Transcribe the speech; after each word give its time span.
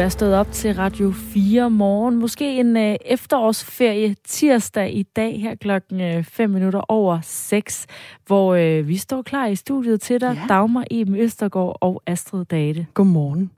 Er 0.00 0.08
stået 0.08 0.34
op 0.34 0.52
til 0.52 0.74
Radio 0.74 1.10
4 1.10 1.70
morgen. 1.70 2.16
Måske 2.16 2.60
en 2.60 2.76
øh, 2.76 2.96
efterårsferie 3.04 4.16
tirsdag 4.28 4.94
i 4.94 5.02
dag 5.02 5.40
her 5.40 5.54
klokken 5.54 6.24
5 6.24 6.50
øh, 6.50 6.54
minutter 6.54 6.80
over 6.88 7.18
6, 7.22 7.86
hvor 8.26 8.54
øh, 8.54 8.88
vi 8.88 8.96
står 8.96 9.22
klar 9.22 9.46
i 9.46 9.54
studiet 9.56 10.00
til 10.00 10.20
dig. 10.20 10.34
Ja. 10.34 10.54
Dagmar 10.54 10.84
Eben 10.90 11.16
Østergaard 11.16 11.78
og 11.80 12.02
Astrid 12.06 12.44
Date. 12.44 12.86
Godmorgen. 12.94 13.50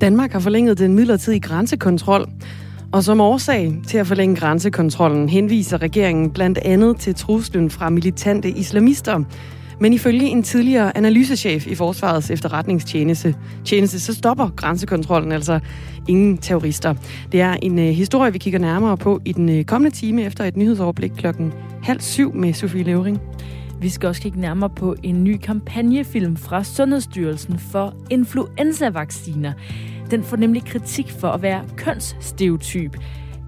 Danmark 0.00 0.32
har 0.32 0.40
forlænget 0.40 0.78
den 0.78 0.94
midlertidige 0.94 1.40
grænsekontrol. 1.40 2.28
Og 2.92 3.04
som 3.04 3.20
årsag 3.20 3.74
til 3.86 3.98
at 3.98 4.06
forlænge 4.06 4.36
grænsekontrollen 4.36 5.28
henviser 5.28 5.82
regeringen 5.82 6.30
blandt 6.30 6.58
andet 6.58 6.96
til 6.96 7.14
truslen 7.14 7.70
fra 7.70 7.90
militante 7.90 8.50
islamister, 8.50 9.24
men 9.80 9.92
ifølge 9.92 10.26
en 10.26 10.42
tidligere 10.42 10.96
analysechef 10.96 11.66
i 11.66 11.74
Forsvarets 11.74 12.30
efterretningstjeneste, 12.30 13.34
tjeneste, 13.64 14.00
så 14.00 14.14
stopper 14.14 14.48
grænsekontrollen 14.56 15.32
altså 15.32 15.60
ingen 16.08 16.38
terrorister. 16.38 16.94
Det 17.32 17.40
er 17.40 17.56
en 17.62 17.78
øh, 17.78 17.84
historie, 17.84 18.32
vi 18.32 18.38
kigger 18.38 18.58
nærmere 18.58 18.96
på 18.96 19.20
i 19.24 19.32
den 19.32 19.48
øh, 19.48 19.64
kommende 19.64 19.96
time 19.96 20.24
efter 20.24 20.44
et 20.44 20.56
nyhedsoverblik 20.56 21.12
klokken 21.16 21.52
halv 21.82 22.00
syv 22.00 22.34
med 22.34 22.52
Sofie 22.52 22.82
Levering. 22.82 23.20
Vi 23.80 23.88
skal 23.88 24.08
også 24.08 24.22
kigge 24.22 24.40
nærmere 24.40 24.70
på 24.70 24.94
en 25.02 25.24
ny 25.24 25.36
kampagnefilm 25.36 26.36
fra 26.36 26.64
Sundhedsstyrelsen 26.64 27.58
for 27.58 27.94
influenzavacciner. 28.10 29.52
Den 30.10 30.24
får 30.24 30.36
nemlig 30.36 30.64
kritik 30.64 31.10
for 31.20 31.28
at 31.28 31.42
være 31.42 31.64
kønsstereotyp. 31.76 32.96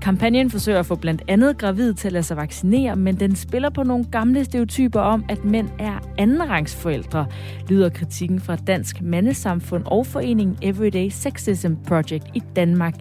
Kampagnen 0.02 0.50
forsøger 0.50 0.78
at 0.78 0.86
få 0.86 0.94
blandt 0.94 1.22
andet 1.28 1.58
gravide 1.58 1.92
til 1.92 2.08
at 2.08 2.12
lade 2.12 2.22
sig 2.22 2.36
vaccinere, 2.36 2.96
men 2.96 3.20
den 3.20 3.36
spiller 3.36 3.70
på 3.70 3.82
nogle 3.82 4.04
gamle 4.04 4.44
stereotyper 4.44 5.00
om, 5.00 5.24
at 5.28 5.44
mænd 5.44 5.68
er 5.78 5.98
andenrangsforældre, 6.18 7.26
lyder 7.68 7.88
kritikken 7.88 8.40
fra 8.40 8.56
Dansk 8.56 9.02
Mandesamfund 9.02 9.82
og 9.86 10.06
foreningen 10.06 10.56
Everyday 10.62 11.08
Sexism 11.08 11.72
Project 11.86 12.24
i 12.34 12.42
Danmark. 12.56 12.94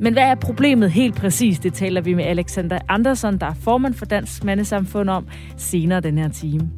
Men 0.00 0.12
hvad 0.12 0.22
er 0.22 0.34
problemet 0.34 0.90
helt 0.90 1.16
præcis? 1.16 1.58
Det 1.58 1.74
taler 1.74 2.00
vi 2.00 2.14
med 2.14 2.24
Alexander 2.24 2.78
Andersen, 2.88 3.38
der 3.40 3.46
er 3.46 3.54
formand 3.54 3.94
for 3.94 4.06
Dansk 4.06 4.44
Mandesamfund 4.44 5.10
om 5.10 5.26
senere 5.56 6.00
den 6.00 6.18
her 6.18 6.28
time. 6.28 6.70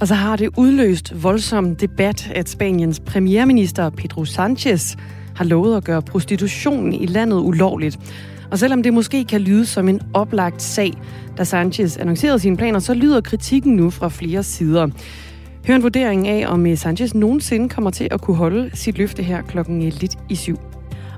Og 0.00 0.08
så 0.08 0.14
har 0.14 0.36
det 0.36 0.50
udløst 0.56 1.22
voldsom 1.22 1.76
debat, 1.76 2.30
at 2.34 2.48
Spaniens 2.48 3.00
premierminister 3.00 3.90
Pedro 3.90 4.24
Sanchez 4.24 4.96
har 5.36 5.44
lovet 5.44 5.76
at 5.76 5.84
gøre 5.84 6.02
prostitution 6.02 6.92
i 6.92 7.06
landet 7.06 7.36
ulovligt. 7.36 7.98
Og 8.50 8.58
selvom 8.58 8.82
det 8.82 8.94
måske 8.94 9.24
kan 9.24 9.40
lyde 9.40 9.66
som 9.66 9.88
en 9.88 10.00
oplagt 10.14 10.62
sag, 10.62 10.92
da 11.38 11.44
Sanchez 11.44 11.96
annoncerede 11.96 12.38
sine 12.38 12.56
planer, 12.56 12.78
så 12.78 12.94
lyder 12.94 13.20
kritikken 13.20 13.76
nu 13.76 13.90
fra 13.90 14.08
flere 14.08 14.42
sider. 14.42 14.88
Hør 15.66 15.76
en 15.76 15.82
vurdering 15.82 16.28
af, 16.28 16.46
om 16.48 16.66
eh, 16.66 16.78
Sanchez 16.78 17.14
nogensinde 17.14 17.68
kommer 17.68 17.90
til 17.90 18.08
at 18.10 18.20
kunne 18.20 18.36
holde 18.36 18.70
sit 18.74 18.98
løfte 18.98 19.22
her 19.22 19.42
klokken 19.42 19.82
eh, 19.82 19.92
lidt 20.00 20.18
i 20.28 20.34
syv. 20.34 20.56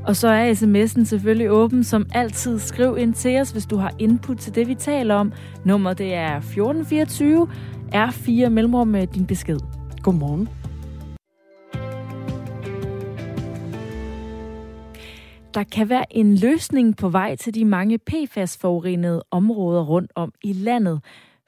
Og 0.07 0.17
så 0.17 0.29
er 0.29 0.55
sms'en 0.55 1.05
selvfølgelig 1.05 1.51
åben 1.51 1.85
som 1.85 2.07
altid. 2.15 2.59
Skriv 2.59 2.97
ind 2.99 3.15
til 3.15 3.41
os, 3.41 3.51
hvis 3.51 3.67
du 3.67 3.77
har 3.77 3.95
input 3.99 4.39
til 4.39 4.55
det, 4.55 4.69
vi 4.69 4.75
taler 4.75 5.15
om. 5.15 5.33
Nummeret 5.65 5.99
det 5.99 6.15
er 6.15 6.37
1424 6.37 7.49
R4 7.95 8.49
mellemrum 8.49 8.89
med 8.89 9.07
din 9.07 9.27
besked. 9.27 9.59
Godmorgen. 10.03 10.49
Der 15.55 15.65
kan 15.65 15.89
være 15.89 16.17
en 16.17 16.37
løsning 16.37 16.97
på 16.97 17.09
vej 17.09 17.37
til 17.37 17.55
de 17.55 17.65
mange 17.65 17.99
PFAS-forurenede 17.99 19.23
områder 19.31 19.85
rundt 19.85 20.13
om 20.15 20.33
i 20.45 20.53
landet. 20.53 21.01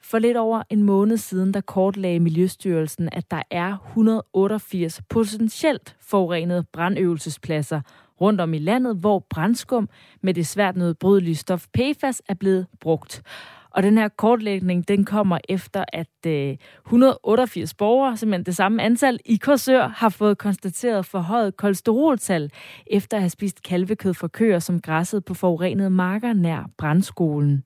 For 0.03 0.19
lidt 0.19 0.37
over 0.37 0.63
en 0.69 0.83
måned 0.83 1.17
siden, 1.17 1.53
der 1.53 1.61
kortlagde 1.61 2.19
Miljøstyrelsen, 2.19 3.09
at 3.11 3.31
der 3.31 3.41
er 3.51 3.77
188 3.87 5.01
potentielt 5.09 5.95
forurenede 5.99 6.63
brandøvelsespladser 6.73 7.81
rundt 8.21 8.41
om 8.41 8.53
i 8.53 8.59
landet, 8.59 8.95
hvor 8.95 9.25
brandskum 9.29 9.89
med 10.21 10.33
det 10.33 10.47
svært 10.47 10.75
nedbrydelige 10.75 11.35
stof 11.35 11.67
PFAS 11.73 12.21
er 12.27 12.33
blevet 12.33 12.67
brugt. 12.79 13.23
Og 13.71 13.83
den 13.83 13.97
her 13.97 14.07
kortlægning, 14.07 14.87
den 14.87 15.05
kommer 15.05 15.37
efter, 15.49 15.85
at 15.93 16.07
øh, 16.27 16.57
188 16.85 17.73
borgere, 17.73 18.17
simpelthen 18.17 18.45
det 18.45 18.55
samme 18.55 18.83
antal, 18.83 19.19
i 19.25 19.35
Korsør 19.35 19.87
har 19.87 20.09
fået 20.09 20.37
konstateret 20.37 21.05
forhøjet 21.05 21.57
kolesteroltal, 21.57 22.51
efter 22.87 23.17
at 23.17 23.21
have 23.21 23.29
spist 23.29 23.63
kalvekød 23.63 24.13
fra 24.13 24.27
køer, 24.27 24.59
som 24.59 24.81
græssede 24.81 25.21
på 25.21 25.33
forurenede 25.33 25.89
marker 25.89 26.33
nær 26.33 26.69
brandskolen. 26.77 27.63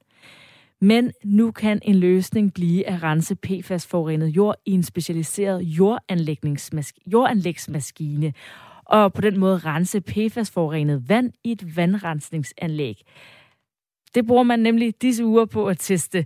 Men 0.81 1.11
nu 1.23 1.51
kan 1.51 1.79
en 1.83 1.95
løsning 1.95 2.53
blive 2.53 2.87
at 2.87 3.03
rense 3.03 3.35
PFAS-forurenet 3.35 4.27
jord 4.27 4.55
i 4.65 4.71
en 4.71 4.83
specialiseret 4.83 5.61
jordanlægsmaskine, 7.05 8.33
og 8.85 9.13
på 9.13 9.21
den 9.21 9.39
måde 9.39 9.57
rense 9.57 10.01
PFAS-forurenet 10.01 11.09
vand 11.09 11.31
i 11.43 11.51
et 11.51 11.77
vandrensningsanlæg. 11.77 13.01
Det 14.15 14.27
bruger 14.27 14.43
man 14.43 14.59
nemlig 14.59 15.01
disse 15.01 15.25
uger 15.25 15.45
på 15.45 15.67
at 15.67 15.77
teste. 15.79 16.25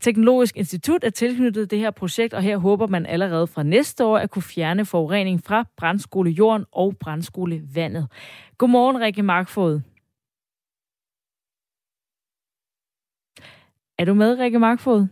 Teknologisk 0.00 0.56
Institut 0.56 1.04
er 1.04 1.10
tilknyttet 1.10 1.70
det 1.70 1.78
her 1.78 1.90
projekt, 1.90 2.34
og 2.34 2.42
her 2.42 2.56
håber 2.56 2.86
man 2.86 3.06
allerede 3.06 3.46
fra 3.46 3.62
næste 3.62 4.04
år 4.04 4.18
at 4.18 4.30
kunne 4.30 4.42
fjerne 4.42 4.84
forurening 4.84 5.44
fra 5.44 5.64
brændskolejorden 5.76 6.66
og 6.72 6.96
brændskolevandet. 7.00 8.08
Godmorgen, 8.58 9.00
Rikke 9.00 9.22
Markfod. 9.22 9.80
Er 13.98 14.04
du 14.04 14.14
med, 14.14 14.38
Rikke 14.38 14.58
Markfod? 14.58 15.06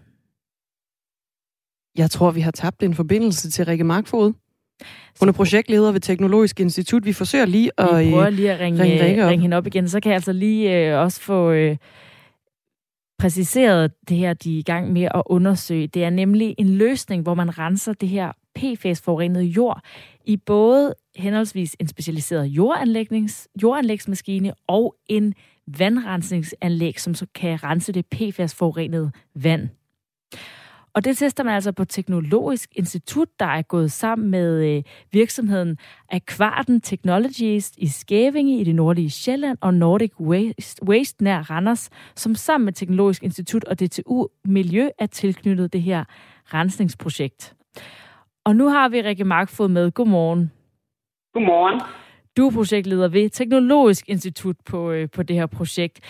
Jeg 1.98 2.10
tror, 2.10 2.30
vi 2.30 2.40
har 2.40 2.50
tabt 2.50 2.82
en 2.82 2.94
forbindelse 2.94 3.50
til 3.50 3.64
Rikke 3.64 3.84
Markfod. 3.84 4.32
Hun 5.20 5.28
er 5.28 5.32
projektleder 5.32 5.92
ved 5.92 6.00
Teknologisk 6.00 6.60
Institut. 6.60 7.04
Vi 7.04 7.12
forsøger 7.12 7.46
lige 7.46 7.70
at, 7.78 8.06
vi 8.06 8.10
prøver 8.10 8.30
lige 8.30 8.52
at 8.52 8.60
ringe, 8.60 8.82
ringe, 8.82 9.28
ringe 9.28 9.42
hende 9.42 9.56
op 9.56 9.66
igen. 9.66 9.88
Så 9.88 10.00
kan 10.00 10.10
jeg 10.10 10.14
altså 10.14 10.32
lige 10.32 10.90
øh, 10.90 10.98
også 11.00 11.20
få, 11.20 11.50
øh, 11.50 11.76
præciseret 13.18 13.92
det 14.08 14.16
her, 14.16 14.34
de 14.34 14.54
er 14.54 14.58
i 14.58 14.62
gang 14.62 14.92
med 14.92 15.02
at 15.02 15.22
undersøge. 15.26 15.86
Det 15.86 16.04
er 16.04 16.10
nemlig 16.10 16.54
en 16.58 16.68
løsning, 16.68 17.22
hvor 17.22 17.34
man 17.34 17.58
renser 17.58 17.92
det 17.92 18.08
her 18.08 18.32
PFAS-forurenede 18.58 19.44
jord 19.44 19.80
i 20.24 20.36
både 20.36 20.94
henholdsvis 21.16 21.76
en 21.80 21.88
specialiseret 21.88 22.46
jordanlægnings, 22.46 23.48
jordanlægsmaskine 23.62 24.52
og 24.66 24.94
en 25.06 25.34
vandrensningsanlæg, 25.78 27.00
som 27.00 27.14
så 27.14 27.26
kan 27.34 27.64
rense 27.64 27.92
det 27.92 28.06
PFAS-forurenede 28.14 29.10
vand. 29.34 29.68
Og 30.92 31.04
det 31.04 31.18
tester 31.18 31.44
man 31.44 31.54
altså 31.54 31.72
på 31.72 31.84
Teknologisk 31.84 32.70
Institut, 32.76 33.28
der 33.40 33.46
er 33.46 33.62
gået 33.62 33.92
sammen 33.92 34.30
med 34.30 34.76
øh, 34.76 34.82
virksomheden 35.12 35.78
Aquarten 36.08 36.80
Technologies 36.80 37.72
i 37.76 37.86
Skævinge 37.88 38.60
i 38.60 38.64
det 38.64 38.74
nordlige 38.74 39.10
Sjælland 39.10 39.58
og 39.60 39.74
Nordic 39.74 40.20
Waste, 40.20 40.82
Waste 40.82 41.24
nær 41.24 41.50
Randers, 41.50 41.90
som 42.16 42.34
sammen 42.34 42.64
med 42.64 42.72
Teknologisk 42.72 43.22
Institut 43.22 43.64
og 43.64 43.80
DTU 43.80 44.26
Miljø 44.44 44.88
er 44.98 45.06
tilknyttet 45.06 45.72
det 45.72 45.82
her 45.82 46.04
rensningsprojekt. 46.54 47.54
Og 48.44 48.56
nu 48.56 48.68
har 48.68 48.88
vi 48.88 49.02
Rikke 49.02 49.24
Markfod 49.24 49.68
med. 49.68 49.90
Godmorgen. 49.90 50.52
Godmorgen. 51.34 51.80
Du 52.36 52.46
er 52.46 52.52
projektleder 52.52 53.08
ved 53.08 53.30
Teknologisk 53.30 54.08
Institut 54.08 54.56
på, 54.66 54.90
øh, 54.90 55.10
på 55.10 55.22
det 55.22 55.36
her 55.36 55.46
projekt. 55.46 56.00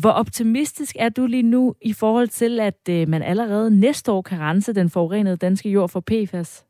Hvor 0.00 0.10
optimistisk 0.10 0.96
er 0.98 1.08
du 1.08 1.26
lige 1.26 1.42
nu 1.42 1.74
i 1.82 1.92
forhold 2.00 2.28
til, 2.28 2.60
at 2.60 2.82
øh, 2.90 3.08
man 3.08 3.22
allerede 3.22 3.80
næste 3.80 4.12
år 4.12 4.22
kan 4.22 4.40
rense 4.40 4.74
den 4.74 4.90
forurenede 4.90 5.36
danske 5.36 5.68
jord 5.68 5.88
for 5.88 6.00
PFAS? 6.00 6.66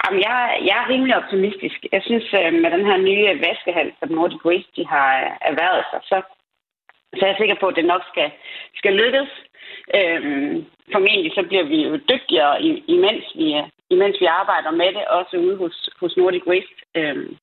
Jamen, 0.00 0.20
jeg, 0.28 0.36
jeg 0.66 0.76
er 0.82 0.90
rimelig 0.92 1.16
optimistisk. 1.16 1.78
Jeg 1.92 2.02
synes, 2.08 2.26
øh, 2.40 2.52
med 2.62 2.70
den 2.76 2.84
her 2.88 2.98
nye 3.08 3.40
vaskehal, 3.46 3.92
som 3.98 4.08
Nordic 4.08 4.44
Waste 4.44 4.72
de 4.76 4.86
har 4.86 5.10
øh, 5.24 5.30
erhvervet 5.50 5.84
sig, 5.90 6.00
så, 6.10 6.16
så 7.16 7.20
er 7.22 7.30
jeg 7.30 7.40
sikker 7.40 7.56
på, 7.60 7.66
at 7.66 7.76
det 7.76 7.84
nok 7.84 8.02
skal, 8.12 8.30
skal 8.80 8.92
lykkes. 9.02 9.30
Øhm, 9.98 10.54
formentlig 10.92 11.32
så 11.34 11.42
bliver 11.48 11.66
vi 11.72 11.78
jo 11.88 11.94
dygtigere, 12.12 12.62
imens 12.96 13.24
vi, 13.40 13.46
imens 13.90 14.16
vi 14.20 14.26
arbejder 14.40 14.70
med 14.70 14.90
det, 14.96 15.04
også 15.18 15.34
ude 15.36 15.56
hos, 15.56 15.88
hos 16.00 16.16
Nordic 16.16 16.46
Waste. 16.46 16.76
Øhm, 16.96 17.36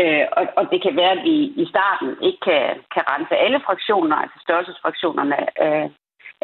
Øh, 0.00 0.24
og, 0.38 0.44
og 0.58 0.64
det 0.72 0.80
kan 0.82 0.94
være, 1.00 1.12
at 1.18 1.24
vi 1.30 1.36
i 1.62 1.66
starten 1.72 2.10
ikke 2.26 2.40
kan, 2.48 2.64
kan 2.94 3.04
rense 3.12 3.34
alle 3.44 3.60
fraktioner, 3.66 4.16
altså 4.16 4.38
størrelsesfraktionerne 4.44 5.36
af, 5.68 5.90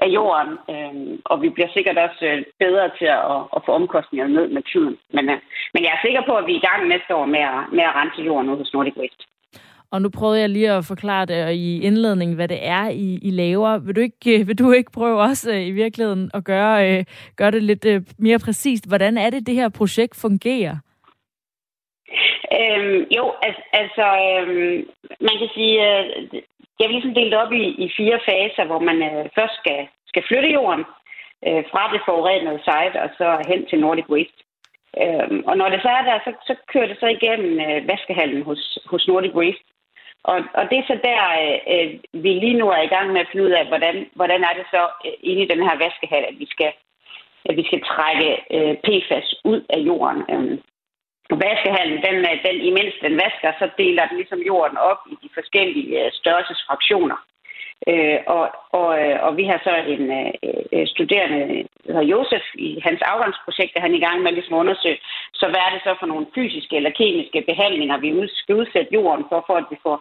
af 0.04 0.08
jorden. 0.18 0.52
Øh, 0.72 1.18
og 1.24 1.36
vi 1.42 1.48
bliver 1.48 1.70
sikkert 1.72 1.98
også 2.06 2.24
øh, 2.30 2.44
bedre 2.64 2.86
til 2.98 3.08
at, 3.20 3.38
at 3.56 3.60
få 3.66 3.70
omkostningerne 3.80 4.34
ned 4.34 4.48
med 4.56 4.62
tiden. 4.72 4.96
Men, 5.16 5.24
øh, 5.32 5.38
men 5.74 5.80
jeg 5.84 5.92
er 5.94 6.04
sikker 6.06 6.22
på, 6.26 6.32
at 6.36 6.46
vi 6.46 6.52
er 6.52 6.60
i 6.62 6.66
gang 6.68 6.80
næste 6.88 7.12
år 7.14 7.26
med 7.34 7.42
at, 7.54 7.60
med 7.76 7.84
at 7.88 7.96
rense 7.98 8.22
jorden 8.28 8.50
ud 8.50 8.58
hos 8.58 8.72
Nordic 8.74 8.96
West. 8.96 9.22
Og 9.90 10.02
nu 10.02 10.08
prøvede 10.08 10.40
jeg 10.40 10.48
lige 10.48 10.72
at 10.72 10.84
forklare 10.84 11.26
det 11.26 11.52
i 11.52 11.80
indledningen, 11.80 12.36
hvad 12.36 12.48
det 12.48 12.58
er, 12.62 12.88
I, 12.88 13.18
I 13.22 13.30
laver. 13.30 13.78
Vil 13.78 13.96
du, 13.96 14.00
ikke, 14.00 14.40
øh, 14.40 14.48
vil 14.48 14.58
du 14.58 14.72
ikke 14.72 14.92
prøve 14.92 15.20
også 15.20 15.52
i 15.52 15.70
virkeligheden 15.70 16.30
at 16.34 16.44
gøre, 16.44 17.04
gøre 17.36 17.50
det 17.50 17.62
lidt 17.62 17.86
mere 18.18 18.38
præcist? 18.38 18.88
Hvordan 18.88 19.18
er 19.18 19.30
det, 19.30 19.46
det 19.46 19.54
her 19.54 19.68
projekt 19.68 20.20
fungerer? 20.20 20.76
Øhm, 22.60 23.00
jo, 23.16 23.24
altså, 23.46 23.62
altså 23.72 24.06
øhm, 24.26 24.88
man 25.20 25.36
kan 25.40 25.50
sige, 25.54 25.74
øh, 25.88 26.04
jeg 26.78 26.86
vil 26.86 26.94
ligesom 26.96 27.14
delt 27.14 27.34
op 27.34 27.52
i, 27.52 27.64
i 27.84 27.92
fire 27.96 28.18
faser, 28.28 28.64
hvor 28.64 28.78
man 28.78 28.98
øh, 29.02 29.24
først 29.34 29.54
skal, 29.60 29.88
skal 30.06 30.22
flytte 30.28 30.52
jorden 30.56 30.84
øh, 31.46 31.64
fra 31.70 31.92
det 31.92 32.00
forurenede 32.06 32.60
site 32.68 32.96
og 33.04 33.10
så 33.18 33.28
hen 33.48 33.66
til 33.66 33.80
Nordic 33.80 34.08
Waste. 34.08 34.40
Øhm, 35.02 35.44
og 35.46 35.56
når 35.56 35.68
det 35.68 35.80
så 35.82 35.88
er 35.88 36.02
der, 36.08 36.18
så, 36.24 36.32
så 36.48 36.54
kører 36.72 36.86
det 36.86 36.98
så 37.00 37.06
igennem 37.06 37.52
øh, 37.66 37.88
vaskehallen 37.88 38.42
hos, 38.42 38.78
hos 38.86 39.08
Nordic 39.08 39.34
Waste. 39.34 39.64
Og, 40.24 40.38
og 40.58 40.64
det 40.70 40.78
er 40.78 40.86
så 40.86 40.98
der, 41.08 41.22
øh, 41.42 41.58
øh 41.72 41.88
vi 42.24 42.30
lige 42.32 42.58
nu 42.60 42.66
er 42.68 42.82
i 42.82 42.92
gang 42.94 43.12
med 43.12 43.20
at 43.20 43.28
finde 43.32 43.46
ud 43.46 43.50
af, 43.50 43.66
hvordan, 43.66 43.96
hvordan 44.14 44.40
er 44.48 44.54
det 44.58 44.66
så 44.70 44.82
øh, 45.06 45.12
inde 45.30 45.42
i 45.42 45.50
den 45.52 45.62
her 45.66 45.76
vaskehal, 45.84 46.24
at 46.24 46.38
vi 46.38 46.46
skal, 46.50 46.72
at 47.44 47.56
vi 47.56 47.64
skal 47.66 47.80
trække 47.92 48.30
øh, 48.56 48.74
PFAS 48.84 49.34
ud 49.44 49.60
af 49.68 49.78
jorden. 49.78 50.22
Øh, 50.34 50.58
vaskehallen, 51.30 51.98
den, 52.06 52.16
øh, 52.30 52.36
den, 52.46 52.56
imens 52.70 52.94
den 53.02 53.14
vasker, 53.24 53.52
så 53.58 53.66
deler 53.78 54.06
den 54.06 54.16
ligesom 54.16 54.40
jorden 54.50 54.78
op 54.90 55.00
i 55.12 55.14
de 55.22 55.28
forskellige 55.34 56.04
øh, 56.04 56.12
størrelsesfraktioner. 56.12 57.18
Øh, 57.90 58.18
og, 58.26 58.44
og, 58.80 58.88
øh, 59.02 59.16
og 59.26 59.36
vi 59.36 59.44
har 59.50 59.60
så 59.68 59.74
en 59.94 60.04
øh, 60.72 60.86
studerende, 60.86 61.40
der 61.86 61.92
hedder 61.92 62.10
Josef, 62.12 62.44
i 62.54 62.80
hans 62.86 63.00
afgangsprojekt, 63.02 63.74
der 63.74 63.80
han 63.80 63.92
er 63.92 64.00
i 64.00 64.06
gang 64.06 64.22
med 64.22 64.32
ligesom 64.32 64.54
at 64.54 64.62
undersøge, 64.64 64.98
så 65.34 65.44
hvad 65.48 65.62
er 65.66 65.70
det 65.72 65.82
så 65.84 65.92
for 66.00 66.06
nogle 66.06 66.26
fysiske 66.34 66.76
eller 66.76 66.98
kemiske 67.00 67.44
behandlinger, 67.50 67.96
vi 67.98 68.28
skal 68.28 68.54
udsætte 68.54 68.94
jorden 68.94 69.24
for, 69.28 69.44
for 69.46 69.56
at 69.56 69.66
vi 69.70 69.76
får 69.82 69.96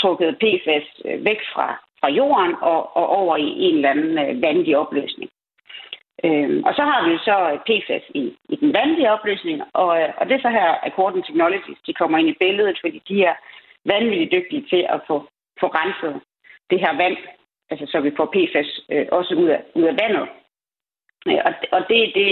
trukket 0.00 0.38
PFAS 0.42 0.86
væk 1.28 1.40
fra, 1.54 1.66
fra 2.00 2.08
jorden 2.10 2.54
og, 2.60 2.96
og 2.96 3.06
over 3.20 3.36
i 3.36 3.48
en 3.66 3.74
eller 3.74 3.90
anden 3.90 4.42
vandig 4.42 4.76
opløsning. 4.76 5.30
Øhm, 6.24 6.64
og 6.64 6.72
så 6.74 6.82
har 6.82 7.08
vi 7.08 7.14
så 7.28 7.36
øh, 7.52 7.58
PFAS 7.66 8.02
i, 8.14 8.36
i 8.48 8.56
den 8.56 8.72
vandige 8.72 9.12
opløsning, 9.12 9.62
og, 9.72 10.00
øh, 10.00 10.08
og 10.16 10.28
det 10.28 10.34
er 10.34 10.42
så 10.42 10.48
her 10.48 10.86
Accordant 10.88 11.26
Technologies, 11.26 11.78
de 11.86 11.94
kommer 11.94 12.18
ind 12.18 12.28
i 12.28 12.40
billedet, 12.40 12.78
fordi 12.80 13.02
de 13.08 13.24
er 13.24 13.34
vanvittigt 13.84 14.32
dygtige 14.32 14.66
til 14.70 14.86
at 14.94 15.00
få, 15.06 15.16
få 15.60 15.66
renset 15.66 16.20
det 16.70 16.80
her 16.80 16.96
vand, 16.96 17.16
altså 17.70 17.86
så 17.86 18.00
vi 18.00 18.12
får 18.16 18.26
PFAS 18.34 18.80
øh, 18.92 19.06
også 19.12 19.34
ud 19.34 19.48
af, 19.48 19.62
ud 19.74 19.82
af 19.82 19.96
vandet. 20.02 20.28
Øh, 21.28 21.40
og, 21.48 21.52
og 21.72 21.80
det 21.88 21.98
er 22.02 22.10
det, 22.20 22.30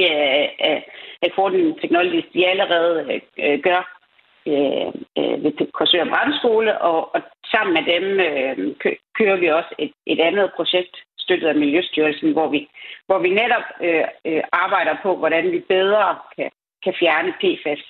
øh, 0.67 0.83
Accordant 1.23 1.81
Technologies 1.81 2.33
de 2.35 2.47
allerede 2.47 3.21
øh, 3.39 3.61
gør 3.63 3.81
øh, 4.47 4.89
øh, 5.19 5.45
ved 5.45 5.73
Korsør 5.73 6.05
Brandskole, 6.05 6.81
og, 6.81 7.15
og 7.15 7.21
sammen 7.53 7.73
med 7.79 7.85
dem 7.95 8.05
øh, 8.29 8.57
kører 9.19 9.37
vi 9.37 9.49
også 9.49 9.73
et, 9.79 9.93
et 10.07 10.21
andet 10.21 10.53
projekt, 10.57 10.97
støttet 11.19 11.49
af 11.49 11.55
Miljøstyrelsen, 11.55 12.33
hvor 12.33 12.49
vi, 12.49 12.69
hvor 13.07 13.19
vi 13.19 13.31
netop 13.31 13.67
øh, 13.87 14.05
øh, 14.29 14.43
arbejder 14.53 14.97
på, 15.03 15.17
hvordan 15.17 15.53
vi 15.53 15.61
bedre 15.69 16.19
kan, 16.37 16.51
kan 16.85 16.95
fjerne 17.01 17.33
PFAS 17.41 17.83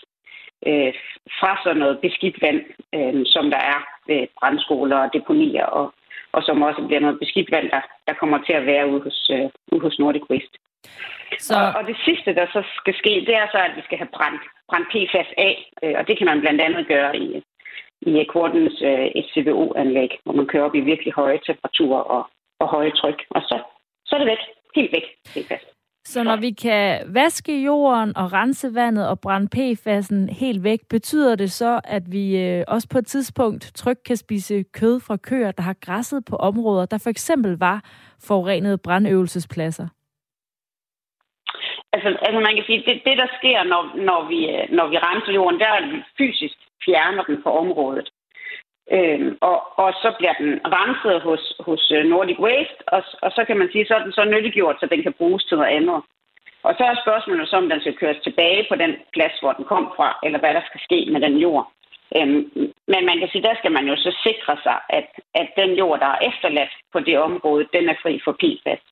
øh, 0.69 0.93
fra 1.39 1.61
sådan 1.65 1.81
noget 1.83 2.01
beskidt 2.01 2.43
vand, 2.43 2.61
øh, 2.97 3.23
som 3.27 3.51
der 3.51 3.63
er 3.75 3.81
ved 4.07 4.27
brandskoler 4.39 4.99
og 5.05 5.13
deponier, 5.13 5.67
og, 5.67 5.95
og 6.33 6.43
som 6.43 6.63
også 6.63 6.83
bliver 6.87 7.01
noget 7.01 7.19
beskidt 7.19 7.51
vand, 7.51 7.71
der, 7.71 7.81
der 8.09 8.15
kommer 8.15 8.39
til 8.47 8.53
at 8.53 8.67
være 8.67 8.89
ude 8.93 9.03
hos, 9.03 9.31
øh, 9.35 9.49
ude 9.73 9.83
hos 9.87 9.99
Nordic 9.99 10.31
Waste. 10.31 10.59
Så... 11.39 11.55
Og, 11.57 11.67
og 11.79 11.83
det 11.87 11.97
sidste, 12.05 12.35
der 12.35 12.47
så 12.53 12.63
skal 12.81 12.95
ske, 12.95 13.13
det 13.27 13.35
er 13.35 13.47
så, 13.53 13.59
at 13.59 13.77
vi 13.77 13.83
skal 13.85 13.99
have 13.99 14.15
brændt, 14.17 14.43
brændt 14.69 14.89
PFAS 14.93 15.31
af, 15.39 15.55
øh, 15.83 15.95
og 15.99 16.09
det 16.09 16.19
kan 16.19 16.27
man 16.27 16.41
blandt 16.41 16.61
andet 16.61 16.87
gøre 16.87 17.17
i, 17.17 17.43
i 18.03 18.21
Akkordens 18.21 18.83
øh, 18.83 19.07
SCVO-anlæg, 19.25 20.11
hvor 20.25 20.33
man 20.33 20.47
kører 20.47 20.65
op 20.65 20.75
i 20.75 20.81
virkelig 20.81 21.13
høje 21.13 21.41
temperaturer 21.47 22.01
og, 22.01 22.23
og 22.61 22.69
høje 22.69 22.91
tryk, 22.91 23.19
og 23.31 23.43
så, 23.43 23.57
så 24.07 24.15
er 24.15 24.19
det 24.19 24.27
væk. 24.27 24.43
Helt 24.75 24.93
væk. 24.93 25.05
PFAS. 25.25 25.65
Så 26.05 26.23
når 26.23 26.37
vi 26.37 26.51
kan 26.51 27.01
vaske 27.15 27.63
jorden 27.63 28.17
og 28.17 28.33
rense 28.33 28.75
vandet 28.75 29.09
og 29.09 29.21
brænde 29.21 29.49
PFAS'en 29.57 30.35
helt 30.41 30.65
væk, 30.65 30.81
betyder 30.91 31.37
det 31.37 31.51
så, 31.53 31.81
at 31.85 32.03
vi 32.13 32.25
øh, 32.45 32.65
også 32.69 32.89
på 32.93 32.99
et 32.99 33.07
tidspunkt 33.07 33.73
trygt 33.75 34.03
kan 34.05 34.17
spise 34.17 34.63
kød 34.63 35.01
fra 35.01 35.17
køer, 35.17 35.53
der 35.53 35.63
har 35.63 35.77
græsset 35.81 36.25
på 36.25 36.37
områder, 36.37 36.87
der 36.87 36.99
for 36.99 37.11
eksempel 37.11 37.59
var 37.59 37.85
forurenede 38.29 38.79
brandøvelsespladser? 38.79 39.89
Altså, 41.93 42.09
altså 42.23 42.41
man 42.41 42.55
kan 42.57 42.65
sige, 42.67 42.83
det, 42.87 43.03
det 43.05 43.19
der 43.19 43.29
sker, 43.39 43.65
når, 43.65 43.83
når, 44.09 44.29
vi, 44.29 44.41
øh, 44.55 44.77
når 44.77 44.87
vi 44.89 44.97
renser 44.99 45.33
jorden, 45.33 45.61
der 45.61 45.67
er, 45.67 46.03
fysisk 46.19 46.57
fjerner 46.85 47.25
den 47.25 47.43
fra 47.43 47.59
området. 47.63 48.09
Øhm, 48.93 49.39
og, 49.41 49.79
og 49.79 49.93
så 50.03 50.09
bliver 50.19 50.35
den 50.41 50.61
renset 50.77 51.21
hos, 51.29 51.43
hos 51.67 51.83
øh, 51.97 52.05
Nordic 52.05 52.39
Waste, 52.39 52.81
og, 52.95 53.03
og 53.23 53.31
så 53.37 53.45
kan 53.45 53.57
man 53.59 53.69
sige, 53.73 53.87
så 53.87 53.95
er 53.95 54.03
den 54.03 54.13
så 54.13 54.25
nyttiggjort, 54.25 54.77
så 54.81 54.87
den 54.87 55.03
kan 55.03 55.13
bruges 55.13 55.45
til 55.45 55.57
noget 55.57 55.71
andet. 55.79 56.01
Og 56.63 56.75
så 56.79 56.85
er 56.85 57.03
spørgsmålet 57.05 57.49
så, 57.49 57.57
om 57.57 57.69
den 57.69 57.81
skal 57.81 57.97
køres 57.97 58.21
tilbage 58.23 58.67
på 58.69 58.77
den 58.77 58.93
plads, 59.13 59.37
hvor 59.41 59.53
den 59.53 59.65
kom 59.65 59.93
fra, 59.97 60.19
eller 60.25 60.39
hvad 60.39 60.55
der 60.55 60.65
skal 60.67 60.81
ske 60.87 61.09
med 61.13 61.21
den 61.21 61.37
jord. 61.37 61.73
Øhm, 62.17 62.43
men 62.93 63.03
man 63.09 63.19
kan 63.19 63.29
sige, 63.29 63.43
der 63.43 63.55
skal 63.59 63.73
man 63.73 63.87
jo 63.91 63.97
så 63.97 64.13
sikre 64.27 64.57
sig, 64.63 64.79
at, 64.89 65.09
at 65.35 65.49
den 65.57 65.71
jord, 65.81 65.99
der 66.01 66.07
er 66.07 66.27
efterladt 66.31 66.73
på 66.93 67.01
det 67.01 67.19
område, 67.19 67.69
den 67.73 67.89
er 67.89 67.95
fri 68.03 68.21
for 68.25 68.33
PFAS. 68.33 68.83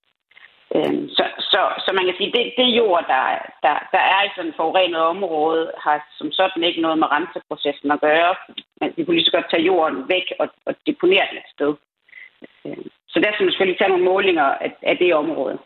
Øhm, 0.76 1.08
så, 1.16 1.24
så, 1.52 1.60
så 1.84 1.90
man 1.98 2.04
kan 2.06 2.16
sige, 2.18 2.32
det, 2.36 2.44
det 2.58 2.76
jord, 2.80 3.04
der, 3.12 3.22
der, 3.64 3.74
der 3.94 4.02
er 4.14 4.20
i 4.24 4.30
sådan 4.34 4.50
et 4.50 4.58
forurenet 4.60 5.00
område, 5.14 5.64
har 5.84 5.96
som 6.18 6.32
sådan 6.32 6.64
ikke 6.64 6.80
noget 6.80 6.98
med 6.98 7.12
renseprocessen 7.16 7.90
at 7.90 8.00
gøre. 8.00 8.34
Men 8.80 8.88
vi 8.96 9.04
kunne 9.04 9.16
lige 9.16 9.28
så 9.28 9.36
godt 9.36 9.50
tage 9.50 9.68
jorden 9.70 10.08
væk 10.08 10.26
og, 10.40 10.48
og 10.66 10.72
deponere 10.86 11.26
den 11.30 11.38
et 11.38 11.50
sted. 11.56 11.72
Øhm, 12.66 12.88
så 13.12 13.16
der 13.20 13.30
skal 13.30 13.44
man 13.44 13.52
selvfølgelig 13.52 13.78
tage 13.78 13.92
nogle 13.92 14.10
målinger 14.12 14.48
af, 14.64 14.70
af 14.82 14.96
det 14.96 15.14
område. 15.14 15.58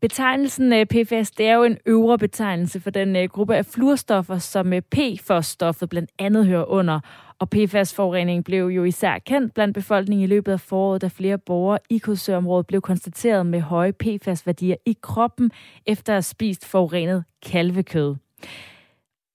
Betegnelsen 0.00 0.72
øh, 0.72 0.86
PFAS, 0.86 1.30
det 1.30 1.48
er 1.48 1.54
jo 1.54 1.62
en 1.62 1.78
øvre 1.86 2.18
betegnelse 2.18 2.80
for 2.80 2.90
den 2.90 3.16
øh, 3.16 3.28
gruppe 3.28 3.54
af 3.56 3.66
fluorstoffer, 3.66 4.38
som 4.38 4.72
øh, 4.72 4.82
PFOS-stoffet 4.94 5.88
blandt 5.88 6.10
andet 6.18 6.46
hører 6.46 6.64
under. 6.64 7.00
Og 7.42 7.48
PFAS-forurening 7.50 8.44
blev 8.44 8.66
jo 8.66 8.84
især 8.84 9.18
kendt 9.18 9.54
blandt 9.54 9.74
befolkningen 9.74 10.24
i 10.24 10.26
løbet 10.26 10.52
af 10.52 10.60
foråret, 10.60 11.02
da 11.02 11.08
flere 11.18 11.38
borgere 11.38 11.78
i 11.90 11.98
Korsørområdet 11.98 12.66
blev 12.66 12.80
konstateret 12.80 13.46
med 13.46 13.60
høje 13.60 13.92
PFAS-værdier 13.92 14.76
i 14.86 14.96
kroppen 15.02 15.50
efter 15.86 16.12
at 16.12 16.14
have 16.14 16.22
spist 16.22 16.70
forurenet 16.70 17.24
kalvekød. 17.50 18.14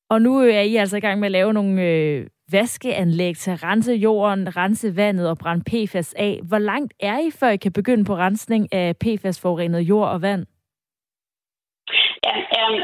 Og 0.10 0.22
nu 0.22 0.40
er 0.40 0.60
I 0.60 0.76
altså 0.76 0.98
i 0.98 1.00
gang 1.00 1.20
med 1.20 1.28
at 1.28 1.32
lave 1.32 1.54
nogle 1.54 1.82
øh, 1.82 2.28
vaskeanlæg 2.52 3.38
til 3.38 3.52
at 3.52 3.64
rense 3.64 3.94
jorden, 3.94 4.58
rense 4.58 4.96
vandet 4.96 5.30
og 5.30 5.38
brænde 5.38 5.64
PFAS 5.70 6.14
af. 6.14 6.40
Hvor 6.44 6.60
langt 6.60 6.94
er 7.00 7.18
I, 7.20 7.32
før 7.40 7.50
I 7.50 7.58
kan 7.58 7.74
begynde 7.74 8.06
på 8.06 8.16
rensning 8.16 8.74
af 8.74 8.96
PFAS-forurenet 9.04 9.82
jord 9.82 10.10
og 10.10 10.22
vand? 10.22 10.46
Ja, 12.28 12.36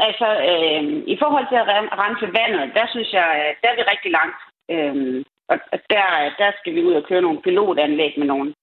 altså, 0.07 0.27
øh, 0.49 0.83
i 1.13 1.17
forhold 1.21 1.45
til 1.49 1.55
at 1.55 1.67
rense 2.03 2.27
vandet, 2.39 2.75
der 2.75 2.85
synes 2.93 3.13
jeg, 3.13 3.27
øh, 3.39 3.49
der 3.61 3.67
er 3.69 3.75
vi 3.75 3.81
rigtig 3.93 4.11
langt. 4.11 4.52
Øhm, 4.71 5.23
og 5.47 5.57
der, 5.89 6.05
der 6.37 6.51
skal 6.59 6.75
vi 6.75 6.83
ud 6.83 6.93
og 6.93 7.03
køre 7.03 7.21
nogle 7.21 7.41
pilotanlæg 7.41 8.13
med 8.17 8.27
nogle, 8.27 8.53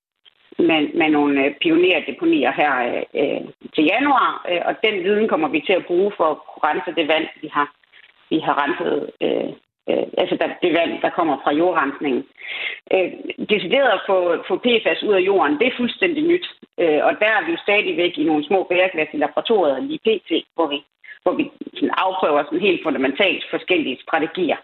med, 0.58 0.80
med 0.94 1.08
nogle 1.10 1.44
øh, 1.44 1.54
pionerdeponier 1.60 2.52
her 2.52 3.02
øh, 3.14 3.42
til 3.74 3.84
januar, 3.84 4.46
øh, 4.50 4.62
og 4.64 4.74
den 4.84 5.04
viden 5.04 5.28
kommer 5.28 5.48
vi 5.48 5.60
til 5.66 5.72
at 5.72 5.86
bruge 5.86 6.12
for 6.16 6.26
at 6.30 6.38
kunne 6.48 6.70
rense 6.70 6.94
det 6.98 7.08
vand, 7.08 7.26
vi 7.42 7.48
har, 7.52 7.68
vi 8.30 8.38
har 8.38 8.54
renset, 8.62 9.10
øh, 9.26 9.50
øh, 9.90 10.06
altså 10.22 10.36
der, 10.40 10.48
det 10.62 10.72
vand, 10.78 10.92
der 11.02 11.10
kommer 11.18 11.36
fra 11.44 11.52
jordrensningen. 11.52 12.24
Øh, 12.94 13.10
decideret 13.52 13.90
at 13.94 14.02
få, 14.06 14.16
få 14.48 14.54
PFAS 14.64 15.02
ud 15.02 15.14
af 15.14 15.26
jorden, 15.30 15.58
det 15.58 15.66
er 15.66 15.80
fuldstændig 15.80 16.22
nyt, 16.24 16.46
øh, 16.82 17.00
og 17.08 17.12
der 17.20 17.30
er 17.36 17.44
vi 17.44 17.50
jo 17.52 17.58
stadigvæk 17.66 18.18
i 18.18 18.24
nogle 18.24 18.46
små 18.46 18.62
bæreglas 18.62 19.08
i 19.12 19.16
laboratoriet, 19.16 19.82
lige 19.82 20.04
pt., 20.06 20.30
hvor 20.54 20.66
vi, 20.66 20.78
hvor 21.22 21.32
vi 21.32 21.50
sådan 21.74 21.94
afprøver 22.06 22.44
sådan 22.44 22.66
helt 22.68 22.82
fundamentalt 22.82 23.44
forskellige 23.50 23.98
strategier. 24.02 24.56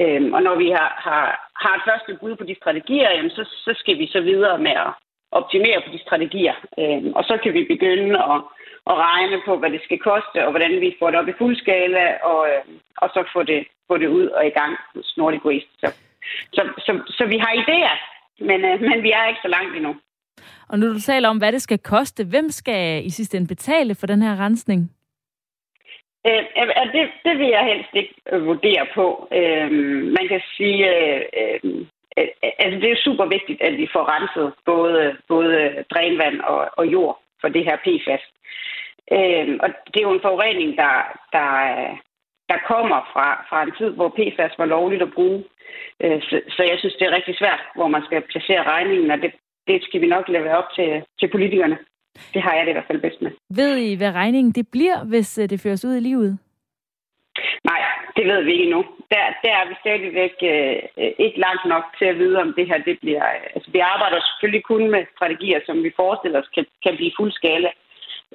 Øhm, 0.00 0.32
og 0.32 0.42
når 0.42 0.54
vi 0.62 0.68
har, 0.70 0.90
har, 1.06 1.24
har 1.62 1.74
et 1.76 1.86
første 1.88 2.12
bud 2.20 2.36
på 2.36 2.44
de 2.44 2.54
strategier, 2.60 3.10
jamen, 3.10 3.30
så, 3.30 3.44
så 3.64 3.72
skal 3.76 3.98
vi 3.98 4.06
så 4.06 4.20
videre 4.20 4.58
med 4.58 4.70
at 4.70 4.92
optimere 5.32 5.82
på 5.84 5.90
de 5.92 6.00
strategier. 6.06 6.56
Øhm, 6.78 7.12
og 7.18 7.24
så 7.24 7.38
kan 7.42 7.52
vi 7.54 7.62
begynde 7.74 8.18
at, 8.32 8.38
at 8.90 8.94
regne 9.06 9.38
på, 9.46 9.52
hvad 9.56 9.70
det 9.70 9.82
skal 9.84 9.98
koste, 9.98 10.38
og 10.46 10.50
hvordan 10.50 10.80
vi 10.80 10.96
får 10.98 11.10
det 11.10 11.18
op 11.20 11.28
i 11.28 11.38
fuld 11.40 11.56
skala, 11.56 12.04
og, 12.30 12.40
øhm, 12.52 12.78
og 12.96 13.08
så 13.14 13.20
få 13.32 13.42
det, 13.42 13.60
få 13.88 13.98
det 13.98 14.08
ud 14.08 14.26
og 14.26 14.46
i 14.46 14.54
gang 14.58 14.72
hos 14.94 15.14
Nordic 15.16 15.44
Waste. 15.44 15.72
Så, 15.82 15.88
så, 16.54 16.62
så, 16.78 16.92
så 17.16 17.24
vi 17.32 17.38
har 17.38 17.52
idéer, 17.62 17.96
men, 18.48 18.64
øh, 18.64 18.80
men 18.80 19.02
vi 19.02 19.10
er 19.10 19.28
ikke 19.28 19.44
så 19.44 19.48
langt 19.48 19.76
endnu. 19.76 19.94
Og 20.68 20.78
nu 20.78 20.94
du 20.94 21.00
taler 21.00 21.28
om, 21.28 21.38
hvad 21.38 21.52
det 21.52 21.62
skal 21.62 21.78
koste, 21.78 22.24
hvem 22.24 22.50
skal 22.50 23.06
i 23.06 23.10
sidste 23.10 23.36
ende 23.36 23.48
betale 23.48 23.94
for 23.94 24.06
den 24.06 24.22
her 24.22 24.40
rensning? 24.44 24.90
Øh, 26.26 26.42
det, 26.92 27.10
det 27.24 27.38
vil 27.38 27.48
jeg 27.48 27.64
helst 27.64 27.90
ikke 27.92 28.14
øh, 28.32 28.46
vurdere 28.46 28.86
på. 28.94 29.28
Øh, 29.32 29.70
man 30.16 30.28
kan 30.28 30.42
sige, 30.56 30.78
øh, 31.00 31.20
øh, 32.16 32.28
altså 32.58 32.80
det 32.80 32.90
er 32.92 33.04
super 33.04 33.26
vigtigt, 33.26 33.62
at 33.62 33.76
vi 33.76 33.88
får 33.92 34.04
renset 34.14 34.52
både, 34.64 35.16
både 35.28 35.84
drænvand 35.90 36.40
og, 36.40 36.70
og 36.76 36.86
jord 36.86 37.22
for 37.40 37.48
det 37.48 37.64
her 37.64 37.76
PFAS. 37.76 38.24
Øh, 39.16 39.58
og 39.62 39.68
det 39.92 39.98
er 39.98 40.08
jo 40.08 40.14
en 40.14 40.26
forurening, 40.26 40.76
der, 40.76 40.94
der, 41.32 41.48
der 42.50 42.58
kommer 42.66 43.00
fra, 43.12 43.26
fra 43.48 43.62
en 43.62 43.74
tid, 43.78 43.90
hvor 43.90 44.08
PFAS 44.08 44.58
var 44.58 44.66
lovligt 44.66 45.02
at 45.02 45.14
bruge. 45.14 45.44
Øh, 46.02 46.22
så, 46.22 46.40
så 46.48 46.62
jeg 46.70 46.78
synes, 46.78 46.94
det 46.94 47.06
er 47.06 47.16
rigtig 47.16 47.36
svært, 47.38 47.62
hvor 47.74 47.88
man 47.88 48.04
skal 48.04 48.22
placere 48.22 48.62
regningen, 48.62 49.10
og 49.10 49.18
det, 49.22 49.32
det 49.66 49.84
skal 49.84 50.00
vi 50.00 50.06
nok 50.06 50.28
lade 50.28 50.56
op 50.58 50.68
til, 50.74 51.04
til 51.20 51.28
politikerne. 51.28 51.78
Det 52.34 52.42
har 52.42 52.54
jeg 52.54 52.64
det 52.64 52.70
i 52.70 52.76
hvert 52.76 52.90
fald 52.90 53.00
bedst 53.00 53.22
med. 53.22 53.30
Ved 53.50 53.76
I, 53.76 53.94
hvad 53.94 54.12
regningen 54.12 54.52
det 54.52 54.68
bliver, 54.68 55.04
hvis 55.04 55.38
øh, 55.38 55.50
det 55.50 55.60
føres 55.60 55.84
ud 55.84 55.94
i 55.96 56.00
livet? 56.00 56.38
Nej, 57.64 57.80
det 58.16 58.24
ved 58.26 58.42
vi 58.44 58.52
ikke 58.52 58.64
endnu. 58.64 58.84
Der, 59.12 59.24
der 59.44 59.52
er 59.60 59.68
vi 59.68 59.74
stadigvæk 59.80 60.36
øh, 60.52 60.76
ikke 61.18 61.38
langt 61.46 61.64
nok 61.64 61.84
til 61.98 62.04
at 62.04 62.18
vide, 62.18 62.38
om 62.38 62.54
det 62.56 62.66
her 62.66 62.78
det 62.78 62.98
bliver... 63.00 63.22
Altså, 63.54 63.70
vi 63.70 63.78
arbejder 63.78 64.20
selvfølgelig 64.20 64.64
kun 64.64 64.90
med 64.90 65.02
strategier, 65.16 65.60
som 65.66 65.84
vi 65.84 65.92
forestiller 65.96 66.38
os 66.40 66.50
kan, 66.54 66.66
kan 66.84 66.96
blive 66.96 67.16
fuld 67.18 67.32
skala. 67.32 67.70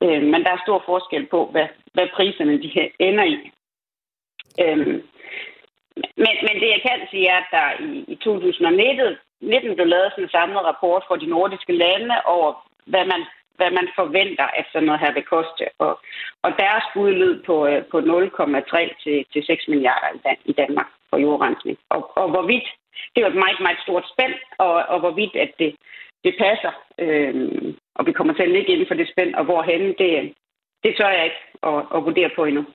Øh, 0.04 0.24
men 0.32 0.44
der 0.44 0.52
er 0.52 0.66
stor 0.66 0.84
forskel 0.86 1.26
på, 1.26 1.40
hvad, 1.52 1.68
hvad 1.94 2.08
priserne 2.16 2.62
de 2.64 2.70
ender 3.00 3.24
i. 3.24 3.52
Øhm, 4.64 4.98
men, 6.24 6.34
men 6.46 6.56
det, 6.62 6.70
jeg 6.76 6.82
kan 6.88 7.00
sige, 7.12 7.28
er, 7.28 7.38
at 7.38 7.50
der 7.52 7.68
i, 7.86 8.06
i 8.14 8.16
2019 8.16 9.18
19 9.42 9.76
blev 9.76 9.88
lavet 9.88 10.12
sådan 10.12 10.24
en 10.24 10.30
samlet 10.30 10.62
rapport 10.70 11.04
for 11.08 11.16
de 11.16 11.26
nordiske 11.36 11.74
lande 11.74 12.16
over, 12.26 12.50
hvad 12.86 13.06
man, 13.06 13.22
hvad 13.58 13.72
man 13.72 13.88
forventer, 13.96 14.48
at 14.60 14.66
sådan 14.72 14.86
noget 14.86 15.04
her 15.04 15.14
vil 15.14 15.32
koste. 15.36 15.66
Og, 15.80 15.94
og 16.46 16.52
deres 16.64 16.86
bud 16.94 17.12
lød 17.12 17.44
på, 17.44 17.56
øh, 17.68 17.86
på 17.92 17.98
0,3 18.00 19.04
til, 19.04 19.26
til 19.34 19.42
6 19.46 19.68
milliarder 19.68 20.36
i 20.46 20.54
Danmark 20.54 20.90
for 21.10 21.18
jordrensning. 21.18 21.78
Og, 21.90 22.18
og 22.18 22.30
hvorvidt, 22.30 22.68
det 23.16 23.24
er 23.24 23.28
et 23.28 23.44
meget, 23.46 23.60
meget 23.60 23.80
stort 23.86 24.06
spænd, 24.14 24.34
og, 24.58 24.74
og 24.74 25.00
hvorvidt 25.00 25.36
at 25.36 25.52
det, 25.60 25.76
det 26.24 26.36
passer, 26.40 26.72
øh, 27.00 27.36
og 27.96 28.06
vi 28.06 28.12
kommer 28.12 28.34
til 28.34 28.44
at 28.44 28.56
ligge 28.56 28.72
inden 28.72 28.88
for 28.88 28.96
det 28.96 29.10
spænd, 29.14 29.36
og 29.36 29.44
hvorhen, 29.46 29.82
det, 30.02 30.34
det 30.84 30.96
tør 30.98 31.10
jeg 31.10 31.24
ikke 31.24 31.42
at, 31.64 31.80
at 31.96 32.06
vurdere 32.06 32.32
på 32.36 32.46
endnu. 32.46 32.66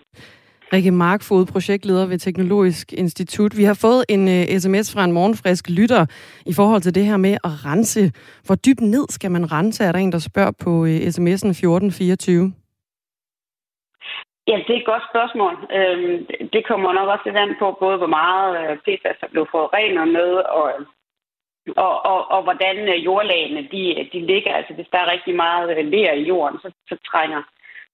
Rikke 0.73 0.91
Markfod, 0.91 1.47
projektleder 1.47 2.07
ved 2.07 2.19
Teknologisk 2.19 2.93
Institut. 2.93 3.57
Vi 3.57 3.64
har 3.64 3.79
fået 3.87 4.05
en 4.09 4.29
øh, 4.29 4.43
uh, 4.50 4.59
sms 4.62 4.95
fra 4.95 5.05
en 5.05 5.12
morgenfrisk 5.12 5.64
lytter 5.69 6.07
i 6.47 6.52
forhold 6.59 6.83
til 6.83 6.95
det 6.95 7.05
her 7.05 7.17
med 7.17 7.35
at 7.45 7.52
rense. 7.67 8.12
Hvor 8.47 8.55
dybt 8.55 8.81
ned 8.81 9.07
skal 9.09 9.31
man 9.31 9.52
rense, 9.52 9.85
er 9.85 9.93
der 9.93 9.99
en, 9.99 10.12
der 10.12 10.19
spørger 10.19 10.52
på 10.64 10.71
uh, 10.71 10.97
sms'en 11.14 11.50
1424. 11.50 12.52
Ja, 14.50 14.57
det 14.67 14.73
er 14.75 14.81
et 14.81 14.93
godt 14.93 15.05
spørgsmål. 15.12 15.55
Øhm, 15.79 16.17
det 16.52 16.62
kommer 16.69 16.93
nok 16.93 17.09
også 17.09 17.25
lidt 17.26 17.37
an 17.37 17.55
på, 17.59 17.76
både 17.85 17.97
hvor 17.99 18.12
meget 18.23 18.50
øh, 18.61 18.76
PFAS 18.85 19.19
er 19.23 19.33
blevet 19.33 19.49
forurenet 19.50 20.09
med, 20.19 20.31
og, 20.59 20.67
og, 21.85 21.95
og, 22.12 22.21
og 22.35 22.43
hvordan 22.43 22.76
øh, 22.93 23.05
jordlagene 23.05 23.62
de, 23.73 23.83
de 24.12 24.21
ligger. 24.33 24.52
Altså 24.55 24.73
hvis 24.75 24.93
der 24.93 24.99
er 24.99 25.12
rigtig 25.14 25.35
meget 25.35 25.79
øh, 25.79 25.85
ler 25.95 26.12
i 26.12 26.25
jorden, 26.33 26.59
så, 26.62 26.69
så, 26.88 26.97
trænger, 27.11 27.43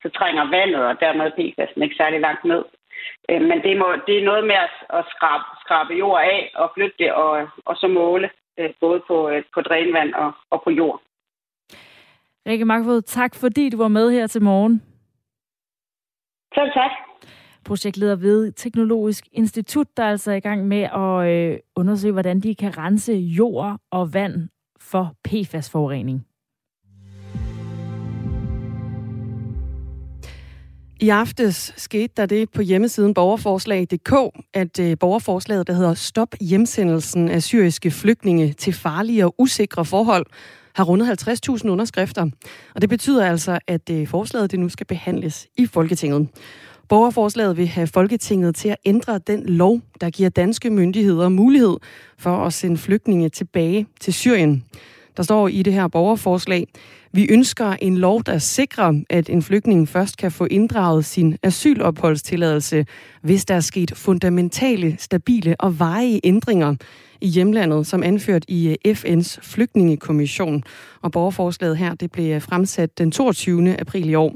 så 0.02 0.08
trænger 0.18 0.50
vandet 0.56 0.82
og 0.88 1.00
dermed 1.00 1.32
PFAS'en 1.38 1.82
ikke 1.82 2.00
særlig 2.00 2.20
langt 2.20 2.44
ned. 2.44 2.64
Men 3.28 3.62
det, 3.62 3.76
må, 3.78 3.86
det 4.06 4.18
er 4.18 4.24
noget 4.24 4.44
med 4.44 4.54
at, 4.54 4.74
at 4.98 5.04
skrabe, 5.14 5.44
skrabe 5.64 5.92
jord 5.94 6.20
af 6.20 6.52
og 6.54 6.70
flytte 6.74 6.96
det, 6.98 7.12
og, 7.12 7.48
og 7.64 7.76
så 7.76 7.88
måle 7.88 8.30
både 8.80 9.00
på, 9.08 9.16
på 9.54 9.60
drænvand 9.60 10.14
og, 10.14 10.32
og 10.50 10.62
på 10.64 10.70
jord. 10.70 11.00
Rikke 12.46 12.64
Markvod, 12.64 13.02
tak 13.02 13.34
fordi 13.34 13.70
du 13.70 13.76
var 13.76 13.88
med 13.88 14.10
her 14.10 14.26
til 14.26 14.42
morgen. 14.42 14.82
Selv 16.54 16.72
tak. 16.72 16.90
Projektleder 17.64 18.16
ved 18.16 18.52
Teknologisk 18.52 19.24
Institut, 19.32 19.86
der 19.96 20.02
er 20.02 20.10
altså 20.10 20.32
i 20.32 20.40
gang 20.40 20.68
med 20.68 20.82
at 20.82 21.28
øh, 21.32 21.58
undersøge, 21.76 22.12
hvordan 22.12 22.40
de 22.40 22.54
kan 22.54 22.78
rense 22.78 23.12
jord 23.12 23.78
og 23.90 24.14
vand 24.14 24.48
for 24.80 25.14
PFAS-forurening. 25.24 26.27
I 31.00 31.08
aftes 31.08 31.74
skete 31.76 32.12
der 32.16 32.26
det 32.26 32.50
på 32.50 32.62
hjemmesiden 32.62 33.14
borgerforslag.dk, 33.14 34.12
at 34.54 34.80
øh, 34.80 34.98
borgerforslaget, 34.98 35.66
der 35.66 35.72
hedder 35.72 35.94
Stop 35.94 36.34
hjemsendelsen 36.40 37.28
af 37.28 37.42
syriske 37.42 37.90
flygtninge 37.90 38.52
til 38.52 38.72
farlige 38.72 39.24
og 39.24 39.34
usikre 39.38 39.84
forhold, 39.84 40.26
har 40.74 40.84
rundet 40.84 41.28
50.000 41.28 41.68
underskrifter. 41.68 42.30
Og 42.74 42.80
det 42.80 42.88
betyder 42.88 43.26
altså, 43.26 43.58
at 43.66 43.90
øh, 43.90 44.06
forslaget 44.06 44.50
det 44.50 44.60
nu 44.60 44.68
skal 44.68 44.86
behandles 44.86 45.46
i 45.56 45.66
Folketinget. 45.66 46.28
Borgerforslaget 46.88 47.56
vil 47.56 47.66
have 47.66 47.86
Folketinget 47.86 48.54
til 48.54 48.68
at 48.68 48.76
ændre 48.84 49.20
den 49.26 49.46
lov, 49.46 49.80
der 50.00 50.10
giver 50.10 50.28
danske 50.28 50.70
myndigheder 50.70 51.28
mulighed 51.28 51.76
for 52.18 52.46
at 52.46 52.52
sende 52.52 52.76
flygtninge 52.76 53.28
tilbage 53.28 53.86
til 54.00 54.14
Syrien. 54.14 54.64
Der 55.18 55.24
står 55.24 55.48
i 55.48 55.62
det 55.62 55.72
her 55.72 55.88
borgerforslag, 55.88 56.66
vi 57.12 57.26
ønsker 57.30 57.66
en 57.70 57.96
lov, 57.96 58.22
der 58.26 58.38
sikrer, 58.38 58.92
at 59.10 59.30
en 59.30 59.42
flygtning 59.42 59.88
først 59.88 60.16
kan 60.16 60.32
få 60.32 60.44
inddraget 60.44 61.04
sin 61.04 61.36
asylopholdstilladelse, 61.42 62.86
hvis 63.22 63.44
der 63.44 63.54
er 63.54 63.60
sket 63.60 63.92
fundamentale, 63.96 64.96
stabile 64.98 65.56
og 65.58 65.78
varige 65.80 66.20
ændringer 66.24 66.74
i 67.20 67.26
hjemlandet, 67.26 67.86
som 67.86 68.02
anført 68.02 68.44
i 68.48 68.76
eh, 68.84 68.94
FN's 68.94 69.38
flygtningekommission. 69.42 70.64
Og 71.02 71.12
borgerforslaget 71.12 71.76
her, 71.76 71.94
det 71.94 72.12
blev 72.12 72.34
eh, 72.34 72.42
fremsat 72.42 72.98
den 72.98 73.10
22. 73.10 73.80
april 73.80 74.08
i 74.08 74.14
år. 74.14 74.34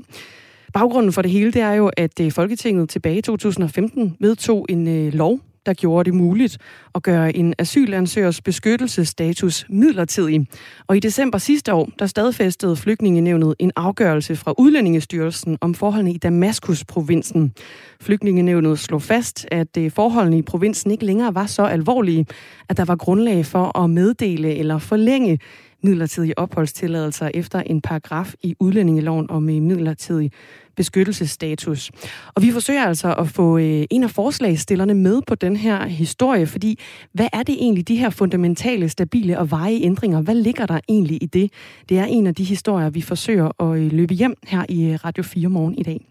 Baggrunden 0.73 1.13
for 1.13 1.23
det 1.23 1.31
hele, 1.31 1.53
det 1.53 1.63
er 1.63 1.73
jo, 1.73 1.91
at 1.97 2.21
eh, 2.21 2.33
Folketinget 2.33 2.89
tilbage 2.89 3.19
i 3.19 3.23
2015 3.23 4.17
vedtog 4.21 4.67
en 4.69 5.11
lov, 5.11 5.41
der 5.67 5.75
gjorde 5.75 6.11
det 6.11 6.15
muligt 6.15 6.59
at 6.95 7.03
gøre 7.03 7.37
en 7.37 7.55
asylansøgers 7.59 8.41
beskyttelsesstatus 8.41 9.67
midlertidig. 9.69 10.47
Og 10.87 10.97
i 10.97 11.01
december 11.01 11.39
sidste 11.39 11.75
år, 11.75 11.91
der 11.99 12.07
stadfæstede 12.07 12.77
flygtningenevnet 12.77 13.55
en 13.59 13.73
afgørelse 13.77 14.37
fra 14.37 14.55
Udlændingestyrelsen 14.59 15.59
om 15.61 15.75
forholdene 15.75 16.13
i 16.13 16.19
Damaskus-provinsen. 16.19 17.53
Flygtningenevnet 18.01 18.79
slog 18.79 19.03
fast, 19.03 19.47
at 19.51 19.77
øh, 19.79 19.91
forholdene 19.91 20.39
i 20.39 20.43
provinsen 20.43 20.91
ikke 20.91 21.05
længere 21.05 21.35
var 21.35 21.47
så 21.47 21.63
alvorlige, 21.63 22.27
at 22.69 22.77
der 22.77 22.85
var 22.85 22.97
grundlag 22.97 23.47
for 23.47 23.79
at 23.79 23.91
meddele 23.91 24.55
eller 24.55 24.79
forlænge 24.79 25.39
midlertidige 25.83 26.39
opholdstilladelser 26.39 27.31
efter 27.35 27.61
en 27.61 27.81
paragraf 27.81 28.35
i 28.43 28.55
udlændingeloven 28.61 29.31
om 29.31 29.43
midlertidig 29.43 30.33
beskyttelsesstatus. 30.77 31.91
Og 32.35 32.43
vi 32.43 32.51
forsøger 32.51 32.85
altså 32.85 33.15
at 33.15 33.29
få 33.29 33.59
øh, 33.59 33.85
en 33.91 34.03
af 34.03 34.11
forslagsstillerne 34.11 34.95
med 34.95 35.23
på 35.27 35.35
den 35.35 35.57
her 35.57 35.87
historie, 35.87 36.47
fordi 36.47 36.79
hvad 37.13 37.29
er 37.33 37.43
det 37.43 37.55
egentlig, 37.55 37.89
de 37.89 37.97
her 37.97 38.11
fundamentale, 38.11 38.89
stabile 38.89 39.39
og 39.39 39.51
veje 39.51 39.79
ændringer, 39.83 40.21
hvad 40.21 40.35
ligger 40.35 40.67
der 40.67 40.81
egentlig 40.89 41.23
i 41.23 41.27
det? 41.27 41.53
Det 41.89 41.99
er 41.99 42.05
en 42.05 42.27
af 42.27 42.35
de 42.35 42.45
historier, 42.45 42.91
vi 42.91 43.01
forsøger 43.01 43.63
at 43.63 43.79
øh, 43.79 43.93
løbe 43.93 44.15
hjem 44.15 44.35
her 44.47 44.65
i 44.69 44.91
øh, 44.91 44.99
Radio 45.05 45.23
4 45.23 45.49
morgen 45.49 45.75
i 45.79 45.83
dag. 45.83 46.09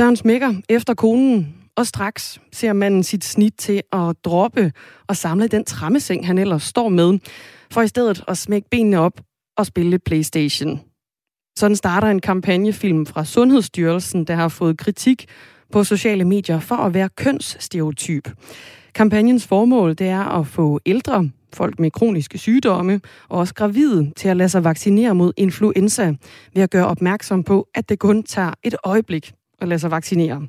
Døren 0.00 0.16
smækker 0.16 0.54
efter 0.68 0.94
konen 0.94 1.57
og 1.78 1.86
straks 1.86 2.40
ser 2.52 2.72
manden 2.72 3.02
sit 3.02 3.24
snit 3.24 3.54
til 3.58 3.82
at 3.92 4.16
droppe 4.24 4.72
og 5.08 5.16
samle 5.16 5.48
den 5.48 5.64
trammeseng, 5.64 6.26
han 6.26 6.38
ellers 6.38 6.62
står 6.62 6.88
med, 6.88 7.18
for 7.72 7.82
i 7.82 7.88
stedet 7.88 8.24
at 8.28 8.38
smække 8.38 8.68
benene 8.70 8.98
op 8.98 9.20
og 9.56 9.66
spille 9.66 9.98
Playstation. 9.98 10.80
Sådan 11.58 11.76
starter 11.76 12.08
en 12.08 12.20
kampagnefilm 12.20 13.06
fra 13.06 13.24
Sundhedsstyrelsen, 13.24 14.24
der 14.24 14.34
har 14.34 14.48
fået 14.48 14.78
kritik 14.78 15.26
på 15.72 15.84
sociale 15.84 16.24
medier 16.24 16.60
for 16.60 16.74
at 16.74 16.94
være 16.94 17.08
kønsstereotyp. 17.08 18.30
Kampagnens 18.94 19.46
formål 19.46 19.94
det 19.94 20.08
er 20.08 20.24
at 20.24 20.46
få 20.46 20.80
ældre, 20.86 21.30
folk 21.52 21.78
med 21.78 21.90
kroniske 21.90 22.38
sygdomme 22.38 23.00
og 23.28 23.38
også 23.38 23.54
gravide 23.54 24.12
til 24.16 24.28
at 24.28 24.36
lade 24.36 24.48
sig 24.48 24.64
vaccinere 24.64 25.14
mod 25.14 25.32
influenza 25.36 26.14
ved 26.54 26.62
at 26.62 26.70
gøre 26.70 26.86
opmærksom 26.86 27.44
på, 27.44 27.68
at 27.74 27.88
det 27.88 27.98
kun 27.98 28.22
tager 28.22 28.52
et 28.64 28.76
øjeblik 28.84 29.32
at 29.58 29.68
lade 29.68 29.78
sig 29.78 29.90
vaccinere. 29.90 30.46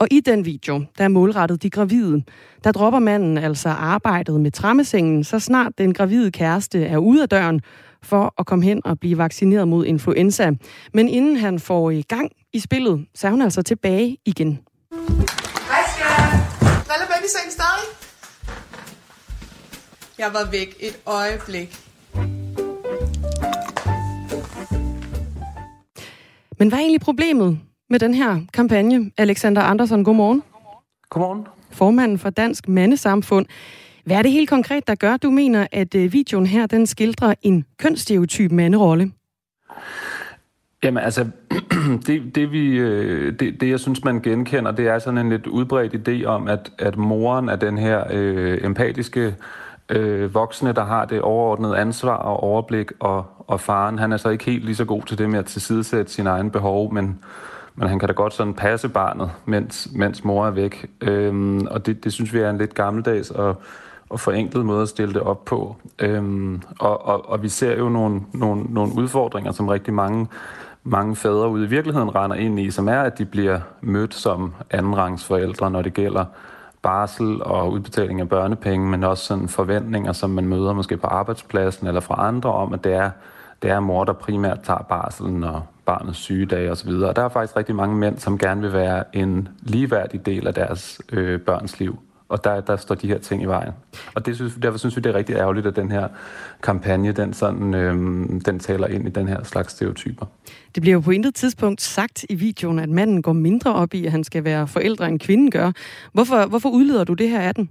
Og 0.00 0.08
i 0.10 0.20
den 0.20 0.44
video, 0.44 0.84
der 0.98 1.04
er 1.04 1.08
målrettet 1.08 1.62
de 1.62 1.70
gravide, 1.70 2.22
der 2.64 2.72
dropper 2.72 2.98
manden 2.98 3.38
altså 3.38 3.68
arbejdet 3.68 4.40
med 4.40 4.50
trammesengen, 4.50 5.24
så 5.24 5.38
snart 5.38 5.72
den 5.78 5.94
gravide 5.94 6.30
kæreste 6.30 6.84
er 6.84 6.98
ude 6.98 7.22
af 7.22 7.28
døren 7.28 7.60
for 8.02 8.34
at 8.38 8.46
komme 8.46 8.64
hen 8.64 8.82
og 8.84 9.00
blive 9.00 9.18
vaccineret 9.18 9.68
mod 9.68 9.86
influenza. 9.86 10.50
Men 10.94 11.08
inden 11.08 11.36
han 11.36 11.58
får 11.58 11.90
i 11.90 12.02
gang 12.02 12.30
i 12.52 12.58
spillet, 12.58 13.06
så 13.14 13.26
er 13.26 13.30
hun 13.30 13.42
altså 13.42 13.62
tilbage 13.62 14.16
igen. 14.24 14.58
Hej 15.70 15.82
skat! 15.94 16.40
Driller 16.60 17.06
babysengen 17.06 17.50
stadig? 17.50 17.84
Jeg 20.18 20.30
var 20.32 20.50
væk 20.50 20.76
et 20.80 20.98
øjeblik. 21.06 21.78
Men 26.58 26.68
hvad 26.68 26.78
er 26.78 26.82
egentlig 26.82 27.00
problemet? 27.00 27.58
Med 27.90 27.98
den 27.98 28.14
her 28.14 28.40
kampagne. 28.52 29.10
Alexander 29.16 29.62
Andersen, 29.62 30.04
godmorgen. 30.04 30.42
Godmorgen. 31.10 31.46
Formanden 31.70 32.18
for 32.18 32.30
Dansk 32.30 32.68
Mandesamfund. 32.68 33.46
Hvad 34.04 34.16
er 34.16 34.22
det 34.22 34.32
helt 34.32 34.48
konkret, 34.48 34.88
der 34.88 34.94
gør, 34.94 35.16
du 35.16 35.30
mener, 35.30 35.66
at 35.72 35.94
øh, 35.94 36.12
videoen 36.12 36.46
her, 36.46 36.66
den 36.66 36.86
skildrer 36.86 37.34
en 37.42 37.64
kønsstereotyp 37.78 38.52
manderolle? 38.52 39.12
Jamen 40.84 41.02
altså, 41.02 41.26
det, 42.06 42.34
det, 42.34 42.52
vi, 42.52 42.78
øh, 42.78 43.38
det, 43.38 43.60
det 43.60 43.70
jeg 43.70 43.80
synes, 43.80 44.04
man 44.04 44.20
genkender, 44.20 44.70
det 44.70 44.88
er 44.88 44.98
sådan 44.98 45.18
en 45.18 45.28
lidt 45.28 45.46
udbredt 45.46 46.08
idé 46.08 46.24
om, 46.26 46.48
at, 46.48 46.72
at 46.78 46.96
moren 46.96 47.48
er 47.48 47.56
den 47.56 47.78
her 47.78 48.04
øh, 48.10 48.64
empatiske 48.64 49.34
øh, 49.88 50.34
voksne, 50.34 50.72
der 50.72 50.84
har 50.84 51.04
det 51.04 51.20
overordnede 51.20 51.76
ansvar 51.76 52.14
og 52.14 52.40
overblik, 52.42 52.92
og, 52.98 53.24
og 53.38 53.60
faren, 53.60 53.98
han 53.98 54.12
er 54.12 54.16
så 54.16 54.28
ikke 54.28 54.44
helt 54.44 54.64
lige 54.64 54.76
så 54.76 54.84
god 54.84 55.02
til 55.02 55.18
det 55.18 55.30
med 55.30 55.38
at 55.38 55.46
tilsidesætte 55.46 56.12
sine 56.12 56.30
egne 56.30 56.50
behov, 56.50 56.94
men 56.94 57.18
men 57.78 57.88
han 57.88 57.98
kan 57.98 58.08
da 58.08 58.12
godt 58.12 58.34
sådan 58.34 58.54
passe 58.54 58.88
barnet, 58.88 59.30
mens, 59.44 59.88
mens 59.92 60.24
mor 60.24 60.46
er 60.46 60.50
væk. 60.50 60.86
Øhm, 61.00 61.66
og 61.70 61.86
det, 61.86 62.04
det 62.04 62.12
synes 62.12 62.32
vi 62.32 62.38
er 62.38 62.50
en 62.50 62.58
lidt 62.58 62.74
gammeldags 62.74 63.30
og, 63.30 63.56
og 64.08 64.20
forenklet 64.20 64.66
måde 64.66 64.82
at 64.82 64.88
stille 64.88 65.14
det 65.14 65.22
op 65.22 65.44
på. 65.44 65.76
Øhm, 65.98 66.62
og, 66.78 67.06
og, 67.06 67.28
og 67.28 67.42
vi 67.42 67.48
ser 67.48 67.78
jo 67.78 67.88
nogle, 67.88 68.20
nogle, 68.32 68.64
nogle 68.68 68.92
udfordringer, 68.96 69.52
som 69.52 69.68
rigtig 69.68 69.94
mange, 69.94 70.26
mange 70.84 71.16
fædre 71.16 71.48
ude 71.48 71.64
i 71.64 71.68
virkeligheden 71.68 72.14
render 72.14 72.36
ind 72.36 72.60
i, 72.60 72.70
som 72.70 72.88
er, 72.88 73.00
at 73.00 73.18
de 73.18 73.24
bliver 73.24 73.60
mødt 73.80 74.14
som 74.14 74.54
andenrangsforældre, 74.70 75.70
når 75.70 75.82
det 75.82 75.94
gælder 75.94 76.24
barsel 76.82 77.42
og 77.42 77.72
udbetaling 77.72 78.20
af 78.20 78.28
børnepenge, 78.28 78.88
men 78.88 79.04
også 79.04 79.24
sådan 79.24 79.48
forventninger, 79.48 80.12
som 80.12 80.30
man 80.30 80.48
møder 80.48 80.72
måske 80.72 80.96
på 80.96 81.06
arbejdspladsen 81.06 81.86
eller 81.86 82.00
fra 82.00 82.28
andre 82.28 82.52
om, 82.52 82.72
at 82.72 82.84
det 82.84 82.92
er, 82.92 83.10
det 83.62 83.70
er 83.70 83.80
mor, 83.80 84.04
der 84.04 84.12
primært 84.12 84.60
tager 84.60 84.82
barselen, 84.88 85.44
og 85.44 85.62
barnets 85.88 86.18
sygedage 86.18 86.70
osv. 86.72 86.88
Og 86.88 87.16
der 87.16 87.22
er 87.22 87.28
faktisk 87.28 87.56
rigtig 87.56 87.74
mange 87.74 87.96
mænd, 87.96 88.18
som 88.18 88.38
gerne 88.38 88.60
vil 88.60 88.72
være 88.72 89.16
en 89.16 89.48
ligeværdig 89.62 90.26
del 90.26 90.46
af 90.46 90.54
deres 90.54 91.00
øh, 91.12 91.40
børns 91.40 91.80
liv. 91.80 91.98
Og 92.28 92.44
der, 92.44 92.60
der 92.60 92.76
står 92.76 92.94
de 92.94 93.06
her 93.06 93.18
ting 93.18 93.42
i 93.42 93.44
vejen. 93.44 93.72
Og 94.14 94.26
det 94.26 94.36
synes, 94.36 94.54
derfor 94.62 94.78
synes 94.78 94.96
vi, 94.96 95.00
det 95.00 95.10
er 95.10 95.14
rigtig 95.14 95.36
ærgerligt, 95.36 95.66
at 95.66 95.76
den 95.76 95.90
her 95.90 96.08
kampagne, 96.62 97.12
den, 97.12 97.32
sådan, 97.32 97.74
øhm, 97.74 98.40
den 98.40 98.58
taler 98.58 98.86
ind 98.86 99.08
i 99.08 99.10
den 99.10 99.28
her 99.28 99.44
slags 99.44 99.72
stereotyper. 99.72 100.26
Det 100.74 100.80
bliver 100.80 100.94
jo 100.94 101.00
på 101.00 101.10
intet 101.10 101.34
tidspunkt 101.34 101.80
sagt 101.80 102.26
i 102.30 102.34
videoen, 102.34 102.78
at 102.78 102.88
manden 102.88 103.22
går 103.22 103.32
mindre 103.32 103.74
op 103.74 103.94
i, 103.94 104.06
at 104.06 104.12
han 104.12 104.24
skal 104.24 104.44
være 104.44 104.68
forældre, 104.68 105.08
end 105.08 105.20
kvinden 105.20 105.50
gør. 105.50 105.72
Hvorfor, 106.12 106.46
hvorfor 106.46 106.68
udleder 106.68 107.04
du 107.04 107.14
det 107.14 107.30
her 107.30 107.40
af 107.40 107.54
den? 107.54 107.70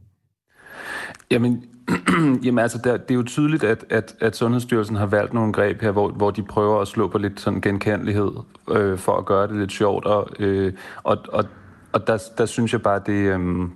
Jamen, 1.31 1.63
Jamen 2.43 2.59
altså, 2.59 2.77
der, 2.83 2.97
det 2.97 3.11
er 3.11 3.15
jo 3.15 3.23
tydeligt, 3.23 3.63
at, 3.63 3.85
at, 3.89 4.15
at 4.19 4.35
Sundhedsstyrelsen 4.35 4.95
har 4.95 5.05
valgt 5.05 5.33
nogle 5.33 5.53
greb 5.53 5.81
her, 5.81 5.91
hvor, 5.91 6.09
hvor 6.09 6.31
de 6.31 6.43
prøver 6.43 6.81
at 6.81 6.87
slå 6.87 7.07
på 7.07 7.17
lidt 7.17 7.39
sådan 7.39 7.61
genkendelighed 7.61 8.31
øh, 8.71 8.97
for 8.97 9.17
at 9.17 9.25
gøre 9.25 9.47
det 9.47 9.55
lidt 9.55 9.71
sjovt. 9.71 10.05
Og, 10.05 10.29
øh, 10.39 10.73
og, 11.03 11.17
og, 11.29 11.45
og 11.91 12.07
der, 12.07 12.23
der 12.37 12.45
synes 12.45 12.73
jeg 12.73 12.81
bare, 12.81 13.01
det, 13.05 13.13
øh, 13.13 13.67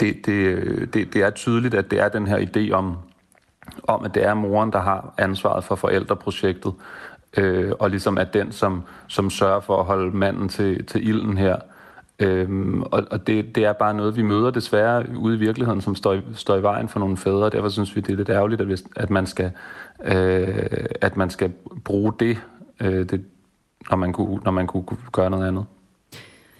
det, 0.00 0.26
det, 0.26 0.32
øh, 0.32 0.86
det, 0.94 1.14
det 1.14 1.22
er 1.22 1.30
tydeligt, 1.30 1.74
at 1.74 1.90
det 1.90 2.00
er 2.00 2.08
den 2.08 2.26
her 2.26 2.38
idé 2.38 2.72
om, 2.72 2.96
om, 3.82 4.04
at 4.04 4.14
det 4.14 4.24
er 4.24 4.34
moren, 4.34 4.72
der 4.72 4.80
har 4.80 5.14
ansvaret 5.18 5.64
for 5.64 5.74
forældreprojektet, 5.74 6.72
øh, 7.36 7.72
og 7.78 7.90
ligesom 7.90 8.16
er 8.16 8.24
den, 8.24 8.52
som, 8.52 8.82
som 9.08 9.30
sørger 9.30 9.60
for 9.60 9.80
at 9.80 9.84
holde 9.84 10.16
manden 10.16 10.48
til, 10.48 10.86
til 10.86 11.08
ilden 11.08 11.38
her. 11.38 11.56
Øhm, 12.20 12.82
og 12.82 13.06
og 13.10 13.26
det, 13.26 13.54
det 13.54 13.64
er 13.64 13.72
bare 13.72 13.94
noget, 13.94 14.16
vi 14.16 14.22
møder 14.22 14.50
desværre 14.50 15.04
ude 15.16 15.36
i 15.36 15.38
virkeligheden, 15.38 15.80
som 15.80 15.94
står 15.94 16.14
i, 16.14 16.20
står 16.34 16.56
i 16.56 16.62
vejen 16.62 16.88
for 16.88 17.00
nogle 17.00 17.16
fædre. 17.16 17.50
Derfor 17.50 17.68
synes 17.68 17.96
vi, 17.96 18.00
det 18.00 18.12
er 18.12 18.16
lidt 18.16 18.28
ærgerligt, 18.28 18.60
at, 18.60 18.66
hvis, 18.66 18.84
at, 18.96 19.10
man, 19.10 19.26
skal, 19.26 19.50
øh, 20.04 20.66
at 21.00 21.16
man 21.16 21.30
skal 21.30 21.52
bruge 21.84 22.12
det, 22.20 22.38
øh, 22.80 23.10
det 23.10 23.24
når, 23.90 23.96
man 23.96 24.12
kunne, 24.12 24.40
når 24.44 24.50
man 24.50 24.66
kunne 24.66 24.84
gøre 25.12 25.30
noget 25.30 25.48
andet. 25.48 25.64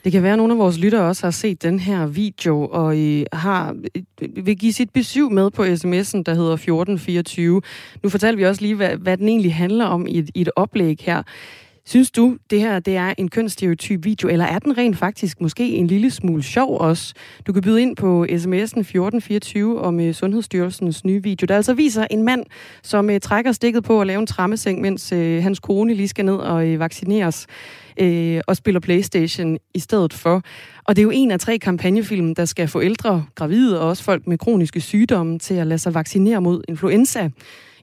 Det 0.04 0.12
kan 0.12 0.22
være, 0.22 0.32
at 0.32 0.38
nogle 0.38 0.52
af 0.52 0.58
vores 0.58 0.78
lyttere 0.78 1.02
også 1.02 1.26
har 1.26 1.30
set 1.30 1.62
den 1.62 1.78
her 1.78 2.06
video, 2.06 2.66
og 2.66 2.96
I 2.96 3.26
har, 3.32 3.76
vil 4.20 4.58
give 4.58 4.72
sit 4.72 4.90
besøg 4.90 5.32
med 5.32 5.50
på 5.50 5.62
sms'en, 5.62 6.22
der 6.22 6.34
hedder 6.34 6.52
1424. 6.52 7.62
Nu 8.02 8.08
fortæller 8.08 8.36
vi 8.36 8.44
også 8.44 8.62
lige, 8.62 8.74
hvad, 8.74 8.96
hvad 8.96 9.16
den 9.16 9.28
egentlig 9.28 9.54
handler 9.54 9.84
om 9.84 10.06
i 10.06 10.18
et, 10.18 10.30
i 10.34 10.40
et 10.40 10.50
oplæg 10.56 10.96
her. 11.00 11.22
Synes 11.90 12.10
du, 12.10 12.36
det 12.50 12.60
her 12.60 12.78
det 12.78 12.96
er 12.96 13.14
en 13.18 13.28
kønsstereotyp 13.28 14.04
video, 14.04 14.28
eller 14.28 14.44
er 14.44 14.58
den 14.58 14.78
rent 14.78 14.98
faktisk 14.98 15.40
måske 15.40 15.68
en 15.68 15.86
lille 15.86 16.10
smule 16.10 16.42
sjov 16.42 16.80
også? 16.80 17.14
Du 17.46 17.52
kan 17.52 17.62
byde 17.62 17.82
ind 17.82 17.96
på 17.96 18.24
sms'en 18.24 18.80
1424 18.80 19.80
om 19.80 20.00
øh, 20.00 20.14
Sundhedsstyrelsens 20.14 21.04
nye 21.04 21.22
video, 21.22 21.44
der 21.46 21.56
altså 21.56 21.74
viser 21.74 22.06
en 22.10 22.22
mand, 22.22 22.44
som 22.82 23.08
uh, 23.08 23.18
trækker 23.22 23.52
stikket 23.52 23.84
på 23.84 24.00
at 24.00 24.06
lave 24.06 24.20
en 24.20 24.26
trammeseng, 24.26 24.80
mens 24.80 25.12
uh, 25.12 25.18
hans 25.18 25.58
kone 25.58 25.94
lige 25.94 26.08
skal 26.08 26.24
ned 26.24 26.34
og 26.34 26.68
uh, 26.68 26.80
vaccineres 26.80 27.46
uh, 28.02 28.38
og 28.46 28.56
spiller 28.56 28.80
Playstation 28.80 29.58
i 29.74 29.78
stedet 29.78 30.12
for. 30.12 30.42
Og 30.84 30.96
det 30.96 31.02
er 31.02 31.04
jo 31.04 31.10
en 31.10 31.30
af 31.30 31.40
tre 31.40 31.58
kampagnefilm, 31.58 32.34
der 32.34 32.44
skal 32.44 32.68
få 32.68 32.82
ældre, 32.82 33.24
gravide 33.34 33.80
og 33.80 33.88
også 33.88 34.02
folk 34.02 34.26
med 34.26 34.38
kroniske 34.38 34.80
sygdomme 34.80 35.38
til 35.38 35.54
at 35.54 35.66
lade 35.66 35.78
sig 35.78 35.94
vaccinere 35.94 36.40
mod 36.40 36.62
influenza. 36.68 37.30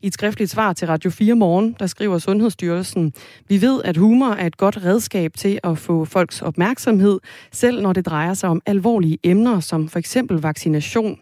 I 0.01 0.08
et 0.08 0.13
skriftligt 0.13 0.51
svar 0.51 0.74
til 0.74 0.88
Radio 0.88 1.10
4 1.10 1.36
Morgen, 1.36 1.75
der 1.80 1.88
skriver 1.88 2.18
Sundhedsstyrelsen, 2.18 3.13
vi 3.48 3.62
ved, 3.62 3.82
at 3.84 3.98
humor 3.98 4.30
er 4.30 4.46
et 4.46 4.58
godt 4.58 4.86
redskab 4.86 5.34
til 5.38 5.60
at 5.63 5.77
få 5.77 6.06
folks 6.06 6.42
opmærksomhed, 6.42 7.20
selv 7.51 7.82
når 7.82 7.94
det 7.94 8.06
drejer 8.06 8.33
sig 8.33 8.50
om 8.50 8.62
alvorlige 8.66 9.18
emner, 9.24 9.60
som 9.60 9.90
for 9.90 10.00
eksempel 10.00 10.38
vaccination. 10.38 11.20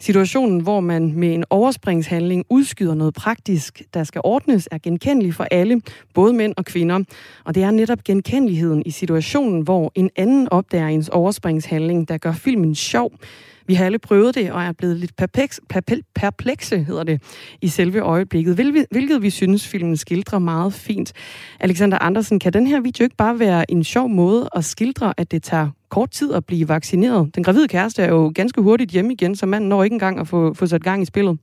Situationen, 0.00 0.60
hvor 0.60 0.80
man 0.80 1.12
med 1.14 1.34
en 1.34 1.44
overspringshandling 1.50 2.44
udskyder 2.50 2.94
noget 2.94 3.14
praktisk, 3.14 3.82
der 3.94 4.04
skal 4.04 4.20
ordnes, 4.24 4.68
er 4.70 4.78
genkendelig 4.78 5.34
for 5.34 5.46
alle, 5.50 5.82
både 6.14 6.32
mænd 6.32 6.54
og 6.56 6.64
kvinder. 6.64 7.00
Og 7.44 7.54
det 7.54 7.62
er 7.62 7.70
netop 7.70 8.04
genkendeligheden 8.04 8.82
i 8.86 8.90
situationen, 8.90 9.60
hvor 9.60 9.92
en 9.94 10.10
anden 10.16 10.48
opdager 10.48 10.88
ens 10.88 11.08
overspringshandling, 11.08 12.08
der 12.08 12.18
gør 12.18 12.32
filmen 12.32 12.74
sjov. 12.74 13.12
Vi 13.66 13.74
har 13.74 13.84
alle 13.84 13.98
prøvet 13.98 14.34
det 14.34 14.52
og 14.52 14.62
er 14.62 14.72
blevet 14.72 14.96
lidt 14.96 15.16
perpleks, 15.16 15.60
perplekse, 16.14 16.78
hedder 16.78 17.04
det, 17.04 17.22
i 17.60 17.68
selve 17.68 18.00
øjeblikket, 18.00 18.54
hvilket 18.90 19.22
vi 19.22 19.30
synes, 19.30 19.68
filmen 19.68 19.96
skildrer 19.96 20.38
meget 20.38 20.72
fint. 20.72 21.12
Alexander 21.60 21.98
Andersen, 21.98 22.38
kan 22.38 22.52
den 22.52 22.66
her 22.66 22.80
video 22.80 23.04
ikke 23.04 23.16
bare 23.16 23.38
være 23.38 23.70
en 23.70 23.84
sjov 23.84 24.08
måde 24.08 24.48
at 24.56 24.64
skildre, 24.64 25.14
at 25.16 25.30
det 25.30 25.42
tager 25.42 25.70
kort 25.88 26.10
tid 26.10 26.32
at 26.32 26.46
blive 26.46 26.68
vaccineret? 26.68 27.34
Den 27.34 27.44
gravide 27.44 27.68
kæreste 27.68 28.02
er 28.02 28.08
jo 28.08 28.32
ganske 28.34 28.62
hurtigt 28.62 28.90
hjemme 28.90 29.12
igen, 29.12 29.36
så 29.36 29.46
manden 29.46 29.68
når 29.68 29.84
ikke 29.84 29.94
engang 29.94 30.18
at 30.18 30.28
få, 30.28 30.54
få 30.54 30.66
sat 30.66 30.82
gang 30.82 31.02
i 31.02 31.04
spillet. 31.04 31.38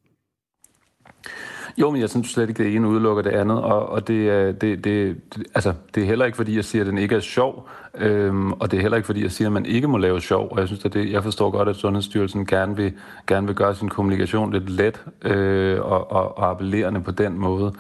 Jo, 1.78 1.92
men 1.92 2.02
jeg 2.02 2.10
synes 2.10 2.28
slet 2.30 2.50
ikke, 2.50 2.64
det 2.64 2.76
ene 2.76 2.88
udelukker 2.88 3.24
det 3.24 3.30
andet, 3.30 3.62
og, 3.62 3.90
og 3.90 4.08
det, 4.08 4.62
det, 4.62 4.84
det, 4.84 5.36
det, 5.36 5.44
altså, 5.56 5.74
det 5.96 6.04
er 6.04 6.08
heller 6.08 6.26
ikke, 6.26 6.36
fordi 6.36 6.56
jeg 6.56 6.66
siger, 6.66 6.84
at 6.84 6.88
den 6.88 6.98
ikke 6.98 7.16
er 7.16 7.20
sjov, 7.20 7.68
øhm, 7.96 8.52
og 8.52 8.72
det 8.72 8.78
er 8.78 8.82
heller 8.82 8.98
ikke, 8.98 9.06
fordi 9.06 9.24
jeg 9.24 9.32
siger, 9.32 9.48
at 9.48 9.52
man 9.52 9.66
ikke 9.66 9.88
må 9.88 9.98
lave 9.98 10.22
sjov, 10.22 10.48
og 10.52 10.60
jeg 10.60 10.68
synes, 10.68 10.86
at 10.86 10.94
det, 10.94 11.12
jeg 11.12 11.24
forstår 11.24 11.52
godt, 11.52 11.70
at 11.70 11.76
Sundhedsstyrelsen 11.76 12.46
gerne 12.46 12.76
vil, 12.76 12.94
gerne 13.28 13.48
vil 13.48 13.56
gøre 13.56 13.76
sin 13.76 13.90
kommunikation 13.90 14.54
lidt 14.54 14.70
let 14.70 15.04
øh, 15.22 15.82
og, 15.82 16.12
og, 16.12 16.38
og 16.38 16.50
appellerende 16.50 17.02
på 17.02 17.12
den 17.12 17.40
måde. 17.40 17.74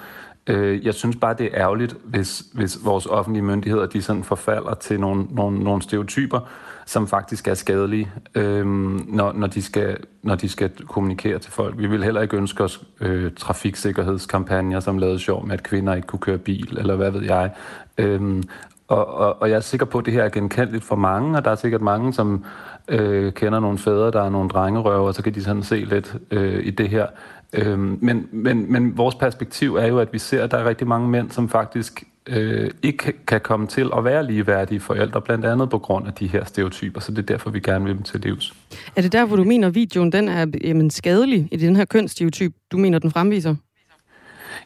Øh, 0.47 0.85
jeg 0.85 0.93
synes 0.93 1.15
bare, 1.15 1.35
det 1.37 1.45
er 1.45 1.59
ærgerligt, 1.61 1.95
hvis, 2.03 2.43
hvis 2.53 2.79
vores 2.83 3.05
offentlige 3.05 3.43
myndigheder, 3.43 3.85
de 3.85 4.01
sådan 4.01 4.23
forfalder 4.23 4.73
til 4.73 4.99
nogle, 4.99 5.25
nogle, 5.31 5.59
nogle 5.59 5.81
stereotyper, 5.81 6.39
som 6.85 7.07
faktisk 7.07 7.47
er 7.47 7.53
skadelige, 7.53 8.11
øh, 8.35 8.65
når, 8.65 9.33
når, 9.33 9.47
de 9.47 9.61
skal, 9.61 9.97
når 10.23 10.35
de 10.35 10.49
skal 10.49 10.69
kommunikere 10.87 11.39
til 11.39 11.51
folk. 11.51 11.77
Vi 11.77 11.87
vil 11.87 12.03
heller 12.03 12.21
ikke 12.21 12.37
ønske 12.37 12.63
os 12.63 12.83
øh, 13.01 13.31
trafiksikkerhedskampagner, 13.37 14.79
som 14.79 14.97
lavede 14.97 15.19
sjov 15.19 15.45
med, 15.45 15.53
at 15.53 15.63
kvinder 15.63 15.95
ikke 15.95 16.07
kunne 16.07 16.19
køre 16.19 16.37
bil, 16.37 16.77
eller 16.77 16.95
hvad 16.95 17.11
ved 17.11 17.23
jeg. 17.23 17.51
Øh, 17.97 18.43
og, 18.87 19.07
og, 19.07 19.41
og 19.41 19.49
jeg 19.49 19.55
er 19.55 19.59
sikker 19.59 19.85
på, 19.85 19.97
at 19.97 20.05
det 20.05 20.13
her 20.13 20.23
er 20.23 20.29
genkendeligt 20.29 20.83
for 20.83 20.95
mange, 20.95 21.37
og 21.37 21.45
der 21.45 21.51
er 21.51 21.55
sikkert 21.55 21.81
mange, 21.81 22.13
som 22.13 22.45
øh, 22.87 23.33
kender 23.33 23.59
nogle 23.59 23.77
fædre, 23.77 24.11
der 24.11 24.23
er 24.23 24.29
nogle 24.29 24.49
drengerøver, 24.49 25.07
og 25.07 25.13
så 25.13 25.23
kan 25.23 25.33
de 25.33 25.43
sådan 25.43 25.63
se 25.63 25.75
lidt 25.75 26.15
øh, 26.31 26.65
i 26.65 26.71
det 26.71 26.89
her. 26.89 27.07
Øh, 27.53 27.79
men, 27.79 28.27
men, 28.31 28.71
men 28.71 28.97
vores 28.97 29.15
perspektiv 29.15 29.75
er 29.75 29.87
jo, 29.87 29.99
at 29.99 30.13
vi 30.13 30.19
ser, 30.19 30.43
at 30.43 30.51
der 30.51 30.57
er 30.57 30.65
rigtig 30.65 30.87
mange 30.87 31.09
mænd, 31.09 31.31
som 31.31 31.49
faktisk 31.49 32.03
øh, 32.27 32.71
ikke 32.83 33.25
kan 33.27 33.41
komme 33.41 33.67
til 33.67 33.89
at 33.97 34.03
være 34.03 34.25
ligeværdige 34.25 34.79
forældre, 34.79 35.21
blandt 35.21 35.45
andet 35.45 35.69
på 35.69 35.79
grund 35.79 36.07
af 36.07 36.13
de 36.13 36.27
her 36.27 36.45
stereotyper, 36.45 37.01
så 37.01 37.11
det 37.11 37.17
er 37.17 37.21
derfor, 37.21 37.49
vi 37.49 37.59
gerne 37.59 37.85
vil 37.85 37.93
dem 37.93 38.03
til 38.03 38.19
livs. 38.19 38.53
Er 38.95 39.01
det 39.01 39.11
der, 39.11 39.25
hvor 39.25 39.35
du 39.35 39.43
mener, 39.43 39.67
at 39.67 39.75
videoen 39.75 40.11
den 40.11 40.29
er 40.29 40.45
jamen, 40.63 40.89
skadelig 40.89 41.47
i 41.51 41.57
den 41.57 41.75
her 41.75 41.85
kønsstereotyp, 41.85 42.53
du 42.71 42.77
mener, 42.77 42.99
den 42.99 43.11
fremviser? 43.11 43.55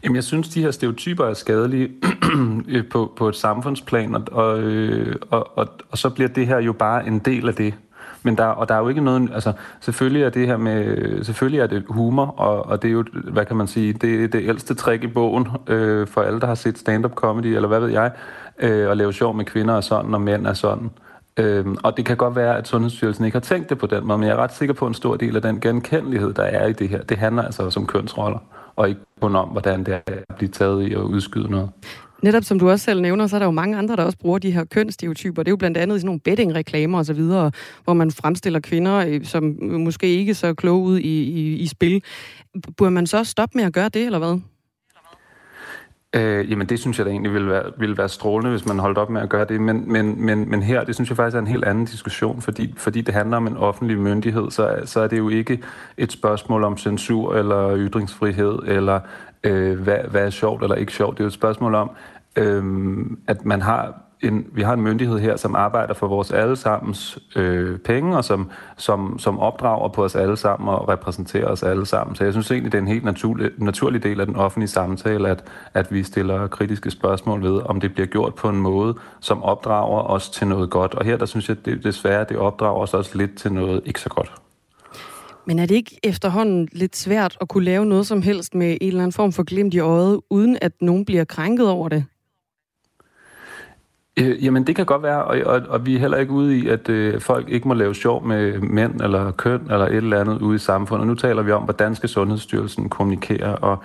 Jamen, 0.03 0.15
jeg 0.15 0.23
synes, 0.23 0.49
de 0.49 0.61
her 0.61 0.71
stereotyper 0.71 1.25
er 1.25 1.33
skadelige 1.33 1.89
på, 2.91 3.13
på 3.17 3.29
et 3.29 3.35
samfundsplan, 3.35 4.15
og, 4.15 4.23
og, 4.31 4.63
og, 5.29 5.57
og, 5.57 5.67
og 5.89 5.97
så 5.97 6.09
bliver 6.09 6.27
det 6.27 6.47
her 6.47 6.59
jo 6.59 6.73
bare 6.73 7.07
en 7.07 7.19
del 7.19 7.47
af 7.47 7.53
det. 7.53 7.73
Men 8.27 8.37
der, 8.37 8.45
og 8.45 8.69
der 8.69 8.75
er 8.75 8.79
jo 8.79 8.87
ikke 8.87 9.01
noget, 9.01 9.29
altså 9.33 9.53
selvfølgelig 9.79 10.23
er 10.23 10.29
det 10.29 10.47
her 10.47 10.57
med, 10.57 11.23
selvfølgelig 11.23 11.59
er 11.59 11.67
det 11.67 11.83
humor, 11.89 12.25
og, 12.25 12.65
og 12.65 12.81
det 12.81 12.87
er 12.87 12.91
jo, 12.91 13.03
hvad 13.13 13.45
kan 13.45 13.55
man 13.55 13.67
sige, 13.67 13.93
det 13.93 14.23
er 14.23 14.27
det 14.27 14.49
ældste 14.49 14.75
trick 14.75 15.03
i 15.03 15.07
bogen 15.07 15.47
øh, 15.67 16.07
for 16.07 16.21
alle, 16.21 16.39
der 16.39 16.47
har 16.47 16.55
set 16.55 16.77
stand-up 16.77 17.13
comedy, 17.13 17.45
eller 17.45 17.67
hvad 17.67 17.79
ved 17.79 17.89
jeg, 17.89 18.11
øh, 18.59 18.91
at 18.91 18.97
lave 18.97 19.13
sjov 19.13 19.35
med 19.35 19.45
kvinder 19.45 19.73
og 19.73 19.83
sådan, 19.83 20.13
og 20.13 20.21
mænd 20.21 20.47
er 20.47 20.53
sådan. 20.53 20.89
Øhm, 21.37 21.77
og 21.83 21.97
det 21.97 22.05
kan 22.05 22.17
godt 22.17 22.35
være, 22.35 22.57
at 22.57 22.67
Sundhedsstyrelsen 22.67 23.25
ikke 23.25 23.35
har 23.35 23.41
tænkt 23.41 23.69
det 23.69 23.77
på 23.77 23.87
den 23.87 24.07
måde, 24.07 24.19
men 24.19 24.27
jeg 24.27 24.33
er 24.33 24.39
ret 24.39 24.53
sikker 24.53 24.73
på, 24.73 24.85
at 24.85 24.89
en 24.89 24.93
stor 24.93 25.15
del 25.15 25.35
af 25.35 25.41
den 25.41 25.59
genkendelighed, 25.59 26.33
der 26.33 26.43
er 26.43 26.67
i 26.67 26.73
det 26.73 26.89
her, 26.89 27.03
det 27.03 27.17
handler 27.17 27.43
altså 27.43 27.63
også 27.63 27.79
om 27.79 27.87
kønsroller, 27.87 28.39
og 28.75 28.89
ikke 28.89 29.01
kun 29.21 29.35
om, 29.35 29.47
hvordan 29.47 29.83
det 29.83 29.93
er 29.93 30.13
at 30.29 30.35
blive 30.37 30.49
taget 30.49 30.87
i 30.87 30.93
at 30.93 30.99
udskyde 30.99 31.51
noget. 31.51 31.69
Netop 32.23 32.43
som 32.43 32.59
du 32.59 32.69
også 32.69 32.85
selv 32.85 33.01
nævner, 33.01 33.27
så 33.27 33.35
er 33.35 33.39
der 33.39 33.45
jo 33.45 33.51
mange 33.51 33.77
andre, 33.77 33.95
der 33.95 34.03
også 34.03 34.17
bruger 34.17 34.39
de 34.39 34.51
her 34.51 34.65
kønsstereotyper. 34.65 35.43
Det 35.43 35.49
er 35.49 35.51
jo 35.51 35.57
blandt 35.57 35.77
andet 35.77 35.95
i 35.95 35.99
sådan 35.99 36.05
nogle 36.05 36.19
bettingreklamer 36.19 36.99
osv., 36.99 37.21
hvor 37.83 37.93
man 37.93 38.11
fremstiller 38.11 38.59
kvinder, 38.59 38.95
øh, 39.07 39.25
som 39.25 39.57
øh, 39.61 39.79
måske 39.79 40.07
ikke 40.07 40.33
så 40.33 40.53
kloge 40.53 40.83
ud 40.83 40.99
i, 40.99 41.23
i, 41.23 41.55
i 41.55 41.67
spil. 41.67 42.03
Burde 42.77 42.91
man 42.91 43.07
så 43.07 43.23
stoppe 43.23 43.57
med 43.57 43.65
at 43.65 43.73
gøre 43.73 43.89
det, 43.89 44.05
eller 44.05 44.19
hvad? 44.19 44.39
Øh, 46.15 46.51
jamen 46.51 46.67
det 46.67 46.79
synes 46.79 46.97
jeg 46.97 47.05
da 47.05 47.11
egentlig 47.11 47.33
ville 47.33 47.49
være, 47.49 47.63
ville 47.77 47.97
være 47.97 48.09
strålende, 48.09 48.51
hvis 48.51 48.65
man 48.65 48.79
holdt 48.79 48.97
op 48.97 49.09
med 49.09 49.21
at 49.21 49.29
gøre 49.29 49.45
det. 49.45 49.61
Men, 49.61 49.91
men, 49.91 50.25
men, 50.25 50.49
men 50.49 50.63
her, 50.63 50.83
det 50.83 50.95
synes 50.95 51.09
jeg 51.09 51.17
faktisk 51.17 51.35
er 51.35 51.39
en 51.39 51.47
helt 51.47 51.65
anden 51.65 51.85
diskussion, 51.85 52.41
fordi, 52.41 52.73
fordi 52.77 53.01
det 53.01 53.13
handler 53.13 53.37
om 53.37 53.47
en 53.47 53.57
offentlig 53.57 53.99
myndighed, 53.99 54.51
så, 54.51 54.81
så 54.85 54.99
er 54.99 55.07
det 55.07 55.17
jo 55.17 55.29
ikke 55.29 55.59
et 55.97 56.11
spørgsmål 56.11 56.63
om 56.63 56.77
censur 56.77 57.35
eller 57.35 57.77
ytringsfrihed, 57.77 58.59
eller 58.65 58.99
øh, 59.43 59.79
hvad, 59.79 59.97
hvad 59.97 60.25
er 60.25 60.29
sjovt 60.29 60.63
eller 60.63 60.75
ikke 60.75 60.93
sjovt. 60.93 61.17
Det 61.17 61.23
er 61.23 61.25
jo 61.25 61.27
et 61.27 61.33
spørgsmål 61.33 61.75
om, 61.75 61.91
øh, 62.35 62.63
at 63.27 63.45
man 63.45 63.61
har 63.61 64.07
en, 64.21 64.45
vi 64.53 64.61
har 64.61 64.73
en 64.73 64.81
myndighed 64.81 65.19
her, 65.19 65.35
som 65.35 65.55
arbejder 65.55 65.93
for 65.93 66.07
vores 66.07 66.31
allesammens 66.31 67.19
øh, 67.35 67.79
penge, 67.79 68.17
og 68.17 68.25
som, 68.25 68.51
som, 68.77 69.19
som 69.19 69.39
opdrager 69.39 69.89
på 69.89 70.03
os 70.03 70.15
alle 70.15 70.37
sammen 70.37 70.69
og 70.69 70.89
repræsenterer 70.89 71.47
os 71.47 71.63
alle 71.63 71.85
sammen. 71.85 72.15
Så 72.15 72.23
jeg 72.23 72.33
synes 72.33 72.51
egentlig, 72.51 72.71
det 72.71 72.77
er 72.77 72.81
en 72.81 72.87
helt 72.87 73.03
naturlig, 73.03 73.51
naturlig 73.57 74.03
del 74.03 74.19
af 74.19 74.25
den 74.25 74.35
offentlige 74.35 74.69
samtale, 74.69 75.29
at, 75.29 75.43
at 75.73 75.91
vi 75.91 76.03
stiller 76.03 76.47
kritiske 76.47 76.91
spørgsmål 76.91 77.43
ved, 77.43 77.61
om 77.65 77.79
det 77.79 77.93
bliver 77.93 78.07
gjort 78.07 78.35
på 78.35 78.49
en 78.49 78.57
måde, 78.57 78.95
som 79.19 79.43
opdrager 79.43 80.01
os 80.01 80.29
til 80.29 80.47
noget 80.47 80.69
godt. 80.69 80.95
Og 80.95 81.05
her, 81.05 81.17
der 81.17 81.25
synes 81.25 81.49
jeg 81.49 81.65
det, 81.65 81.83
desværre, 81.83 82.25
det 82.29 82.37
opdrager 82.37 82.81
os 82.81 82.93
også 82.93 83.17
lidt 83.17 83.35
til 83.35 83.53
noget 83.53 83.81
ikke 83.85 84.01
så 84.01 84.09
godt. 84.09 84.31
Men 85.47 85.59
er 85.59 85.65
det 85.65 85.75
ikke 85.75 85.99
efterhånden 86.03 86.67
lidt 86.71 86.95
svært 86.95 87.37
at 87.41 87.47
kunne 87.47 87.63
lave 87.63 87.85
noget 87.85 88.07
som 88.07 88.21
helst 88.21 88.55
med 88.55 88.77
en 88.81 88.87
eller 88.87 89.01
anden 89.01 89.13
form 89.13 89.31
for 89.31 89.43
glimt 89.43 89.73
i 89.73 89.79
øjet, 89.79 90.19
uden 90.29 90.57
at 90.61 90.71
nogen 90.81 91.05
bliver 91.05 91.23
krænket 91.23 91.69
over 91.69 91.89
det? 91.89 92.05
Øh, 94.19 94.45
jamen, 94.45 94.67
det 94.67 94.75
kan 94.75 94.85
godt 94.85 95.03
være, 95.03 95.23
og, 95.23 95.37
og, 95.45 95.61
og 95.69 95.85
vi 95.85 95.95
er 95.95 95.99
heller 95.99 96.17
ikke 96.17 96.31
ude 96.31 96.57
i, 96.57 96.67
at 96.67 96.89
øh, 96.89 97.21
folk 97.21 97.49
ikke 97.49 97.67
må 97.67 97.73
lave 97.73 97.95
sjov 97.95 98.25
med 98.25 98.59
mænd 98.59 99.01
eller 99.01 99.31
køn 99.31 99.61
eller 99.61 99.85
et 99.85 99.95
eller 99.95 100.19
andet 100.19 100.41
ude 100.41 100.55
i 100.55 100.59
samfundet. 100.59 101.07
Nu 101.07 101.15
taler 101.15 101.41
vi 101.41 101.51
om, 101.51 101.63
hvordan 101.63 101.95
skal 101.95 102.09
Sundhedsstyrelsen 102.09 102.89
kommunikere, 102.89 103.55
og 103.55 103.83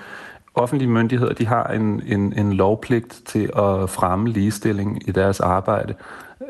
offentlige 0.55 0.91
myndigheder 0.91 1.33
de 1.33 1.47
har 1.47 1.67
en, 1.67 2.03
en, 2.07 2.39
en 2.39 2.53
lovpligt 2.53 3.21
til 3.27 3.45
at 3.45 3.91
fremme 3.91 4.29
ligestilling 4.29 5.09
i 5.09 5.13
deres 5.13 5.41
arbejde. 5.41 5.95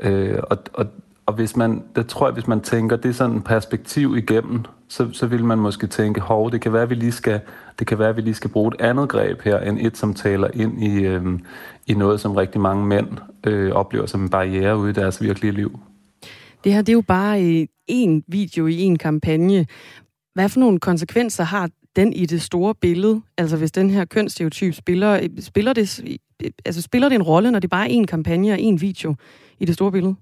Øh, 0.03 0.39
og, 0.43 0.59
og, 0.73 0.87
og 1.27 1.35
hvis 1.35 1.57
man, 1.57 1.83
det 1.97 2.07
tror 2.07 2.27
jeg, 2.27 2.35
hvis 2.35 2.47
man 2.47 2.61
tænker 2.61 2.97
det 2.97 3.09
er 3.09 3.13
sådan 3.13 3.37
en 3.37 3.43
perspektiv 3.43 4.17
igennem, 4.17 4.65
så, 4.89 5.09
så 5.13 5.27
vil 5.27 5.45
man 5.45 5.59
måske 5.59 5.87
tænke, 5.87 6.21
hov, 6.21 6.51
det 6.51 6.61
kan 6.61 6.73
være, 6.73 6.89
vi 6.89 6.95
lige 6.95 7.13
skal, 7.13 7.41
det 7.79 7.87
kan 7.87 7.99
være, 7.99 8.09
at 8.09 8.17
vi 8.17 8.21
lige 8.21 8.35
skal 8.35 8.51
bruge 8.51 8.73
et 8.75 8.81
andet 8.81 9.09
greb 9.09 9.43
her, 9.43 9.59
end 9.59 9.79
et, 9.81 9.97
som 9.97 10.15
taler 10.15 10.49
ind 10.55 10.83
i, 10.83 11.01
øh, 11.01 11.39
i 11.87 11.95
noget, 11.95 12.21
som 12.21 12.33
rigtig 12.33 12.61
mange 12.61 12.87
mænd 12.87 13.09
øh, 13.47 13.73
oplever 13.73 14.07
som 14.07 14.23
en 14.23 14.29
barriere 14.29 14.79
ude 14.79 14.91
i 14.91 14.93
deres 14.93 15.23
virkelige 15.23 15.53
liv. 15.53 15.81
Det 16.65 16.73
her, 16.73 16.83
det 16.83 16.89
er 16.89 16.97
jo 16.97 17.05
bare 17.09 17.45
øh, 17.45 17.67
en 17.87 18.25
video 18.29 18.67
i 18.67 18.81
en 18.81 18.99
kampagne. 18.99 19.67
Hvad 20.35 20.49
for 20.49 20.61
nogle 20.61 20.81
konsekvenser 20.81 21.45
har 21.45 21.71
den 21.97 22.13
i 22.13 22.27
det 22.27 22.43
store 22.43 22.75
billede? 22.75 23.21
Altså 23.39 23.57
hvis 23.57 23.73
den 23.73 23.91
her 23.91 24.05
kønsstereotyp 24.05 24.75
spiller, 24.75 25.13
øh, 25.13 25.29
spiller 25.41 25.73
det, 25.73 26.01
altså 26.65 26.83
spiller 26.83 27.09
det 27.09 27.17
en 27.17 27.23
rolle, 27.23 27.51
når 27.51 27.59
det 27.59 27.71
bare 27.71 27.85
er 27.85 27.93
en 27.93 28.07
kampagne 28.07 28.53
og 28.53 28.61
en 28.61 28.81
video 28.81 29.15
i 29.61 29.65
det 29.65 29.75
store 29.75 29.93
billede? 29.93 30.15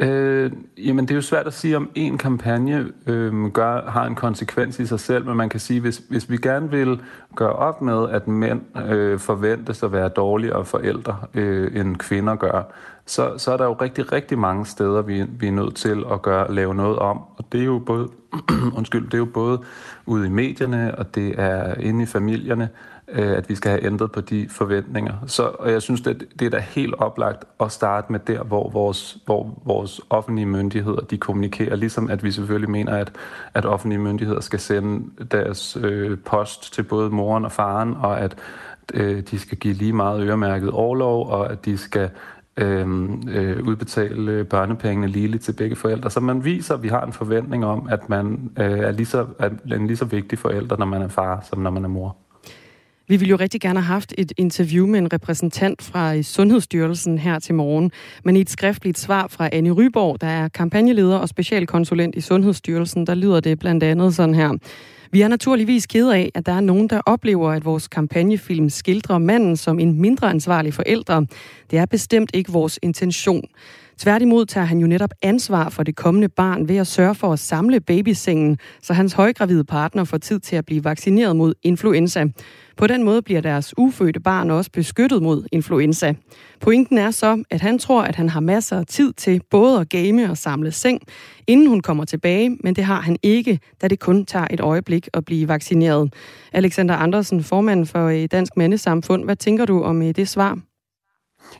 Øh, 0.00 0.52
jamen, 0.76 1.04
det 1.04 1.10
er 1.10 1.14
jo 1.14 1.22
svært 1.22 1.46
at 1.46 1.54
sige, 1.54 1.76
om 1.76 1.90
en 1.94 2.18
kampagne 2.18 2.86
øh, 3.06 3.46
gør, 3.46 3.90
har 3.90 4.06
en 4.06 4.14
konsekvens 4.14 4.78
i 4.78 4.86
sig 4.86 5.00
selv, 5.00 5.26
men 5.26 5.36
man 5.36 5.48
kan 5.48 5.60
sige, 5.60 5.80
hvis, 5.80 6.02
hvis 6.08 6.30
vi 6.30 6.36
gerne 6.36 6.70
vil 6.70 7.00
gøre 7.36 7.52
op 7.52 7.82
med, 7.82 8.10
at 8.10 8.28
mænd 8.28 8.60
øh, 8.90 9.18
forventes 9.18 9.82
at 9.82 9.92
være 9.92 10.08
dårligere 10.08 10.64
forældre, 10.64 11.16
øh, 11.34 11.80
end 11.80 11.96
kvinder 11.96 12.36
gør, 12.36 12.62
så, 13.06 13.38
så 13.38 13.52
er 13.52 13.56
der 13.56 13.64
jo 13.64 13.72
rigtig, 13.72 14.12
rigtig 14.12 14.38
mange 14.38 14.66
steder, 14.66 15.02
vi, 15.02 15.22
vi 15.22 15.46
er 15.46 15.52
nødt 15.52 15.76
til 15.76 16.04
at 16.12 16.22
gøre, 16.22 16.54
lave 16.54 16.74
noget 16.74 16.98
om. 16.98 17.20
Og 17.36 17.44
det 17.52 17.60
er 17.60 17.64
jo 17.64 17.78
både, 17.78 18.08
undskyld, 18.76 19.04
det 19.04 19.14
er 19.14 19.18
jo 19.18 19.24
både 19.24 19.60
ude 20.06 20.26
i 20.26 20.30
medierne, 20.30 20.98
og 20.98 21.14
det 21.14 21.34
er 21.38 21.74
inde 21.74 22.02
i 22.02 22.06
familierne, 22.06 22.68
øh, 23.12 23.36
at 23.36 23.48
vi 23.48 23.54
skal 23.54 23.70
have 23.70 23.84
ændret 23.84 24.12
på 24.12 24.20
de 24.20 24.48
forventninger. 24.48 25.14
Så, 25.26 25.42
og 25.42 25.72
jeg 25.72 25.82
synes, 25.82 26.00
det, 26.00 26.24
det 26.38 26.46
er 26.46 26.50
da 26.50 26.58
helt 26.58 26.94
oplagt 26.94 27.44
at 27.60 27.72
starte 27.72 28.12
med 28.12 28.20
der, 28.26 28.42
hvor 28.42 28.70
vores, 28.70 29.18
hvor 29.24 29.62
vores 29.64 30.00
offentlige 30.10 30.46
myndigheder 30.46 31.00
de 31.00 31.18
kommunikerer, 31.18 31.76
ligesom 31.76 32.10
at 32.10 32.24
vi 32.24 32.30
selvfølgelig 32.30 32.70
mener, 32.70 32.96
at, 32.96 33.12
at 33.54 33.64
offentlige 33.64 34.00
myndigheder 34.00 34.40
skal 34.40 34.60
sende 34.60 35.24
deres 35.30 35.76
øh, 35.80 36.18
post 36.18 36.74
til 36.74 36.82
både 36.82 37.10
moren 37.10 37.44
og 37.44 37.52
faren, 37.52 37.94
og 37.94 38.20
at 38.20 38.36
øh, 38.94 39.22
de 39.30 39.38
skal 39.38 39.58
give 39.58 39.74
lige 39.74 39.92
meget 39.92 40.28
øremærket 40.28 40.70
overlov, 40.70 41.28
og 41.28 41.52
at 41.52 41.64
de 41.64 41.78
skal 41.78 42.10
øh, 42.56 43.08
øh, 43.28 43.62
udbetale 43.68 44.44
børnepengene 44.44 45.06
ligeligt 45.06 45.42
til 45.42 45.52
begge 45.52 45.76
forældre. 45.76 46.10
Så 46.10 46.20
man 46.20 46.44
viser, 46.44 46.74
at 46.74 46.82
vi 46.82 46.88
har 46.88 47.04
en 47.04 47.12
forventning 47.12 47.64
om, 47.64 47.88
at 47.90 48.08
man 48.08 48.50
øh, 48.58 48.78
er, 48.78 48.90
lige 48.90 49.06
så, 49.06 49.26
er 49.38 49.50
en 49.74 49.86
lige 49.86 49.96
så 49.96 50.04
vigtig 50.04 50.38
forælder, 50.38 50.76
når 50.76 50.86
man 50.86 51.02
er 51.02 51.08
far, 51.08 51.40
som 51.50 51.58
når 51.58 51.70
man 51.70 51.84
er 51.84 51.88
mor. 51.88 52.16
Vi 53.10 53.16
ville 53.16 53.30
jo 53.30 53.36
rigtig 53.36 53.60
gerne 53.60 53.80
have 53.80 53.92
haft 53.92 54.14
et 54.18 54.32
interview 54.36 54.86
med 54.86 54.98
en 54.98 55.12
repræsentant 55.12 55.82
fra 55.82 56.14
øh, 56.14 56.24
Sundhedsstyrelsen 56.24 57.18
her 57.18 57.38
til 57.38 57.54
morgen, 57.54 57.92
men 58.24 58.36
i 58.36 58.40
et 58.40 58.50
skriftligt 58.50 58.98
svar 58.98 59.26
fra 59.26 59.48
Anne 59.52 59.70
Ryborg, 59.70 60.20
der 60.20 60.26
er 60.26 60.48
kampagneleder 60.48 61.16
og 61.16 61.28
specialkonsulent 61.28 62.14
i 62.14 62.20
Sundhedsstyrelsen, 62.20 63.06
der 63.06 63.14
lyder 63.14 63.40
det 63.40 63.58
blandt 63.58 63.82
andet 63.84 64.14
sådan 64.14 64.34
her. 64.34 64.52
Vi 65.10 65.20
er 65.20 65.28
naturligvis 65.28 65.86
ked 65.86 66.10
af, 66.10 66.30
at 66.34 66.46
der 66.46 66.52
er 66.52 66.60
nogen, 66.60 66.88
der 66.88 67.00
oplever, 67.06 67.50
at 67.50 67.64
vores 67.64 67.88
kampagnefilm 67.88 68.70
skildrer 68.70 69.18
manden 69.18 69.56
som 69.56 69.78
en 69.78 70.00
mindre 70.00 70.30
ansvarlig 70.30 70.74
forælder. 70.74 71.24
Det 71.70 71.78
er 71.78 71.86
bestemt 71.86 72.30
ikke 72.34 72.52
vores 72.52 72.78
intention. 72.82 73.44
Tværtimod 73.98 74.46
tager 74.46 74.64
han 74.64 74.78
jo 74.78 74.86
netop 74.86 75.10
ansvar 75.22 75.68
for 75.68 75.82
det 75.82 75.96
kommende 75.96 76.28
barn 76.28 76.68
ved 76.68 76.76
at 76.76 76.86
sørge 76.86 77.14
for 77.14 77.32
at 77.32 77.38
samle 77.38 77.80
babysengen, 77.80 78.58
så 78.82 78.92
hans 78.92 79.12
højgravide 79.12 79.64
partner 79.64 80.04
får 80.04 80.18
tid 80.18 80.40
til 80.40 80.56
at 80.56 80.66
blive 80.66 80.84
vaccineret 80.84 81.36
mod 81.36 81.54
influenza. 81.62 82.26
På 82.76 82.86
den 82.86 83.02
måde 83.02 83.22
bliver 83.22 83.40
deres 83.40 83.74
ufødte 83.78 84.20
barn 84.20 84.50
også 84.50 84.70
beskyttet 84.70 85.22
mod 85.22 85.44
influenza. 85.52 86.14
Pointen 86.60 86.98
er 86.98 87.10
så, 87.10 87.44
at 87.50 87.60
han 87.60 87.78
tror, 87.78 88.02
at 88.02 88.16
han 88.16 88.28
har 88.28 88.40
masser 88.40 88.78
af 88.78 88.86
tid 88.86 89.12
til 89.12 89.40
både 89.50 89.80
at 89.80 89.88
game 89.88 90.30
og 90.30 90.36
samle 90.36 90.72
seng, 90.72 91.02
inden 91.46 91.66
hun 91.66 91.80
kommer 91.80 92.04
tilbage, 92.04 92.56
men 92.64 92.74
det 92.74 92.84
har 92.84 93.00
han 93.00 93.16
ikke, 93.22 93.60
da 93.82 93.88
det 93.88 94.00
kun 94.00 94.24
tager 94.24 94.46
et 94.50 94.60
øjeblik 94.60 95.08
at 95.14 95.24
blive 95.24 95.48
vaccineret. 95.48 96.14
Alexander 96.52 96.94
Andersen, 96.94 97.42
formand 97.42 97.86
for 97.86 98.06
øh, 98.06 98.28
Dansk 98.30 98.56
Mandesamfund, 98.56 99.24
hvad 99.24 99.36
tænker 99.36 99.64
du 99.64 99.82
om 99.82 100.02
øh, 100.02 100.16
det 100.16 100.28
svar? 100.28 100.58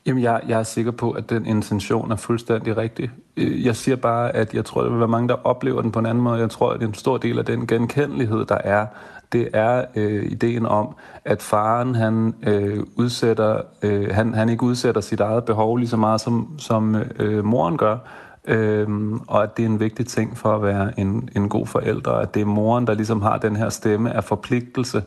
Jamen, 0.06 0.22
jeg, 0.22 0.40
jeg 0.48 0.58
er 0.58 0.62
sikker 0.62 0.90
på, 0.90 1.10
at 1.10 1.30
den 1.30 1.46
intention 1.46 2.12
er 2.12 2.16
fuldstændig 2.16 2.76
rigtig. 2.76 3.10
Øh, 3.36 3.66
jeg 3.66 3.76
siger 3.76 3.96
bare, 3.96 4.36
at 4.36 4.54
jeg 4.54 4.64
tror, 4.64 4.82
der 4.82 4.90
vil 4.90 4.98
være 4.98 5.08
mange, 5.08 5.28
der 5.28 5.46
oplever 5.46 5.82
den 5.82 5.92
på 5.92 5.98
en 5.98 6.06
anden 6.06 6.24
måde. 6.24 6.40
Jeg 6.40 6.50
tror, 6.50 6.70
at 6.70 6.82
en 6.82 6.94
stor 6.94 7.16
del 7.16 7.38
af 7.38 7.44
den 7.44 7.66
genkendelighed, 7.66 8.44
der 8.44 8.58
er, 8.64 8.86
det 9.32 9.48
er 9.52 9.84
øh, 9.96 10.32
ideen 10.32 10.66
om, 10.66 10.94
at 11.24 11.42
faren 11.42 11.94
han 11.94 12.34
øh, 12.42 12.84
udsætter, 12.96 13.60
øh, 13.82 14.14
han, 14.14 14.34
han 14.34 14.48
ikke 14.48 14.62
udsætter 14.62 15.00
sit 15.00 15.20
eget 15.20 15.44
behov 15.44 15.76
lige 15.76 15.88
så 15.88 15.96
meget 15.96 16.20
som, 16.20 16.48
som 16.58 16.96
øh, 17.18 17.44
moren 17.44 17.76
gør. 17.76 17.96
Øhm, 18.44 19.20
og 19.26 19.42
at 19.42 19.56
det 19.56 19.62
er 19.62 19.66
en 19.66 19.80
vigtig 19.80 20.06
ting 20.06 20.36
for 20.36 20.54
at 20.54 20.62
være 20.62 21.00
en, 21.00 21.28
en 21.36 21.48
god 21.48 21.66
forælder, 21.66 22.12
at 22.12 22.34
det 22.34 22.40
er 22.40 22.46
moren, 22.46 22.86
der 22.86 22.94
ligesom 22.94 23.22
har 23.22 23.38
den 23.38 23.56
her 23.56 23.68
stemme 23.68 24.16
af 24.16 24.24
forpligtelse, 24.24 25.02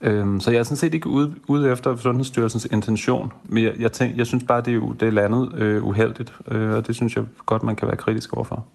Øhm, 0.00 0.40
så 0.40 0.50
jeg 0.50 0.58
er 0.58 0.62
sådan 0.62 0.76
set 0.76 0.94
ikke 0.94 1.08
ude, 1.08 1.34
ude 1.48 1.72
efter 1.72 1.96
Sundhedsstyrelsens 1.96 2.68
intention, 2.72 3.32
men 3.44 3.64
jeg, 3.64 3.72
jeg, 3.78 3.92
tænk, 3.92 4.16
jeg 4.16 4.26
synes 4.26 4.44
bare, 4.44 4.62
det 4.62 4.74
er, 4.74 4.96
det 5.00 5.08
er 5.08 5.12
landet 5.12 5.54
øh, 5.54 5.84
uheldigt, 5.84 6.32
øh, 6.50 6.70
og 6.70 6.86
det 6.86 6.94
synes 6.94 7.16
jeg 7.16 7.24
godt, 7.46 7.62
man 7.62 7.76
kan 7.76 7.88
være 7.88 7.96
kritisk 7.96 8.32
overfor. 8.32 8.66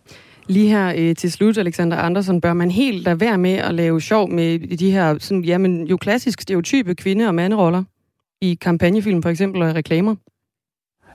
Lige 0.47 0.69
her 0.69 0.93
øh, 0.97 1.15
til 1.15 1.31
slut, 1.31 1.57
Alexander 1.57 1.97
Andersen, 1.97 2.41
bør 2.41 2.53
man 2.53 2.71
helt 2.71 3.03
lade 3.03 3.19
være 3.19 3.37
med 3.37 3.53
at 3.53 3.73
lave 3.73 4.01
sjov 4.01 4.29
med 4.29 4.77
de 4.77 4.91
her 4.91 5.15
sådan, 5.19 5.43
jamen, 5.43 5.87
jo 5.87 5.97
klassisk 5.97 6.41
stereotype 6.41 6.95
kvinde- 6.95 7.27
og 7.27 7.35
manderoller 7.35 7.83
i 8.41 8.57
kampagnefilm 8.61 9.21
for 9.21 9.29
eksempel 9.29 9.61
og 9.61 9.75
reklamer? 9.75 10.15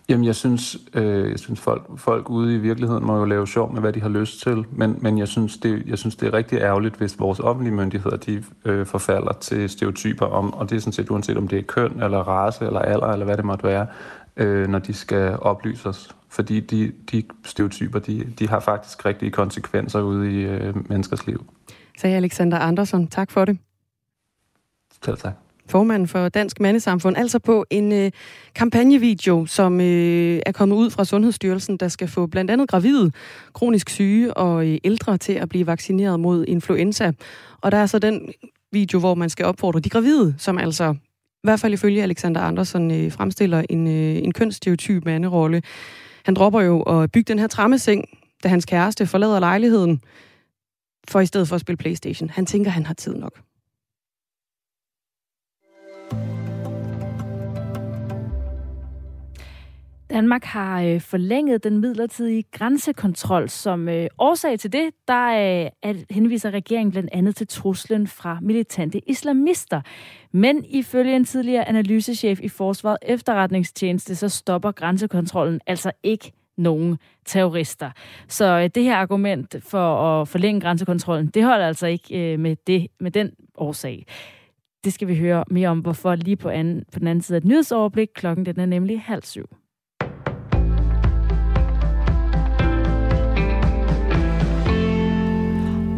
Jamen, 0.09 0.25
jeg 0.25 0.35
synes, 0.35 0.79
øh, 0.95 1.31
jeg 1.31 1.39
synes 1.39 1.61
folk, 1.61 1.99
folk 1.99 2.31
ude 2.31 2.55
i 2.55 2.59
virkeligheden 2.59 3.07
må 3.07 3.19
jo 3.19 3.25
lave 3.25 3.47
sjov 3.47 3.73
med, 3.73 3.81
hvad 3.81 3.93
de 3.93 4.01
har 4.01 4.09
lyst 4.09 4.41
til, 4.41 4.65
men, 4.71 4.99
men 5.01 5.19
jeg, 5.19 5.29
synes, 5.29 5.59
det, 5.59 5.83
jeg 5.87 5.99
synes, 5.99 6.17
det 6.17 6.27
er 6.27 6.33
rigtig 6.33 6.59
ærgerligt, 6.59 6.97
hvis 6.97 7.21
vores 7.21 7.41
offentlige 7.41 7.75
myndigheder 7.75 8.17
de, 8.17 8.45
øh, 8.65 8.87
forfalder 8.87 9.33
til 9.33 9.69
stereotyper 9.69 10.27
om, 10.27 10.55
og 10.55 10.71
det 10.71 10.77
er 10.77 10.81
sådan 10.81 10.93
set 10.93 11.11
uanset 11.11 11.37
om 11.37 11.49
det 11.49 11.59
er 11.59 11.63
køn, 11.63 12.03
eller 12.03 12.19
race, 12.19 12.65
eller 12.65 12.81
alder, 12.81 13.07
eller 13.07 13.25
hvad 13.25 13.37
det 13.37 13.45
måtte 13.45 13.65
være, 13.65 13.87
øh, 14.37 14.69
når 14.69 14.79
de 14.79 14.95
skal 14.95 15.39
oplyse 15.39 15.89
os. 15.89 16.17
Fordi 16.29 16.61
de, 16.61 16.93
de 17.13 17.23
stereotyper, 17.45 17.99
de, 17.99 18.25
de 18.39 18.49
har 18.49 18.61
faktisk 18.61 19.07
rigtige 19.07 19.31
konsekvenser 19.31 20.01
ude 20.01 20.33
i 20.33 20.45
øh, 20.45 20.91
menneskers 20.91 21.27
liv. 21.27 21.47
Sagde 21.99 22.17
Alexander 22.17 22.59
Andersson. 22.59 23.07
Tak 23.07 23.31
for 23.31 23.45
det. 23.45 23.59
Selv 25.03 25.17
tak 25.17 25.46
formanden 25.69 26.09
for 26.09 26.29
Dansk 26.29 26.61
Mandesamfund, 26.61 27.17
altså 27.17 27.39
på 27.39 27.65
en 27.71 27.93
øh, 27.93 28.11
kampagnevideo, 28.55 29.47
som 29.47 29.81
øh, 29.81 30.41
er 30.47 30.53
kommet 30.53 30.77
ud 30.77 30.91
fra 30.91 31.05
Sundhedsstyrelsen, 31.05 31.77
der 31.77 31.89
skal 31.89 32.09
få 32.09 32.27
blandt 32.27 32.51
andet 32.51 32.69
gravide, 32.69 33.13
kronisk 33.53 33.91
syge 33.91 34.35
og 34.35 34.67
øh, 34.69 34.79
ældre 34.85 35.19
til 35.19 35.33
at 35.33 35.49
blive 35.49 35.67
vaccineret 35.67 36.21
mod 36.21 36.45
influenza. 36.49 37.13
Og 37.61 37.73
der 37.73 37.79
er 37.79 37.87
så 37.87 37.99
den 37.99 38.33
video, 38.73 38.99
hvor 38.99 39.15
man 39.15 39.31
skal 39.31 39.47
opfordre 39.47 39.81
de 39.81 39.91
gravide, 39.91 40.35
som 40.39 40.59
altså 40.59 40.95
i 41.47 41.47
hvert 41.47 41.61
fald 41.61 41.73
ifølge 41.73 42.03
Alexander 42.03 42.41
Andersen 42.41 42.91
øh, 42.91 43.13
fremstiller 43.13 43.63
en, 43.71 43.87
øh, 43.87 44.17
en 44.25 44.33
kønsstereotyp 44.33 45.05
manderolle. 45.05 45.63
Han 46.25 46.35
dropper 46.35 46.61
jo 46.61 46.83
at 46.83 47.13
bygge 47.13 47.33
den 47.33 47.39
her 47.39 47.47
trammeseng, 47.47 48.05
da 48.45 48.49
hans 48.49 48.65
kæreste 48.65 49.07
forlader 49.07 49.41
lejligheden, 49.41 50.01
for 51.09 51.21
i 51.21 51.27
stedet 51.27 51.49
for 51.49 51.55
at 51.55 51.61
spille 51.61 51.77
Playstation. 51.77 52.31
Han 52.31 52.47
tænker, 52.47 52.71
han 52.71 52.87
har 52.87 52.95
tid 52.95 53.15
nok. 53.15 53.46
Danmark 60.11 60.45
har 60.45 60.83
øh, 60.83 61.01
forlænget 61.01 61.65
den 61.65 61.79
midlertidige 61.79 62.45
grænsekontrol. 62.53 63.49
Som 63.49 63.89
øh, 63.89 64.07
årsag 64.19 64.59
til 64.59 64.73
det, 64.73 64.91
der 65.09 65.27
øh, 65.27 65.71
at 65.83 65.97
henviser 66.11 66.51
regeringen 66.51 66.91
blandt 66.91 67.11
andet 67.13 67.37
til 67.37 67.47
truslen 67.47 68.07
fra 68.07 68.39
militante 68.43 69.11
islamister. 69.11 69.81
Men 70.33 70.65
ifølge 70.65 71.17
en 71.17 71.25
tidligere 71.25 71.69
analysechef 71.69 72.41
i 72.41 72.49
Forsvaret 72.49 72.99
efterretningstjeneste, 73.03 74.15
så 74.15 74.29
stopper 74.29 74.73
grænsekontrollen 74.73 75.61
altså 75.67 75.93
ikke 76.03 76.33
nogen 76.57 76.99
terrorister. 77.25 77.91
Så 78.29 78.45
øh, 78.45 78.71
det 78.75 78.83
her 78.83 78.97
argument 78.97 79.57
for 79.61 79.97
at 79.97 80.29
forlænge 80.29 80.61
grænsekontrollen, 80.61 81.27
det 81.27 81.45
holder 81.45 81.67
altså 81.67 81.87
ikke 81.87 82.33
øh, 82.33 82.41
med, 82.41 82.57
det, 82.67 82.87
med 83.01 83.11
den 83.11 83.31
årsag. 83.57 84.07
Det 84.85 84.93
skal 84.93 85.09
vi 85.09 85.17
høre 85.17 85.45
mere 85.51 85.69
om, 85.69 85.79
hvorfor 85.79 86.15
lige 86.15 86.37
på, 86.37 86.49
anden, 86.49 86.85
på 86.93 86.99
den 86.99 87.07
anden 87.07 87.23
side 87.23 87.37
af 87.37 87.41
et 87.41 87.45
nyhedsoverblik. 87.45 88.09
Klokken 88.15 88.47
den 88.47 88.61
er 88.61 88.67
nemlig 88.67 89.01
halv 89.01 89.23
syv. 89.23 89.47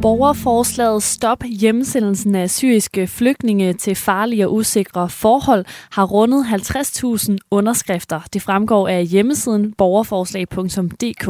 Borgerforslaget 0.03 1.03
Stop 1.03 1.45
hjemsendelsen 1.45 2.35
af 2.35 2.51
syriske 2.51 3.07
flygtninge 3.07 3.73
til 3.73 3.95
farlige 3.95 4.47
og 4.47 4.55
usikre 4.55 5.09
forhold 5.09 5.65
har 5.91 6.05
rundet 6.05 6.45
50.000 6.45 7.37
underskrifter. 7.51 8.21
Det 8.33 8.43
fremgår 8.43 8.89
af 8.89 9.07
hjemmesiden 9.07 9.73
borgerforslag.dk. 9.73 11.29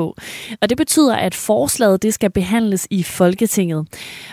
Og 0.60 0.68
det 0.68 0.76
betyder, 0.76 1.16
at 1.16 1.34
forslaget 1.34 2.02
det 2.02 2.14
skal 2.14 2.30
behandles 2.30 2.86
i 2.90 3.02
Folketinget. 3.02 3.86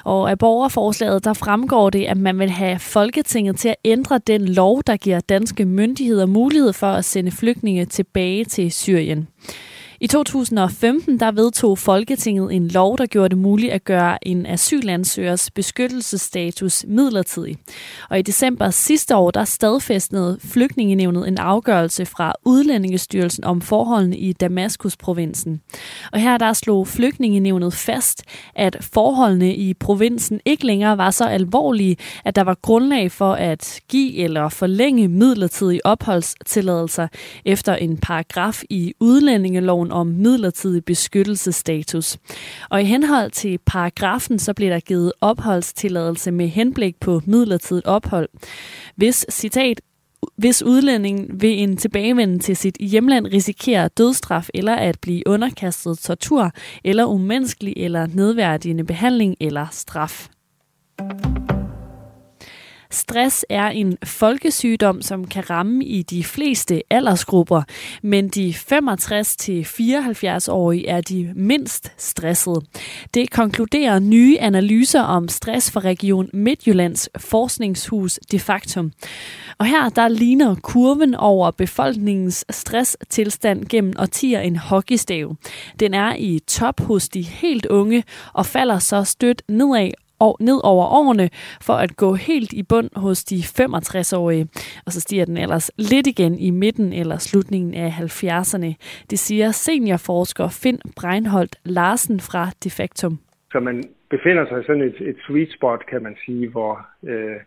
Og 0.03 0.29
af 0.29 0.37
borgerforslaget 0.39 1.23
der 1.23 1.33
fremgår 1.33 1.89
det, 1.89 2.05
at 2.05 2.17
man 2.17 2.39
vil 2.39 2.49
have 2.49 2.79
Folketinget 2.79 3.57
til 3.57 3.69
at 3.69 3.75
ændre 3.85 4.17
den 4.17 4.45
lov, 4.45 4.81
der 4.87 4.97
giver 4.97 5.19
danske 5.19 5.65
myndigheder 5.65 6.25
mulighed 6.25 6.73
for 6.73 6.87
at 6.87 7.05
sende 7.05 7.31
flygtninge 7.31 7.85
tilbage 7.85 8.45
til 8.45 8.71
Syrien. 8.71 9.27
I 10.01 10.07
2015 10.07 11.19
der 11.19 11.31
vedtog 11.31 11.77
Folketinget 11.77 12.53
en 12.53 12.67
lov, 12.67 12.97
der 12.97 13.05
gjorde 13.05 13.29
det 13.29 13.37
muligt 13.37 13.73
at 13.73 13.83
gøre 13.83 14.27
en 14.27 14.45
asylansøgers 14.45 15.51
beskyttelsesstatus 15.51 16.85
midlertidig. 16.87 17.57
Og 18.09 18.19
i 18.19 18.21
december 18.21 18.69
sidste 18.69 19.15
år, 19.15 19.31
der 19.31 19.43
stadfæstede 19.43 20.37
flygtningenevnet 20.41 21.27
en 21.27 21.37
afgørelse 21.37 22.05
fra 22.05 22.33
Udlændingestyrelsen 22.45 23.43
om 23.43 23.61
forholdene 23.61 24.17
i 24.17 24.33
Damaskus-provinsen. 24.33 25.61
Og 26.11 26.19
her 26.19 26.37
der 26.37 26.53
slog 26.53 26.87
flygtningenevnet 26.87 27.73
fast, 27.73 28.23
at 28.55 28.77
forholdene 28.81 29.55
i 29.55 29.73
provinsen 29.73 30.39
ikke 30.45 30.65
længere 30.65 30.97
var 30.97 31.11
så 31.11 31.25
alvorlige, 31.25 31.97
at 32.25 32.35
der 32.35 32.43
var 32.43 32.57
grundlag 32.61 33.11
for 33.11 33.33
at 33.33 33.79
give 33.89 34.15
eller 34.15 34.49
forlænge 34.49 35.07
midlertidige 35.07 35.85
opholdstilladelser 35.85 37.07
efter 37.45 37.75
en 37.75 37.97
paragraf 37.97 38.63
i 38.69 38.93
udlændingeloven 38.99 39.84
om 39.91 40.07
midlertidig 40.07 40.85
beskyttelsesstatus. 40.85 42.17
Og 42.69 42.81
i 42.81 42.85
henhold 42.85 43.31
til 43.31 43.59
paragrafen, 43.65 44.39
så 44.39 44.53
bliver 44.53 44.71
der 44.71 44.79
givet 44.79 45.13
opholdstilladelse 45.21 46.31
med 46.31 46.47
henblik 46.47 46.95
på 46.99 47.21
midlertidigt 47.25 47.85
ophold. 47.85 48.29
Hvis, 48.95 49.25
citat, 49.29 49.81
hvis 50.37 50.63
udlændingen 50.63 51.41
ved 51.41 51.53
en 51.57 51.77
tilbagevenden 51.77 52.39
til 52.39 52.57
sit 52.57 52.77
hjemland 52.79 53.27
risikerer 53.27 53.87
dødstraf 53.87 54.47
eller 54.53 54.75
at 54.75 54.97
blive 55.01 55.23
underkastet 55.27 55.99
tortur 55.99 56.51
eller 56.83 57.05
umenneskelig 57.05 57.73
eller 57.77 58.07
nedværdigende 58.07 58.83
behandling 58.83 59.35
eller 59.39 59.67
straf. 59.71 60.29
Stress 62.95 63.45
er 63.49 63.67
en 63.67 63.97
folkesygdom, 64.03 65.01
som 65.01 65.27
kan 65.27 65.49
ramme 65.49 65.85
i 65.85 66.01
de 66.01 66.23
fleste 66.23 66.81
aldersgrupper, 66.89 67.61
men 68.01 68.27
de 68.27 68.55
65-74-årige 68.57 70.87
er 70.87 71.01
de 71.01 71.31
mindst 71.35 71.91
stressede. 71.97 72.61
Det 73.13 73.31
konkluderer 73.31 73.99
nye 73.99 74.39
analyser 74.39 75.01
om 75.01 75.27
stress 75.27 75.71
fra 75.71 75.79
Region 75.79 76.29
Midtjyllands 76.33 77.09
forskningshus 77.17 78.19
de 78.31 78.39
facto. 78.39 78.83
Og 79.57 79.65
her 79.65 79.89
der 79.89 80.07
ligner 80.07 80.55
kurven 80.55 81.15
over 81.15 81.51
befolkningens 81.51 82.45
stresstilstand 82.49 83.65
gennem 83.65 83.93
årtier 83.99 84.39
en 84.39 84.55
hockeystav. 84.55 85.35
Den 85.79 85.93
er 85.93 86.15
i 86.15 86.39
top 86.47 86.81
hos 86.81 87.09
de 87.09 87.21
helt 87.21 87.65
unge 87.65 88.03
og 88.33 88.45
falder 88.45 88.79
så 88.79 89.03
stødt 89.03 89.41
nedad 89.49 89.91
år, 90.19 90.37
ned 90.39 90.59
over 90.63 90.85
årene 90.85 91.29
for 91.61 91.73
at 91.73 91.95
gå 91.97 92.13
helt 92.13 92.53
i 92.53 92.63
bund 92.63 92.89
hos 92.95 93.23
de 93.23 93.35
65-årige. 93.35 94.47
Og 94.85 94.91
så 94.91 95.01
stiger 95.01 95.25
den 95.25 95.37
ellers 95.37 95.71
lidt 95.77 96.07
igen 96.07 96.39
i 96.39 96.49
midten 96.49 96.93
eller 96.93 97.17
slutningen 97.17 97.73
af 97.73 97.89
70'erne. 97.89 98.71
Det 99.09 99.19
siger 99.19 99.51
seniorforsker 99.51 100.47
Finn 100.63 100.79
Breinholt 100.95 101.55
Larsen 101.63 102.19
fra 102.19 102.43
Defektum. 102.63 103.19
Så 103.51 103.59
man 103.59 103.83
befinder 104.09 104.45
sig 104.47 104.61
i 104.61 104.65
sådan 104.65 104.81
et, 104.81 104.97
et 105.01 105.17
sweet 105.27 105.51
spot, 105.53 105.85
kan 105.85 106.03
man 106.03 106.15
sige, 106.25 106.49
hvor 106.49 106.87
øh, 107.03 107.37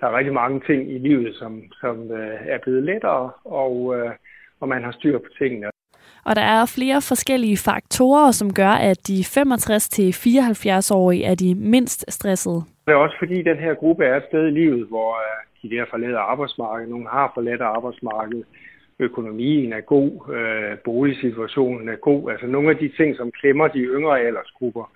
der 0.00 0.06
er 0.06 0.16
rigtig 0.18 0.32
mange 0.32 0.60
ting 0.66 0.92
i 0.92 0.98
livet, 0.98 1.36
som, 1.36 1.62
som 1.80 2.12
øh, 2.12 2.38
er 2.46 2.58
blevet 2.58 2.82
lettere, 2.82 3.30
og, 3.44 3.96
øh, 3.96 4.10
og 4.60 4.68
man 4.68 4.82
har 4.82 4.92
styr 4.92 5.18
på 5.18 5.28
tingene. 5.38 5.66
Og 6.26 6.36
der 6.36 6.42
er 6.42 6.72
flere 6.76 7.00
forskellige 7.10 7.56
faktorer, 7.56 8.30
som 8.30 8.54
gør, 8.54 8.74
at 8.90 9.08
de 9.08 9.20
65-74-årige 9.20 11.24
er 11.24 11.34
de 11.34 11.54
mindst 11.54 12.04
stressede. 12.08 12.62
Det 12.86 12.92
er 12.92 12.96
også 12.96 13.16
fordi, 13.18 13.42
den 13.42 13.56
her 13.56 13.74
gruppe 13.74 14.04
er 14.04 14.16
et 14.16 14.22
sted 14.28 14.46
i 14.46 14.50
livet, 14.50 14.88
hvor 14.88 15.10
øh, 15.24 15.36
de 15.62 15.76
der 15.76 15.84
forlader 15.90 16.18
arbejdsmarkedet. 16.18 16.90
Nogle 16.90 17.08
har 17.08 17.30
forladt 17.34 17.60
arbejdsmarkedet. 17.60 18.44
Økonomien 18.98 19.72
er 19.72 19.80
god. 19.80 20.10
Øh, 20.36 20.78
boligsituationen 20.84 21.88
er 21.88 21.96
god. 21.96 22.30
Altså 22.30 22.46
nogle 22.46 22.70
af 22.70 22.76
de 22.76 22.92
ting, 22.96 23.16
som 23.16 23.32
klemmer 23.40 23.68
de 23.68 23.78
yngre 23.78 24.20
aldersgrupper, 24.20 24.90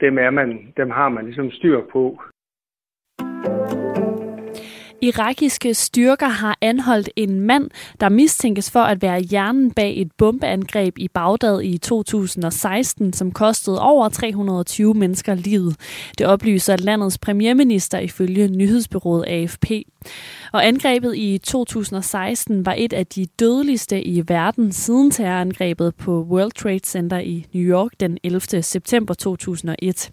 dem, 0.00 0.18
er 0.18 0.30
man, 0.30 0.72
dem 0.76 0.90
har 0.90 1.08
man 1.08 1.24
ligesom 1.24 1.50
styr 1.50 1.80
på. 1.92 2.20
Irakiske 5.04 5.74
styrker 5.74 6.28
har 6.28 6.58
anholdt 6.60 7.10
en 7.16 7.40
mand, 7.40 7.70
der 8.00 8.08
mistænkes 8.08 8.70
for 8.70 8.80
at 8.80 9.02
være 9.02 9.20
hjernen 9.20 9.70
bag 9.70 10.00
et 10.00 10.12
bombeangreb 10.18 10.98
i 10.98 11.08
Bagdad 11.08 11.62
i 11.62 11.78
2016, 11.78 13.12
som 13.12 13.32
kostede 13.32 13.80
over 13.80 14.08
320 14.08 14.94
mennesker 14.94 15.34
livet. 15.34 15.76
Det 16.18 16.26
oplyser 16.26 16.76
landets 16.76 17.18
premierminister 17.18 17.98
ifølge 17.98 18.48
nyhedsbyrået 18.48 19.24
AFP. 19.26 19.70
Og 20.52 20.66
angrebet 20.66 21.16
i 21.16 21.38
2016 21.38 22.66
var 22.66 22.74
et 22.78 22.92
af 22.92 23.06
de 23.06 23.26
dødeligste 23.26 24.02
i 24.02 24.22
verden 24.28 24.72
siden 24.72 25.10
terrorangrebet 25.10 25.94
på 25.94 26.22
World 26.30 26.52
Trade 26.52 26.80
Center 26.84 27.18
i 27.18 27.46
New 27.54 27.64
York 27.64 27.90
den 28.00 28.18
11. 28.22 28.62
september 28.62 29.14
2001. 29.14 30.10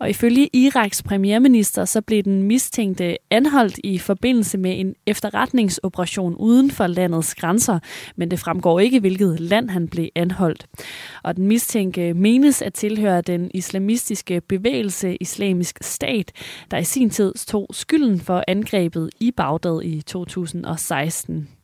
Og 0.00 0.10
ifølge 0.10 0.50
Iraks 0.52 1.02
premierminister, 1.02 1.84
så 1.84 2.00
blev 2.00 2.22
den 2.22 2.42
mistænkte 2.42 3.16
anholdt 3.30 3.80
i 3.84 3.98
forbindelse 3.98 4.58
med 4.58 4.80
en 4.80 4.94
efterretningsoperation 5.06 6.34
uden 6.34 6.70
for 6.70 6.86
landets 6.86 7.34
grænser, 7.34 7.78
men 8.16 8.30
det 8.30 8.38
fremgår 8.38 8.80
ikke, 8.80 9.00
hvilket 9.00 9.40
land 9.40 9.70
han 9.70 9.88
blev 9.88 10.08
anholdt. 10.14 10.66
Og 11.22 11.36
den 11.36 11.46
mistænkte 11.46 12.14
menes 12.14 12.62
at 12.62 12.74
tilhøre 12.74 13.20
den 13.20 13.50
islamistiske 13.54 14.40
bevægelse 14.40 15.16
Islamisk 15.20 15.78
Stat, 15.80 16.32
der 16.70 16.78
i 16.78 16.84
sin 16.84 17.10
tid 17.10 17.34
tog 17.34 17.66
skylden 17.70 18.20
for 18.20 18.44
angrebet 18.48 19.10
i 19.20 19.30
Bagdad 19.30 19.82
i 19.82 20.02
2016. 20.02 21.57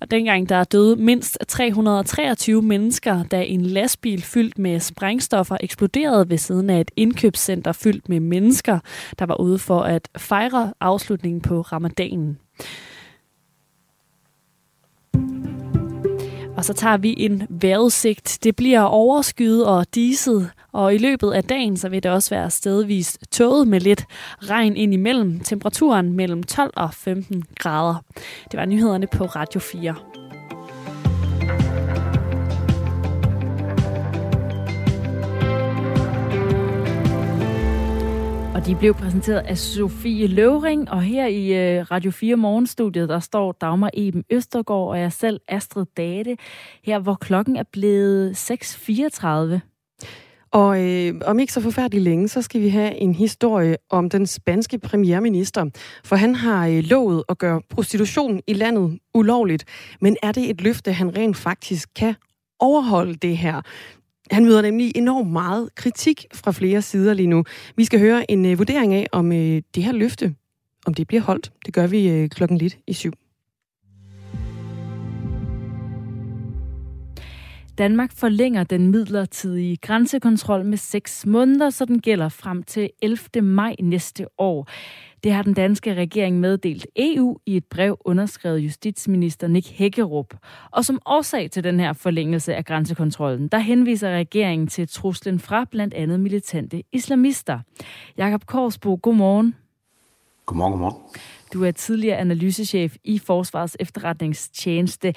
Og 0.00 0.10
dengang 0.10 0.48
der 0.48 0.64
døde 0.64 0.96
mindst 0.96 1.38
323 1.48 2.62
mennesker, 2.62 3.22
da 3.22 3.42
en 3.42 3.60
lastbil 3.62 4.22
fyldt 4.22 4.58
med 4.58 4.80
sprængstoffer 4.80 5.56
eksploderede 5.60 6.30
ved 6.30 6.38
siden 6.38 6.70
af 6.70 6.80
et 6.80 6.90
indkøbscenter 6.96 7.72
fyldt 7.72 8.08
med 8.08 8.20
mennesker, 8.20 8.78
der 9.18 9.26
var 9.26 9.40
ude 9.40 9.58
for 9.58 9.80
at 9.80 10.08
fejre 10.18 10.72
afslutningen 10.80 11.40
på 11.40 11.60
ramadanen. 11.60 12.38
Og 16.56 16.64
så 16.64 16.72
tager 16.72 16.96
vi 16.96 17.14
en 17.18 17.46
vejrudsigt. 17.48 18.38
Det 18.42 18.56
bliver 18.56 18.80
overskyet 18.80 19.66
og 19.66 19.86
diset, 19.94 20.50
og 20.78 20.94
i 20.94 20.98
løbet 20.98 21.32
af 21.32 21.44
dagen 21.44 21.76
så 21.76 21.88
vil 21.88 22.02
det 22.02 22.10
også 22.10 22.30
være 22.30 22.50
stedvist 22.50 23.18
tåget 23.30 23.68
med 23.68 23.80
lidt 23.80 24.04
regn 24.38 24.76
ind 24.76 24.94
imellem. 24.94 25.40
Temperaturen 25.40 26.12
mellem 26.12 26.42
12 26.42 26.72
og 26.76 26.94
15 26.94 27.42
grader. 27.58 28.04
Det 28.50 28.58
var 28.60 28.64
nyhederne 28.64 29.06
på 29.06 29.24
Radio 29.24 29.60
4. 29.60 29.94
Og 38.54 38.66
de 38.66 38.76
blev 38.76 38.94
præsenteret 38.94 39.40
af 39.40 39.58
Sofie 39.58 40.26
Løvring, 40.26 40.90
og 40.90 41.02
her 41.02 41.26
i 41.26 41.76
øh, 41.78 41.90
Radio 41.90 42.10
4 42.10 42.36
Morgenstudiet, 42.36 43.08
der 43.08 43.20
står 43.20 43.52
Dagmar 43.52 43.90
Eben 43.94 44.24
Østergaard 44.30 44.88
og 44.88 45.00
jeg 45.00 45.12
selv, 45.12 45.40
Astrid 45.48 45.86
Date, 45.96 46.36
her 46.84 46.98
hvor 46.98 47.14
klokken 47.14 47.56
er 47.56 47.64
blevet 47.72 48.50
6.34. 48.50 49.60
Og 50.50 50.82
øh, 50.82 51.14
om 51.24 51.38
ikke 51.38 51.52
så 51.52 51.60
forfærdeligt 51.60 52.04
længe, 52.04 52.28
så 52.28 52.42
skal 52.42 52.60
vi 52.60 52.68
have 52.68 52.94
en 52.94 53.14
historie 53.14 53.76
om 53.90 54.10
den 54.10 54.26
spanske 54.26 54.78
premierminister. 54.78 55.64
For 56.04 56.16
han 56.16 56.34
har 56.34 56.66
øh, 56.66 56.84
lovet 56.84 57.24
at 57.28 57.38
gøre 57.38 57.62
prostitution 57.70 58.40
i 58.46 58.52
landet 58.52 58.98
ulovligt. 59.14 59.64
Men 60.00 60.16
er 60.22 60.32
det 60.32 60.50
et 60.50 60.60
løfte, 60.60 60.92
han 60.92 61.16
rent 61.16 61.36
faktisk 61.36 61.88
kan 61.96 62.14
overholde 62.60 63.14
det 63.14 63.36
her? 63.36 63.60
Han 64.30 64.44
møder 64.44 64.62
nemlig 64.62 64.92
enormt 64.96 65.30
meget 65.32 65.74
kritik 65.74 66.26
fra 66.34 66.52
flere 66.52 66.82
sider 66.82 67.14
lige 67.14 67.26
nu. 67.26 67.44
Vi 67.76 67.84
skal 67.84 68.00
høre 68.00 68.30
en 68.30 68.46
øh, 68.46 68.58
vurdering 68.58 68.94
af, 68.94 69.06
om 69.12 69.32
øh, 69.32 69.62
det 69.74 69.82
her 69.82 69.92
løfte, 69.92 70.34
om 70.86 70.94
det 70.94 71.06
bliver 71.06 71.22
holdt. 71.22 71.52
Det 71.66 71.74
gør 71.74 71.86
vi 71.86 72.08
øh, 72.08 72.28
klokken 72.28 72.58
lidt 72.58 72.78
i 72.86 72.92
syv. 72.92 73.12
Danmark 77.78 78.12
forlænger 78.12 78.64
den 78.64 78.90
midlertidige 78.90 79.76
grænsekontrol 79.76 80.64
med 80.64 80.78
6 80.78 81.26
måneder, 81.26 81.70
så 81.70 81.84
den 81.84 82.00
gælder 82.00 82.28
frem 82.28 82.62
til 82.62 82.90
11. 83.02 83.42
maj 83.42 83.74
næste 83.82 84.26
år. 84.38 84.68
Det 85.24 85.32
har 85.32 85.42
den 85.42 85.54
danske 85.54 85.94
regering 85.94 86.40
meddelt 86.40 86.86
EU 86.96 87.38
i 87.46 87.56
et 87.56 87.64
brev 87.64 87.98
underskrevet 88.04 88.58
justitsminister 88.58 89.48
Nick 89.48 89.66
Hækkerup. 89.66 90.34
Og 90.70 90.84
som 90.84 90.98
årsag 91.06 91.50
til 91.50 91.64
den 91.64 91.80
her 91.80 91.92
forlængelse 91.92 92.54
af 92.54 92.64
grænsekontrollen, 92.64 93.48
der 93.48 93.58
henviser 93.58 94.10
regeringen 94.10 94.68
til 94.68 94.88
truslen 94.88 95.40
fra 95.40 95.64
blandt 95.70 95.94
andet 95.94 96.20
militante 96.20 96.82
islamister. 96.92 97.58
Jakob 98.16 98.46
Korsbo, 98.46 98.98
godmorgen. 99.02 99.54
Godmorgen, 100.46 100.72
godmorgen. 100.72 101.02
Du 101.52 101.64
er 101.64 101.70
tidligere 101.70 102.16
analysechef 102.16 102.96
i 103.04 103.18
Forsvarets 103.18 103.76
efterretningstjeneste. 103.80 105.14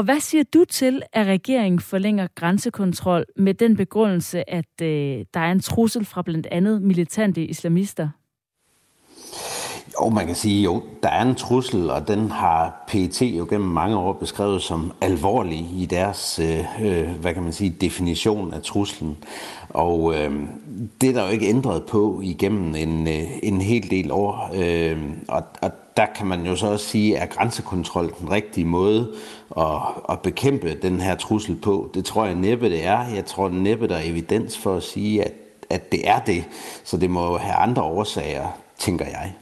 Og 0.00 0.04
hvad 0.04 0.20
siger 0.20 0.44
du 0.54 0.64
til, 0.64 1.02
at 1.12 1.26
regeringen 1.26 1.80
forlænger 1.80 2.26
grænsekontrol 2.34 3.24
med 3.36 3.54
den 3.54 3.76
begrundelse, 3.76 4.50
at 4.50 4.82
øh, 4.82 5.24
der 5.34 5.40
er 5.40 5.52
en 5.52 5.60
trussel 5.60 6.04
fra 6.04 6.22
blandt 6.22 6.46
andet 6.50 6.82
militante 6.82 7.44
islamister? 7.44 8.08
Jo, 10.00 10.08
man 10.08 10.26
kan 10.26 10.34
sige, 10.34 10.62
jo, 10.62 10.82
der 11.02 11.08
er 11.08 11.22
en 11.22 11.34
trussel, 11.34 11.90
og 11.90 12.08
den 12.08 12.30
har 12.30 12.84
PET 12.88 13.22
jo 13.22 13.46
gennem 13.50 13.68
mange 13.68 13.96
år 13.96 14.12
beskrevet 14.12 14.62
som 14.62 14.92
alvorlig 15.00 15.68
i 15.76 15.86
deres, 15.86 16.38
øh, 16.38 16.64
øh, 16.82 17.10
hvad 17.10 17.34
kan 17.34 17.42
man 17.42 17.52
sige, 17.52 17.76
definition 17.80 18.54
af 18.54 18.62
truslen. 18.62 19.16
Og 19.68 20.14
øh, 20.14 20.32
det 21.00 21.08
er 21.08 21.12
der 21.12 21.24
jo 21.24 21.30
ikke 21.30 21.48
ændret 21.48 21.84
på 21.84 22.20
igennem 22.22 22.74
en, 22.74 23.08
øh, 23.08 23.24
en 23.42 23.60
hel 23.60 23.90
del 23.90 24.10
år. 24.10 24.50
Øh, 24.54 24.98
og, 25.28 25.42
og 25.62 25.70
der 25.96 26.06
kan 26.16 26.26
man 26.26 26.46
jo 26.46 26.56
så 26.56 26.66
også 26.66 26.86
sige, 26.86 27.18
at 27.18 27.30
grænsekontrol 27.30 28.12
den 28.20 28.30
rigtige 28.30 28.64
måde 28.64 29.12
at, 29.56 29.80
at 30.08 30.20
bekæmpe 30.20 30.74
den 30.74 31.00
her 31.00 31.16
trussel 31.16 31.56
på. 31.56 31.90
Det 31.94 32.04
tror 32.04 32.24
jeg 32.24 32.34
næppe 32.34 32.70
det 32.70 32.86
er. 32.86 33.08
Jeg 33.08 33.26
tror 33.26 33.48
næppe 33.48 33.88
der 33.88 33.96
er 33.96 34.02
evidens 34.04 34.58
for 34.58 34.76
at 34.76 34.82
sige, 34.82 35.24
at, 35.24 35.32
at 35.70 35.92
det 35.92 36.08
er 36.08 36.18
det. 36.18 36.44
Så 36.84 36.96
det 36.96 37.10
må 37.10 37.38
have 37.38 37.54
andre 37.54 37.82
årsager, 37.82 38.48
tænker 38.78 39.04
jeg. 39.04 39.34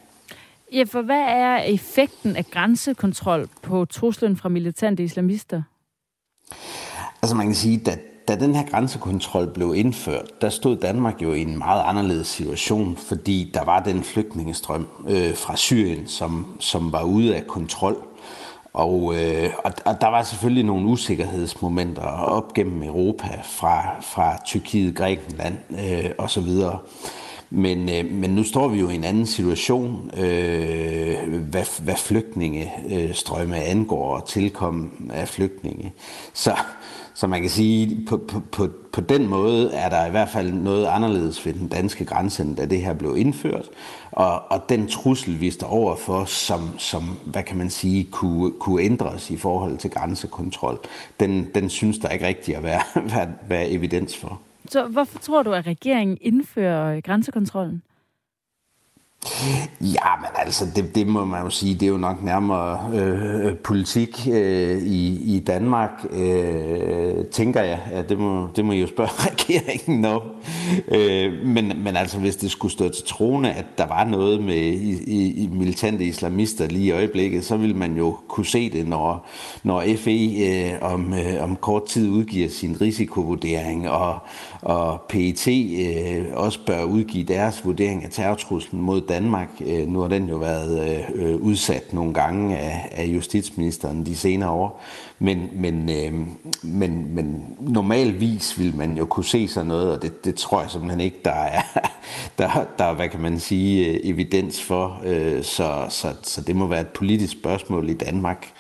Ja, 0.72 0.84
for 0.86 1.02
hvad 1.02 1.20
er 1.20 1.56
effekten 1.56 2.36
af 2.36 2.46
grænsekontrol 2.50 3.48
på 3.62 3.84
truslen 3.84 4.36
fra 4.36 4.48
militante 4.48 5.04
islamister? 5.04 5.62
Altså 7.22 7.36
man 7.36 7.46
kan 7.46 7.54
sige, 7.54 7.90
at 7.90 8.00
da 8.28 8.36
den 8.36 8.54
her 8.54 8.66
grænsekontrol 8.66 9.46
blev 9.46 9.74
indført, 9.76 10.40
der 10.40 10.48
stod 10.48 10.76
Danmark 10.76 11.22
jo 11.22 11.32
i 11.32 11.42
en 11.42 11.58
meget 11.58 11.82
anderledes 11.84 12.26
situation, 12.26 12.96
fordi 12.96 13.50
der 13.54 13.64
var 13.64 13.82
den 13.82 14.02
flygtningestrøm 14.02 14.86
øh, 15.08 15.36
fra 15.36 15.56
Syrien, 15.56 16.06
som, 16.06 16.56
som 16.60 16.92
var 16.92 17.02
ude 17.02 17.36
af 17.36 17.46
kontrol. 17.46 18.07
Og, 18.72 19.14
øh, 19.14 19.50
og, 19.64 19.72
og 19.84 20.00
der 20.00 20.06
var 20.06 20.22
selvfølgelig 20.22 20.64
nogle 20.64 20.86
usikkerhedsmomenter 20.86 22.02
op 22.02 22.54
gennem 22.54 22.82
Europa 22.82 23.40
fra, 23.44 24.00
fra 24.00 24.38
Tyrkiet, 24.44 24.96
Grækenland 24.96 25.56
øh, 25.70 26.10
osv. 26.18 26.48
Men, 27.50 27.88
øh, 27.88 28.12
men 28.12 28.30
nu 28.30 28.44
står 28.44 28.68
vi 28.68 28.80
jo 28.80 28.88
i 28.88 28.94
en 28.94 29.04
anden 29.04 29.26
situation, 29.26 30.10
øh, 30.16 31.38
hvad, 31.38 31.82
hvad 31.82 31.96
flygtningestrømme 31.96 33.56
angår 33.56 34.16
og 34.16 34.28
tilkommen 34.28 35.10
af 35.14 35.28
flygtninge. 35.28 35.92
Så, 36.32 36.56
så 37.18 37.26
man 37.26 37.40
kan 37.40 37.50
sige, 37.50 38.06
på, 38.08 38.16
på, 38.16 38.40
på, 38.52 38.68
på 38.92 39.00
den 39.00 39.26
måde 39.26 39.72
er 39.72 39.88
der 39.88 40.06
i 40.06 40.10
hvert 40.10 40.28
fald 40.28 40.52
noget 40.52 40.86
anderledes 40.86 41.46
ved 41.46 41.52
den 41.52 41.68
danske 41.68 42.04
grænse, 42.04 42.42
end 42.42 42.56
da 42.56 42.66
det 42.66 42.80
her 42.80 42.94
blev 42.94 43.16
indført. 43.16 43.64
Og, 44.12 44.52
og 44.52 44.64
den 44.68 44.88
trussel, 44.88 45.40
vi 45.40 45.50
står 45.50 45.66
overfor, 45.66 46.24
som, 46.24 46.78
som 46.78 47.02
hvad 47.24 47.42
kan 47.42 47.56
man 47.56 47.70
sige, 47.70 48.04
kunne, 48.04 48.52
kunne 48.60 48.82
ændres 48.82 49.30
i 49.30 49.36
forhold 49.36 49.78
til 49.78 49.90
grænsekontrol, 49.90 50.78
den, 51.20 51.48
den 51.54 51.70
synes 51.70 51.98
der 51.98 52.08
ikke 52.08 52.26
rigtigt 52.26 52.56
at 52.56 52.62
være, 52.62 52.82
være, 53.14 53.28
være 53.48 53.70
evidens 53.70 54.16
for. 54.16 54.40
Så 54.70 54.84
hvorfor 54.86 55.18
tror 55.18 55.42
du, 55.42 55.52
at 55.52 55.66
regeringen 55.66 56.18
indfører 56.20 57.00
grænsekontrollen? 57.00 57.82
Ja, 59.80 60.16
men 60.20 60.30
altså, 60.34 60.66
det, 60.76 60.94
det 60.94 61.06
må 61.06 61.24
man 61.24 61.44
jo 61.44 61.50
sige, 61.50 61.74
det 61.74 61.82
er 61.82 61.90
jo 61.90 61.96
nok 61.96 62.22
nærmere 62.22 62.90
øh, 62.94 63.56
politik 63.56 64.28
øh, 64.32 64.82
i, 64.82 65.36
i 65.36 65.40
Danmark, 65.40 65.90
øh, 66.10 67.24
tænker 67.32 67.62
jeg. 67.62 67.80
Ja, 67.92 68.02
det, 68.02 68.18
må, 68.18 68.48
det 68.56 68.64
må 68.64 68.72
I 68.72 68.80
jo 68.80 68.86
spørge 68.86 69.10
regeringen 69.30 70.04
om. 70.04 70.22
Øh, 70.88 71.32
men, 71.46 71.72
men 71.84 71.96
altså, 71.96 72.18
hvis 72.18 72.36
det 72.36 72.50
skulle 72.50 72.72
stå 72.72 72.88
til 72.88 73.04
troende, 73.06 73.52
at 73.52 73.66
der 73.78 73.86
var 73.86 74.04
noget 74.04 74.42
med 74.42 74.56
i, 74.56 75.02
i, 75.06 75.44
i 75.44 75.48
militante 75.52 76.04
islamister 76.04 76.66
lige 76.66 76.84
i 76.84 76.90
øjeblikket, 76.90 77.44
så 77.44 77.56
ville 77.56 77.76
man 77.76 77.96
jo 77.96 78.16
kunne 78.28 78.46
se 78.46 78.70
det, 78.70 78.88
når, 78.88 79.26
når 79.62 79.84
FE 79.96 80.36
øh, 80.40 80.92
om, 80.92 81.14
øh, 81.14 81.42
om 81.42 81.56
kort 81.56 81.84
tid 81.84 82.08
udgiver 82.08 82.48
sin 82.48 82.80
risikovurdering, 82.80 83.88
og, 83.88 84.18
og 84.62 85.00
PET 85.08 85.48
øh, 85.48 86.24
også 86.32 86.58
bør 86.66 86.82
udgive 86.82 87.24
deres 87.24 87.64
vurdering 87.64 88.04
af 88.04 88.10
terrortruslen 88.10 88.82
mod 88.82 89.00
Danmark. 89.00 89.48
Øh, 89.66 89.88
nu 89.88 90.00
har 90.00 90.08
den 90.08 90.28
jo 90.28 90.36
været 90.36 91.04
øh, 91.14 91.36
udsat 91.36 91.92
nogle 91.92 92.14
gange 92.14 92.58
af, 92.58 92.88
af 92.92 93.04
justitsministeren 93.04 94.06
de 94.06 94.16
senere 94.16 94.50
år. 94.50 94.82
Men, 95.18 95.48
men, 95.52 95.90
øh, 95.90 96.12
men, 96.62 97.14
men 97.14 97.56
normalvis 97.60 98.58
vil 98.58 98.76
man 98.76 98.96
jo 98.96 99.06
kunne 99.06 99.24
se 99.24 99.48
sådan 99.48 99.66
noget, 99.66 99.92
og 99.92 100.02
det, 100.02 100.24
det 100.24 100.34
tror 100.34 100.60
jeg 100.60 100.70
simpelthen 100.70 101.00
ikke, 101.00 101.18
der 101.24 101.30
er, 101.30 101.62
der, 102.38 102.66
der, 102.78 102.94
hvad 102.94 103.08
kan 103.08 103.20
man 103.20 103.40
sige, 103.40 103.86
øh, 103.86 104.00
evidens 104.04 104.62
for. 104.62 105.00
Øh, 105.04 105.42
så, 105.42 105.86
så, 105.88 106.14
så 106.22 106.40
det 106.40 106.56
må 106.56 106.66
være 106.66 106.80
et 106.80 106.88
politisk 106.88 107.32
spørgsmål 107.32 107.88
i 107.88 107.94
Danmark. 107.94 108.52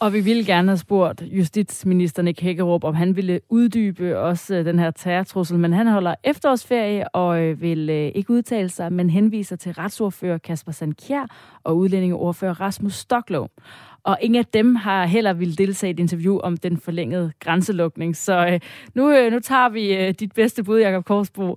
Og 0.00 0.12
vi 0.12 0.20
ville 0.20 0.44
gerne 0.44 0.68
have 0.68 0.78
spurgt 0.78 1.22
justitsminister 1.22 2.22
Nick 2.22 2.40
Hækkerup, 2.40 2.84
om 2.84 2.94
han 2.94 3.16
ville 3.16 3.40
uddybe 3.48 4.18
også 4.18 4.54
øh, 4.54 4.64
den 4.64 4.78
her 4.78 4.90
terrortrussel, 4.90 5.58
men 5.58 5.72
han 5.72 5.86
holder 5.86 6.14
efterårsferie 6.24 7.08
og 7.08 7.40
øh, 7.40 7.60
vil 7.60 7.90
øh, 7.90 8.12
ikke 8.14 8.30
udtale 8.30 8.68
sig, 8.68 8.92
men 8.92 9.10
henviser 9.10 9.56
til 9.56 9.72
retsordfører 9.72 10.38
Kasper 10.38 10.72
Sandkjær 10.72 11.26
og 11.64 11.76
udlændingeordfører 11.76 12.60
Rasmus 12.60 12.94
Stoklov. 12.94 13.50
Og 14.04 14.18
ingen 14.20 14.38
af 14.38 14.46
dem 14.46 14.74
har 14.74 15.06
heller 15.06 15.32
vil 15.32 15.58
deltage 15.58 15.90
i 15.90 15.94
et 15.94 16.00
interview 16.00 16.38
om 16.38 16.56
den 16.56 16.76
forlængede 16.76 17.32
grænselukning. 17.40 18.16
Så 18.16 18.46
øh, 18.46 18.60
nu, 18.94 19.10
øh, 19.10 19.32
nu 19.32 19.40
tager 19.40 19.68
vi 19.68 19.96
øh, 19.96 20.14
dit 20.20 20.32
bedste 20.32 20.62
bud, 20.62 20.80
Jacob 20.80 21.04
Korsbro. 21.04 21.56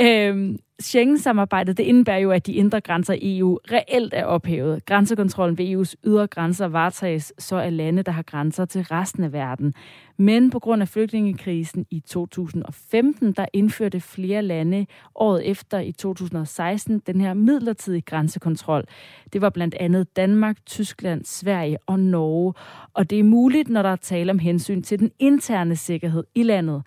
Øh, 0.00 0.54
Schengen-samarbejdet 0.80 1.76
det 1.76 1.82
indebærer 1.82 2.18
jo, 2.18 2.30
at 2.30 2.46
de 2.46 2.52
indre 2.52 2.80
grænser 2.80 3.14
i 3.14 3.38
EU 3.38 3.58
reelt 3.72 4.14
er 4.14 4.24
ophævet. 4.24 4.86
Grænsekontrollen 4.86 5.58
ved 5.58 5.76
EU's 5.76 5.94
ydre 6.06 6.26
grænser 6.26 6.66
varetages 6.66 7.32
så 7.38 7.56
af 7.56 7.76
lande, 7.76 8.02
der 8.02 8.12
har 8.12 8.22
grænser 8.22 8.64
til 8.64 8.82
resten 8.82 9.24
af 9.24 9.32
verden. 9.32 9.74
Men 10.16 10.50
på 10.50 10.58
grund 10.58 10.82
af 10.82 10.88
flygtningekrisen 10.88 11.86
i 11.90 12.00
2015, 12.00 13.32
der 13.32 13.46
indførte 13.52 14.00
flere 14.00 14.42
lande 14.42 14.86
året 15.14 15.50
efter 15.50 15.78
i 15.78 15.92
2016 15.92 17.02
den 17.06 17.20
her 17.20 17.34
midlertidige 17.34 18.02
grænsekontrol. 18.02 18.84
Det 19.32 19.40
var 19.40 19.50
blandt 19.50 19.74
andet 19.74 20.16
Danmark, 20.16 20.66
Tyskland, 20.66 21.24
Sverige 21.24 21.78
og 21.86 22.00
Norge. 22.00 22.54
Og 22.94 23.10
det 23.10 23.18
er 23.18 23.24
muligt, 23.24 23.68
når 23.68 23.82
der 23.82 23.88
er 23.88 23.96
tale 23.96 24.30
om 24.30 24.38
hensyn 24.38 24.82
til 24.82 24.98
den 24.98 25.10
interne 25.18 25.76
sikkerhed 25.76 26.24
i 26.34 26.42
landet. 26.42 26.82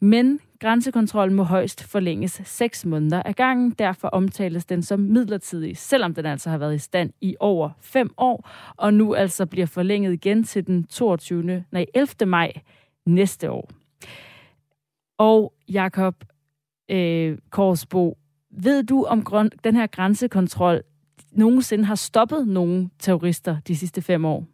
Men 0.00 0.40
grænsekontrollen 0.60 1.36
må 1.36 1.42
højst 1.42 1.84
forlænges 1.84 2.42
6 2.44 2.84
måneder 2.84 3.22
ad 3.24 3.32
gangen. 3.32 3.70
Derfor 3.70 4.08
omtales 4.08 4.64
den 4.64 4.82
som 4.82 5.00
midlertidig, 5.00 5.76
selvom 5.76 6.14
den 6.14 6.26
altså 6.26 6.50
har 6.50 6.58
været 6.58 6.74
i 6.74 6.78
stand 6.78 7.12
i 7.20 7.36
over 7.40 7.70
5 7.80 8.10
år, 8.16 8.50
og 8.76 8.94
nu 8.94 9.14
altså 9.14 9.46
bliver 9.46 9.66
forlænget 9.66 10.12
igen 10.12 10.44
til 10.44 10.66
den 10.66 10.84
22. 10.84 11.64
Nej, 11.70 11.86
11. 11.94 12.26
maj 12.26 12.52
næste 13.06 13.50
år. 13.50 13.70
Og 15.18 15.52
Jakob 15.68 16.24
øh, 16.90 17.38
Korsbo, 17.50 18.18
ved 18.50 18.82
du 18.82 19.04
om 19.04 19.22
grøn, 19.22 19.50
den 19.64 19.76
her 19.76 19.86
grænsekontrol 19.86 20.82
nogensinde 21.36 21.84
har 21.84 21.94
stoppet 21.94 22.48
nogen 22.48 22.90
terrorister 22.98 23.56
de 23.68 23.76
sidste 23.76 24.02
fem 24.02 24.24
år? 24.24 24.44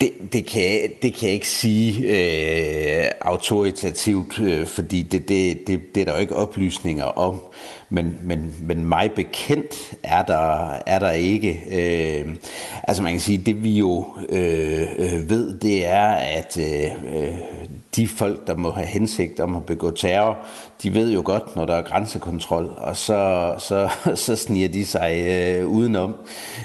Det, 0.00 0.12
det, 0.32 0.46
kan, 0.46 0.90
det 1.02 1.14
kan 1.14 1.26
jeg 1.26 1.34
ikke 1.34 1.48
sige 1.48 2.02
øh, 2.02 3.10
autoritativt, 3.20 4.40
øh, 4.40 4.66
fordi 4.66 5.02
det, 5.02 5.28
det, 5.28 5.66
det, 5.66 5.94
det 5.94 6.00
er 6.00 6.04
der 6.04 6.12
jo 6.12 6.18
ikke 6.18 6.36
oplysninger 6.36 7.04
om. 7.04 7.40
Men, 7.88 8.18
men, 8.22 8.54
men 8.62 8.84
mig 8.84 9.12
bekendt 9.12 9.94
er 10.02 10.22
der, 10.22 10.70
er 10.86 10.98
der 10.98 11.10
ikke. 11.10 11.62
Øh, 11.70 12.34
altså 12.82 13.02
man 13.02 13.12
kan 13.12 13.20
sige, 13.20 13.38
det 13.38 13.64
vi 13.64 13.78
jo 13.78 14.06
øh, 14.28 14.88
øh 14.98 15.30
ved, 15.30 15.58
det 15.58 15.86
er, 15.86 16.08
at 16.10 16.58
øh, 16.58 17.16
øh, 17.16 17.38
de 17.96 18.08
folk, 18.08 18.46
der 18.46 18.56
må 18.56 18.70
have 18.70 18.86
hensigt 18.86 19.40
om 19.40 19.56
at 19.56 19.66
begå 19.66 19.90
terror, 19.90 20.38
de 20.82 20.94
ved 20.94 21.12
jo 21.12 21.22
godt, 21.24 21.56
når 21.56 21.64
der 21.64 21.74
er 21.74 21.82
grænsekontrol, 21.82 22.74
og 22.76 22.96
så, 22.96 23.54
så, 23.58 23.88
så 24.24 24.36
sniger 24.36 24.68
de 24.68 24.86
sig 24.86 25.24
øh, 25.28 25.66
udenom. 25.66 26.14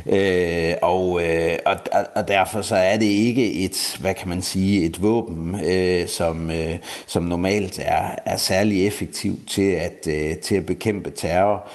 Øh, 0.06 0.74
og, 0.82 1.24
øh, 1.24 1.58
og, 1.66 1.76
og 2.16 2.28
derfor 2.28 2.62
så 2.62 2.76
er 2.76 2.98
det 2.98 3.06
ikke 3.06 3.54
et, 3.54 3.98
hvad 4.00 4.14
kan 4.14 4.30
man 4.30 4.42
sige, 4.42 4.86
et 4.86 5.02
våben, 5.02 5.60
øh, 5.66 6.08
som, 6.08 6.52
øh, 6.52 6.76
som 7.06 7.24
normalt 7.24 7.80
er, 7.80 8.16
er 8.26 8.38
særlig 8.38 8.88
effektivt 8.88 9.50
til 9.50 9.72
at, 9.72 10.08
øh, 10.08 10.38
til 10.38 10.56
at 10.56 10.66
bekæmpe 10.66 11.10
terror. 11.10 11.68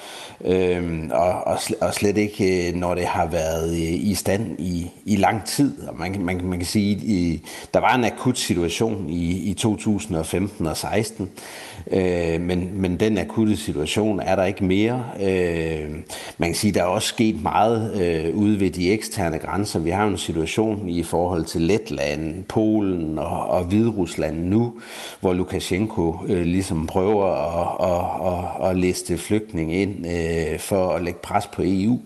Øh, 0.45 1.09
og, 1.11 1.43
og, 1.43 1.59
og 1.81 1.93
slet 1.93 2.17
ikke, 2.17 2.67
øh, 2.67 2.75
når 2.75 2.95
det 2.95 3.05
har 3.05 3.25
været 3.25 3.71
øh, 3.71 4.09
i 4.09 4.15
stand 4.15 4.59
i, 4.59 4.91
i 5.05 5.15
lang 5.15 5.45
tid. 5.45 5.87
Og 5.87 5.99
man, 5.99 6.15
man, 6.19 6.41
man 6.43 6.59
kan 6.59 6.67
sige, 6.67 6.95
i, 6.95 7.47
der 7.73 7.79
var 7.79 7.95
en 7.95 8.03
akut 8.03 8.37
situation 8.37 9.09
i, 9.09 9.49
i 9.49 9.53
2015 9.53 10.67
og 10.67 10.77
16. 10.77 11.29
Øh, 11.91 12.30
Øh, 12.33 12.41
men, 12.41 12.69
men 12.73 12.99
den 12.99 13.17
akutte 13.17 13.57
situation 13.57 14.19
er 14.19 14.35
der 14.35 14.43
ikke 14.43 14.63
mere. 14.63 15.03
Øh, 15.21 15.89
man 16.37 16.49
kan 16.49 16.55
sige, 16.55 16.73
der 16.73 16.81
er 16.81 16.85
også 16.85 17.07
sket 17.07 17.41
meget 17.41 18.01
øh, 18.01 18.35
ude 18.35 18.59
ved 18.59 18.69
de 18.69 18.91
eksterne 18.91 19.37
grænser. 19.39 19.79
Vi 19.79 19.89
har 19.89 20.03
jo 20.03 20.09
en 20.09 20.17
situation 20.17 20.89
i 20.89 21.03
forhold 21.03 21.45
til 21.45 21.61
Letland, 21.61 22.43
Polen 22.43 23.19
og, 23.19 23.47
og 23.47 23.63
Hviderusland 23.63 24.45
nu, 24.45 24.73
hvor 25.19 25.33
Lukashenko 25.33 26.15
øh, 26.27 26.45
ligesom 26.45 26.87
prøver 26.87 27.25
at, 27.25 27.91
at, 27.91 28.33
at, 28.33 28.69
at 28.69 28.77
liste 28.77 29.17
flygtninge 29.17 29.81
ind 29.81 30.07
øh, 30.07 30.59
for 30.59 30.89
at 30.89 31.03
lægge 31.03 31.19
pres 31.23 31.47
på 31.47 31.61
EU. 31.65 31.99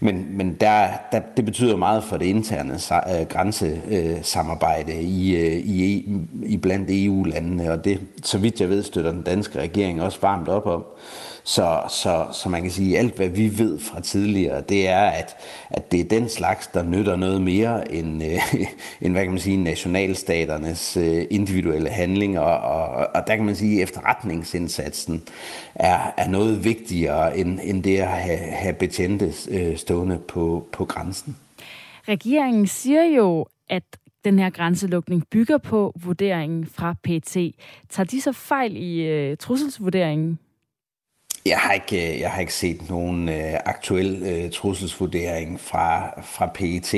Men, 0.00 0.26
men 0.30 0.56
der, 0.60 0.88
der, 1.12 1.20
det 1.36 1.44
betyder 1.44 1.76
meget 1.76 2.04
for 2.04 2.16
det 2.16 2.26
interne 2.26 2.72
øh, 2.72 3.26
grænsesamarbejde 3.28 4.92
øh, 4.92 5.00
i, 5.00 5.36
øh, 5.36 5.56
i, 5.56 6.08
i 6.42 6.56
blandt 6.56 6.88
EU-landene, 6.90 7.72
og 7.72 7.84
det, 7.84 8.00
så 8.22 8.38
vidt 8.38 8.60
jeg 8.60 8.68
ved, 8.68 8.82
støtter 8.82 9.12
den 9.12 9.22
danske 9.22 9.59
regeringen 9.60 10.02
også 10.02 10.18
varmt 10.22 10.48
op 10.48 10.66
om. 10.66 10.84
Så, 11.44 11.80
så, 11.88 12.26
så 12.32 12.48
man 12.48 12.62
kan 12.62 12.70
sige, 12.70 12.98
at 12.98 13.04
alt 13.04 13.16
hvad 13.16 13.28
vi 13.28 13.58
ved 13.58 13.78
fra 13.78 14.00
tidligere, 14.00 14.60
det 14.60 14.88
er, 14.88 15.00
at, 15.00 15.36
at 15.70 15.92
det 15.92 16.00
er 16.00 16.04
den 16.04 16.28
slags, 16.28 16.66
der 16.66 16.82
nytter 16.82 17.16
noget 17.16 17.42
mere 17.42 17.92
end, 17.92 18.24
øh, 18.24 18.54
end 19.02 19.12
hvad 19.12 19.22
kan 19.22 19.32
man 19.32 19.40
sige, 19.40 19.56
nationalstaternes 19.56 20.96
øh, 20.96 21.26
individuelle 21.30 21.88
handlinger. 21.88 22.40
Og, 22.40 22.80
og, 22.80 23.06
og 23.14 23.26
der 23.26 23.36
kan 23.36 23.44
man 23.44 23.56
sige, 23.56 23.76
at 23.76 23.82
efterretningsindsatsen 23.82 25.22
er, 25.74 26.14
er 26.16 26.28
noget 26.28 26.64
vigtigere 26.64 27.38
end, 27.38 27.58
end 27.62 27.82
det 27.82 27.98
at 27.98 28.08
have, 28.08 28.38
have 28.38 28.74
betjente 28.74 29.32
øh, 29.50 29.76
stående 29.76 30.18
på, 30.18 30.66
på 30.72 30.84
grænsen. 30.84 31.36
Regeringen 32.08 32.66
siger 32.66 33.04
jo, 33.04 33.46
at 33.68 33.82
den 34.24 34.38
her 34.38 34.50
grænselukning 34.50 35.24
bygger 35.30 35.58
på 35.58 35.92
vurderingen 36.04 36.66
fra 36.66 36.94
PT. 37.04 37.36
Tager 37.88 38.04
de 38.04 38.20
så 38.20 38.32
fejl 38.32 38.76
i 38.76 39.02
øh, 39.02 39.36
trusselsvurderingen? 39.36 40.38
Jeg 41.46 41.58
har 41.58 41.72
ikke, 41.72 42.14
øh, 42.14 42.20
jeg 42.20 42.30
har 42.30 42.40
ikke 42.40 42.54
set 42.54 42.88
nogen 42.88 43.28
øh, 43.28 43.54
aktuel 43.64 44.22
øh, 44.22 44.50
trusselsvurdering 44.50 45.60
fra, 45.60 46.20
fra 46.20 46.46
PET. 46.46 46.94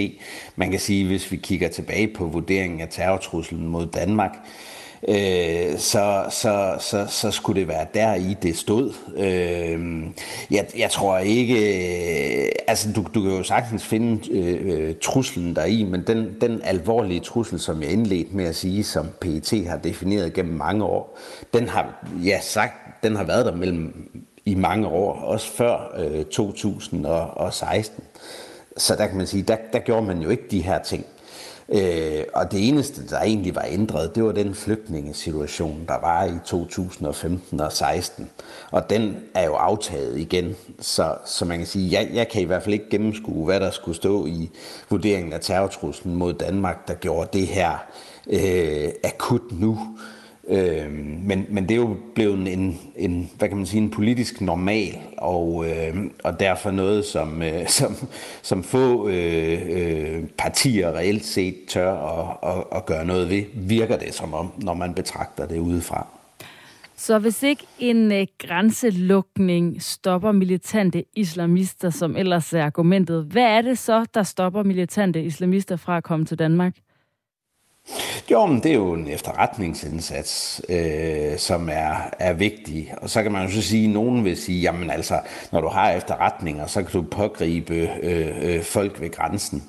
Man 0.56 0.70
kan 0.70 0.80
sige, 0.80 1.06
hvis 1.06 1.32
vi 1.32 1.36
kigger 1.36 1.68
tilbage 1.68 2.14
på 2.14 2.26
vurderingen 2.26 2.80
af 2.80 2.88
terrortruslen 2.90 3.68
mod 3.68 3.86
Danmark, 3.86 4.32
øh, 4.32 4.71
Øh, 5.08 5.78
så, 5.78 6.24
så, 6.30 6.76
så, 6.80 7.06
så 7.08 7.30
skulle 7.30 7.60
det 7.60 7.68
være 7.68 7.86
der 7.94 8.14
i 8.14 8.36
det 8.42 8.56
stod. 8.56 8.92
Øh, 9.16 10.04
jeg, 10.50 10.66
jeg 10.78 10.90
tror 10.90 11.18
ikke, 11.18 11.54
øh, 12.44 12.48
altså 12.66 12.92
du, 12.92 13.06
du 13.14 13.22
kan 13.22 13.30
jo 13.30 13.42
sagtens 13.42 13.84
finde 13.84 14.32
øh, 14.32 14.58
øh, 14.62 14.94
truslen 15.02 15.56
der 15.56 15.64
i, 15.64 15.82
men 15.82 16.06
den, 16.06 16.36
den 16.40 16.60
alvorlige 16.64 17.20
trussel, 17.20 17.60
som 17.60 17.82
jeg 17.82 17.90
indledte 17.90 18.36
med 18.36 18.44
at 18.44 18.56
sige, 18.56 18.84
som 18.84 19.06
PET 19.20 19.66
har 19.66 19.76
defineret 19.76 20.32
gennem 20.32 20.54
mange 20.54 20.84
år, 20.84 21.18
den 21.54 21.68
har, 21.68 22.06
ja, 22.24 22.40
sagt, 22.40 23.02
den 23.02 23.16
har 23.16 23.24
været 23.24 23.46
der 23.46 23.56
mellem 23.56 24.10
i 24.44 24.54
mange 24.54 24.86
år, 24.86 25.14
også 25.14 25.52
før 25.52 25.94
øh, 25.98 26.24
2016. 26.24 28.04
Så 28.76 28.96
der 28.96 29.06
kan 29.06 29.16
man 29.16 29.26
sige, 29.26 29.42
der, 29.42 29.56
der 29.72 29.78
gjorde 29.78 30.06
man 30.06 30.18
jo 30.18 30.28
ikke 30.28 30.44
de 30.50 30.60
her 30.60 30.82
ting. 30.82 31.06
Øh, 31.68 32.24
og 32.34 32.52
det 32.52 32.68
eneste, 32.68 33.08
der 33.08 33.20
egentlig 33.20 33.54
var 33.54 33.66
ændret, 33.68 34.14
det 34.14 34.24
var 34.24 34.32
den 34.32 34.54
flygtningesituation, 34.54 35.84
der 35.88 36.00
var 36.00 36.24
i 36.24 36.38
2015 36.44 37.60
og 37.60 37.72
16. 37.72 38.30
Og 38.70 38.90
den 38.90 39.16
er 39.34 39.44
jo 39.44 39.54
aftaget 39.54 40.18
igen. 40.18 40.56
Så, 40.80 41.14
så 41.24 41.44
man 41.44 41.58
kan 41.58 41.66
sige, 41.66 41.92
jeg, 41.92 42.10
jeg 42.12 42.28
kan 42.28 42.42
i 42.42 42.44
hvert 42.44 42.62
fald 42.62 42.72
ikke 42.72 42.90
gennemskue, 42.90 43.44
hvad 43.44 43.60
der 43.60 43.70
skulle 43.70 43.96
stå 43.96 44.26
i 44.26 44.50
vurderingen 44.90 45.32
af 45.32 45.40
terrortruslen 45.40 46.14
mod 46.14 46.32
Danmark, 46.32 46.88
der 46.88 46.94
gjorde 46.94 47.38
det 47.38 47.46
her 47.46 47.84
øh, 48.26 48.88
akut 49.04 49.52
nu. 49.52 49.78
Øh, 50.48 50.92
men, 51.26 51.46
men 51.48 51.68
det 51.68 51.70
er 51.70 51.76
jo 51.76 51.96
blevet 52.14 52.52
en, 52.52 52.80
en, 52.96 53.30
hvad 53.38 53.48
kan 53.48 53.56
man 53.56 53.66
sige, 53.66 53.82
en 53.82 53.90
politisk 53.90 54.40
normal, 54.40 54.98
og, 55.16 55.64
øh, 55.68 55.96
og 56.24 56.40
derfor 56.40 56.70
noget, 56.70 57.04
som, 57.04 57.42
øh, 57.42 57.68
som, 57.78 57.96
som 58.42 58.62
få 58.62 59.08
øh, 59.08 59.60
øh, 59.70 60.24
partier 60.38 60.92
reelt 60.92 61.24
set 61.24 61.56
tør 61.68 61.92
at, 61.92 62.36
at, 62.56 62.64
at 62.76 62.86
gøre 62.86 63.04
noget 63.04 63.30
ved, 63.30 63.44
virker 63.54 63.98
det 63.98 64.14
som 64.14 64.34
om, 64.34 64.52
når 64.58 64.74
man 64.74 64.94
betragter 64.94 65.46
det 65.46 65.58
udefra. 65.58 66.06
Så 66.96 67.18
hvis 67.18 67.42
ikke 67.42 67.66
en 67.78 68.12
øh, 68.12 68.26
grænselukning 68.38 69.82
stopper 69.82 70.32
militante 70.32 71.04
islamister, 71.16 71.90
som 71.90 72.16
ellers 72.16 72.52
er 72.52 72.64
argumentet, 72.64 73.24
hvad 73.24 73.42
er 73.42 73.62
det 73.62 73.78
så, 73.78 74.06
der 74.14 74.22
stopper 74.22 74.62
militante 74.62 75.22
islamister 75.22 75.76
fra 75.76 75.96
at 75.96 76.04
komme 76.04 76.26
til 76.26 76.38
Danmark? 76.38 76.76
Jo, 78.30 78.46
men 78.46 78.62
det 78.62 78.70
er 78.70 78.74
jo 78.74 78.92
en 78.92 79.08
efterretningsindsats, 79.08 80.62
øh, 80.68 81.38
som 81.38 81.68
er, 81.72 81.94
er 82.18 82.32
vigtig. 82.32 82.94
Og 82.96 83.10
så 83.10 83.22
kan 83.22 83.32
man 83.32 83.46
jo 83.46 83.52
så 83.52 83.62
sige, 83.62 83.84
at 83.84 83.90
nogen 83.90 84.24
vil 84.24 84.36
sige, 84.36 84.60
jamen 84.60 84.90
altså, 84.90 85.20
når 85.52 85.60
du 85.60 85.68
har 85.68 85.90
efterretninger, 85.90 86.66
så 86.66 86.82
kan 86.82 86.92
du 86.92 87.02
pågribe 87.02 87.74
øh, 88.02 88.28
øh, 88.42 88.62
folk 88.62 89.00
ved 89.00 89.10
grænsen. 89.10 89.62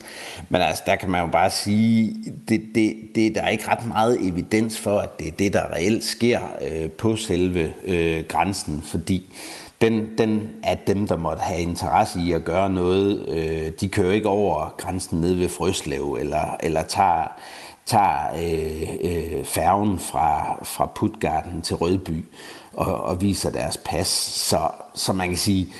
Men 0.49 0.61
altså, 0.61 0.83
der 0.85 0.95
kan 0.95 1.09
man 1.09 1.21
jo 1.21 1.27
bare 1.31 1.49
sige, 1.49 2.15
det, 2.49 2.61
det, 2.75 2.95
det, 3.15 3.35
der 3.35 3.41
er 3.41 3.49
ikke 3.49 3.67
ret 3.67 3.87
meget 3.87 4.27
evidens 4.27 4.79
for, 4.79 4.99
at 4.99 5.19
det 5.19 5.27
er 5.27 5.31
det, 5.31 5.53
der 5.53 5.73
reelt 5.73 6.03
sker 6.03 6.39
øh, 6.61 6.91
på 6.91 7.15
selve 7.15 7.73
øh, 7.83 8.23
grænsen, 8.27 8.83
fordi 8.85 9.33
den, 9.81 10.17
den 10.17 10.49
er 10.63 10.75
dem, 10.87 11.07
der 11.07 11.17
måtte 11.17 11.41
have 11.41 11.61
interesse 11.61 12.19
i 12.19 12.31
at 12.31 12.43
gøre 12.43 12.69
noget. 12.69 13.29
Øh, 13.29 13.71
de 13.81 13.89
kører 13.89 14.13
ikke 14.13 14.29
over 14.29 14.75
grænsen 14.77 15.21
ned 15.21 15.33
ved 15.33 15.49
Frøslev, 15.49 16.17
eller, 16.19 16.57
eller 16.59 16.83
tager 16.83 17.41
tager 17.85 18.33
øh, 18.35 18.89
øh, 19.01 19.45
færgen 19.45 19.99
fra, 19.99 20.59
fra 20.63 20.85
Putgarden 20.85 21.61
til 21.61 21.75
Rødby 21.75 22.25
og, 22.73 23.03
og 23.03 23.21
viser 23.21 23.49
deres 23.49 23.77
pas. 23.77 24.07
Så, 24.07 24.69
så 24.95 25.13
man 25.13 25.27
kan 25.27 25.37
sige, 25.37 25.73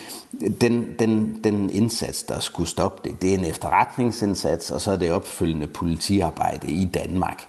den, 0.62 0.96
den, 1.00 1.40
den 1.44 1.70
indsats, 1.70 2.24
der 2.24 2.40
skulle 2.40 2.70
stoppe 2.70 3.10
det, 3.10 3.22
det 3.22 3.34
er 3.34 3.38
en 3.38 3.46
efterretningsindsats, 3.46 4.72
og 4.72 4.82
så 4.82 4.92
er 4.92 4.96
det 4.98 5.12
opfølgende 5.12 5.68
politiarbejde 5.68 6.72
i 6.72 6.86
Danmark, 6.86 7.44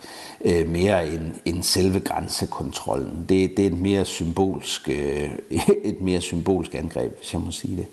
øh, 0.45 0.69
mere 0.69 1.09
end, 1.09 1.33
end 1.45 1.63
selve 1.63 2.01
grænsekontrollen. 2.01 3.27
Det, 3.29 3.57
det 3.57 3.63
er 3.63 3.67
et 3.67 3.79
mere 3.79 4.05
symbolsk, 4.05 4.89
øh, 4.89 5.31
et 5.85 6.01
mere 6.01 6.21
symbolsk 6.21 6.75
angreb, 6.75 7.19
hvis 7.19 7.33
jeg 7.33 7.41
må 7.41 7.51
sige 7.51 7.77
det. 7.77 7.87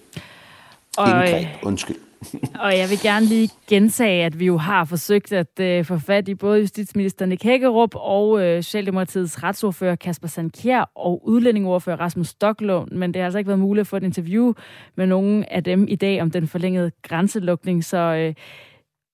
Indgreb, 0.97 1.47
undskyld. 1.64 1.97
Og 2.63 2.78
jeg 2.78 2.89
vil 2.89 2.99
gerne 3.01 3.26
lige 3.26 3.49
gentage, 3.67 4.26
at 4.26 4.39
vi 4.39 4.45
jo 4.45 4.57
har 4.57 4.86
forsøgt 4.86 5.34
at 5.34 5.59
øh, 5.59 5.86
få 5.86 5.97
fat 5.97 6.28
i 6.28 6.36
både 6.36 6.59
justitsminister 6.59 7.26
Nick 7.26 7.43
Hækkerup 7.43 7.95
og 7.95 8.41
øh, 8.41 8.63
Socialdemokratiets 8.63 9.43
retsordfører 9.43 9.95
Kasper 9.95 10.28
Sandkjær 10.28 10.91
og 10.95 11.28
udlændingordfører 11.28 11.99
Rasmus 11.99 12.28
Stocklund, 12.28 12.91
men 12.91 13.13
det 13.13 13.19
har 13.19 13.26
altså 13.26 13.38
ikke 13.38 13.47
været 13.47 13.59
muligt 13.59 13.82
at 13.82 13.88
få 13.88 13.97
et 13.97 14.03
interview 14.03 14.53
med 14.95 15.07
nogen 15.07 15.43
af 15.43 15.63
dem 15.63 15.88
i 15.88 15.95
dag 15.95 16.22
om 16.22 16.32
den 16.32 16.47
forlængede 16.47 16.91
grænselukning, 17.01 17.84
så 17.84 17.97
øh, 17.97 18.34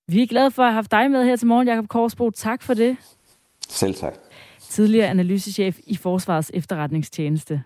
vi 0.08 0.22
er 0.22 0.26
glade 0.26 0.50
for 0.50 0.62
at 0.62 0.68
have 0.68 0.74
haft 0.74 0.90
dig 0.90 1.10
med 1.10 1.24
her 1.24 1.36
til 1.36 1.46
morgen, 1.46 1.68
Jakob 1.68 1.88
Korsbo. 1.88 2.30
Tak 2.30 2.62
for 2.62 2.74
det. 2.74 2.96
Selv 3.68 3.94
tak. 3.94 4.14
Tidligere 4.60 5.08
analysechef 5.08 5.78
i 5.86 5.96
Forsvarets 5.96 6.50
efterretningstjeneste. 6.54 7.62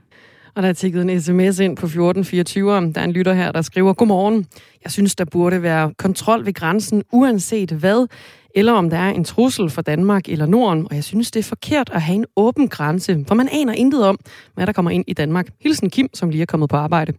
Og 0.55 0.63
der 0.63 0.69
er 0.69 0.73
tækket 0.73 1.03
en 1.03 1.21
sms 1.21 1.59
ind 1.59 1.77
på 1.77 1.87
1424. 1.87 2.93
Der 2.93 3.01
er 3.01 3.05
en 3.05 3.13
lytter 3.13 3.33
her, 3.33 3.53
der 3.53 3.63
skriver, 3.63 3.93
Godmorgen. 3.93 4.47
Jeg 4.85 4.93
synes, 4.93 5.17
der 5.17 5.25
burde 5.25 5.63
være 5.63 5.95
kontrol 5.99 6.47
ved 6.47 6.55
grænsen, 6.55 7.03
uanset 7.13 7.71
hvad, 7.71 8.07
eller 8.55 8.73
om 8.73 8.91
der 8.91 8.97
er 8.97 9.11
en 9.11 9.25
trussel 9.25 9.71
for 9.71 9.83
Danmark 9.83 10.29
eller 10.29 10.47
Norden. 10.47 10.87
Og 10.91 10.95
jeg 10.95 11.05
synes, 11.05 11.31
det 11.31 11.41
er 11.41 11.49
forkert 11.49 11.91
at 11.93 12.03
have 12.03 12.17
en 12.17 12.27
åben 12.37 12.69
grænse, 12.69 13.25
for 13.29 13.35
man 13.35 13.49
aner 13.53 13.73
intet 13.73 14.07
om, 14.07 14.19
hvad 14.55 14.67
der 14.67 14.73
kommer 14.73 14.91
ind 14.91 15.05
i 15.07 15.13
Danmark. 15.13 15.49
Hilsen 15.61 15.91
Kim, 15.91 16.09
som 16.15 16.31
lige 16.31 16.43
er 16.43 16.47
kommet 16.47 16.71
på 16.71 16.77
arbejde. 16.77 17.13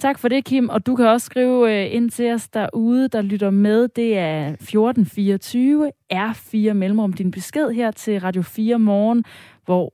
Tak 0.00 0.18
for 0.18 0.28
det, 0.28 0.44
Kim. 0.44 0.68
Og 0.68 0.86
du 0.86 0.96
kan 0.96 1.06
også 1.06 1.24
skrive 1.24 1.84
øh, 1.84 1.94
ind 1.94 2.10
til 2.10 2.32
os 2.32 2.48
derude, 2.48 3.08
der 3.08 3.22
lytter 3.22 3.50
med. 3.50 3.88
Det 3.88 4.18
er 4.18 4.48
1424 4.48 5.92
R4 6.12 6.72
mellemrum 6.72 7.12
din 7.12 7.30
besked 7.30 7.70
her 7.70 7.90
til 7.90 8.20
Radio 8.20 8.42
4 8.42 8.78
morgen, 8.78 9.24
hvor 9.64 9.92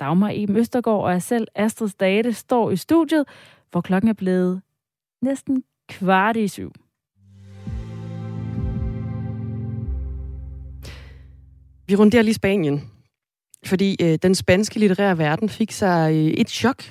Dagmar 0.00 0.30
Eben 0.34 0.56
Østergaard 0.56 1.04
og 1.04 1.10
jeg 1.10 1.22
selv, 1.22 1.48
Astrid 1.54 1.88
Date, 2.00 2.32
står 2.32 2.70
i 2.70 2.76
studiet, 2.76 3.24
hvor 3.70 3.80
klokken 3.80 4.08
er 4.08 4.12
blevet 4.12 4.62
næsten 5.22 5.64
kvart 5.88 6.36
i 6.36 6.48
syv. 6.48 6.72
Vi 11.88 11.94
runderer 11.96 12.22
lige 12.22 12.34
Spanien, 12.34 12.90
fordi 13.66 13.96
øh, 14.02 14.18
den 14.22 14.34
spanske 14.34 14.78
litterære 14.78 15.18
verden 15.18 15.48
fik 15.48 15.70
sig 15.72 16.12
øh, 16.12 16.26
et 16.26 16.50
chok 16.50 16.82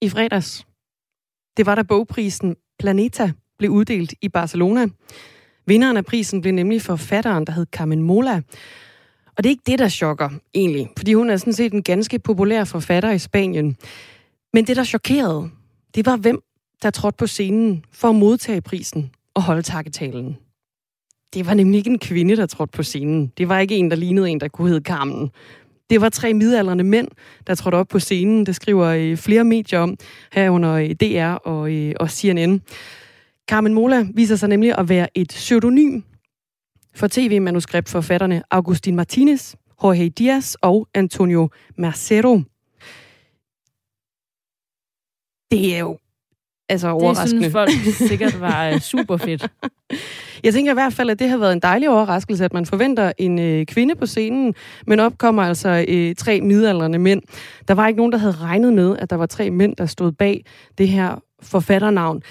i 0.00 0.08
fredags. 0.08 0.66
Det 1.56 1.66
var 1.66 1.74
da 1.74 1.82
bogprisen 1.82 2.56
Planeta 2.78 3.32
blev 3.58 3.70
uddelt 3.70 4.14
i 4.22 4.28
Barcelona. 4.28 4.86
Vinderen 5.66 5.96
af 5.96 6.04
prisen 6.04 6.40
blev 6.40 6.52
nemlig 6.52 6.82
forfatteren, 6.82 7.46
der 7.46 7.52
hed 7.52 7.66
Carmen 7.72 8.02
Mola, 8.02 8.42
og 9.36 9.44
det 9.44 9.46
er 9.46 9.50
ikke 9.50 9.62
det, 9.66 9.78
der 9.78 9.88
chokker, 9.88 10.30
egentlig. 10.54 10.88
Fordi 10.96 11.14
hun 11.14 11.30
er 11.30 11.36
sådan 11.36 11.52
set 11.52 11.72
en 11.72 11.82
ganske 11.82 12.18
populær 12.18 12.64
forfatter 12.64 13.10
i 13.10 13.18
Spanien. 13.18 13.76
Men 14.52 14.66
det, 14.66 14.76
der 14.76 14.84
chokerede, 14.84 15.50
det 15.94 16.06
var 16.06 16.16
hvem, 16.16 16.42
der 16.82 16.90
trådte 16.90 17.16
på 17.16 17.26
scenen 17.26 17.84
for 17.92 18.08
at 18.08 18.14
modtage 18.14 18.60
prisen 18.60 19.10
og 19.34 19.42
holde 19.42 19.62
takketalen. 19.62 20.36
Det 21.34 21.46
var 21.46 21.54
nemlig 21.54 21.78
ikke 21.78 21.90
en 21.90 21.98
kvinde, 21.98 22.36
der 22.36 22.46
trådte 22.46 22.76
på 22.76 22.82
scenen. 22.82 23.32
Det 23.38 23.48
var 23.48 23.58
ikke 23.58 23.76
en, 23.76 23.90
der 23.90 23.96
lignede 23.96 24.30
en, 24.30 24.40
der 24.40 24.48
kunne 24.48 24.68
hedde 24.68 24.84
Carmen. 24.84 25.30
Det 25.90 26.00
var 26.00 26.08
tre 26.08 26.34
midaldrende 26.34 26.84
mænd, 26.84 27.08
der 27.46 27.54
trådte 27.54 27.76
op 27.76 27.88
på 27.88 27.98
scenen. 27.98 28.46
Det 28.46 28.56
skriver 28.56 28.86
øh, 28.86 29.16
flere 29.16 29.44
medier 29.44 29.78
om, 29.78 29.96
herunder 30.32 30.72
øh, 30.72 30.90
DR 30.90 31.48
og, 31.48 31.72
øh, 31.72 31.94
og 32.00 32.10
CNN. 32.10 32.62
Carmen 33.48 33.74
Mola 33.74 34.06
viser 34.14 34.36
sig 34.36 34.48
nemlig 34.48 34.78
at 34.78 34.88
være 34.88 35.08
et 35.18 35.28
pseudonym 35.28 36.02
for 36.96 37.08
tv-manuskriptforfatterne 37.10 38.42
Agustin 38.50 38.96
Martinez, 38.96 39.54
Jorge 39.82 40.08
Diaz 40.08 40.54
og 40.62 40.88
Antonio 40.94 41.48
Mercero. 41.78 42.40
Det 45.50 45.74
er 45.74 45.78
jo 45.78 45.98
altså 46.68 46.88
overraskende. 46.88 47.44
Det 47.44 47.52
synes 47.52 47.52
folk 47.52 47.70
sikkert 48.10 48.40
var 48.40 48.68
øh, 48.68 48.80
super 48.80 49.16
fedt. 49.16 49.48
Jeg 50.44 50.52
tænker 50.54 50.72
i 50.72 50.74
hvert 50.74 50.92
fald, 50.92 51.10
at 51.10 51.18
det 51.18 51.28
har 51.28 51.36
været 51.36 51.52
en 51.52 51.60
dejlig 51.60 51.88
overraskelse, 51.90 52.44
at 52.44 52.52
man 52.52 52.66
forventer 52.66 53.12
en 53.18 53.38
øh, 53.38 53.66
kvinde 53.66 53.94
på 53.94 54.06
scenen, 54.06 54.54
men 54.86 55.00
opkommer 55.00 55.42
altså 55.42 55.84
øh, 55.88 56.14
tre 56.14 56.40
midaldrende 56.40 56.98
mænd. 56.98 57.22
Der 57.68 57.74
var 57.74 57.88
ikke 57.88 57.96
nogen, 57.96 58.12
der 58.12 58.18
havde 58.18 58.34
regnet 58.34 58.72
med, 58.72 58.96
at 58.98 59.10
der 59.10 59.16
var 59.16 59.26
tre 59.26 59.50
mænd, 59.50 59.76
der 59.76 59.86
stod 59.86 60.12
bag 60.12 60.44
det 60.78 60.88
her 60.88 61.22
forfatternavn. 61.42 62.22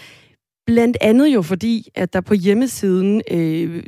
Blandt 0.66 0.98
andet 1.02 1.28
jo 1.28 1.42
fordi, 1.42 1.88
at 1.96 2.14
der 2.14 2.22
på 2.22 2.34
hjemmesiden 2.34 3.22
øh, 3.32 3.84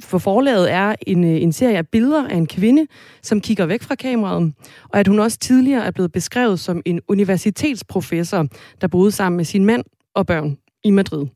for 0.00 0.18
forlaget 0.18 0.72
er 0.72 0.94
en, 1.06 1.24
øh, 1.24 1.42
en 1.42 1.52
serie 1.52 1.76
af 1.76 1.88
billeder 1.88 2.28
af 2.28 2.36
en 2.36 2.46
kvinde, 2.46 2.86
som 3.22 3.40
kigger 3.40 3.66
væk 3.66 3.82
fra 3.82 3.94
kameraet, 3.94 4.54
og 4.88 5.00
at 5.00 5.08
hun 5.08 5.18
også 5.18 5.38
tidligere 5.38 5.84
er 5.84 5.90
blevet 5.90 6.12
beskrevet 6.12 6.60
som 6.60 6.82
en 6.84 7.00
universitetsprofessor, 7.08 8.46
der 8.80 8.86
boede 8.86 9.10
sammen 9.10 9.36
med 9.36 9.44
sin 9.44 9.64
mand 9.64 9.84
og 10.14 10.26
børn 10.26 10.58
i 10.84 10.90
Madrid. 10.90 11.26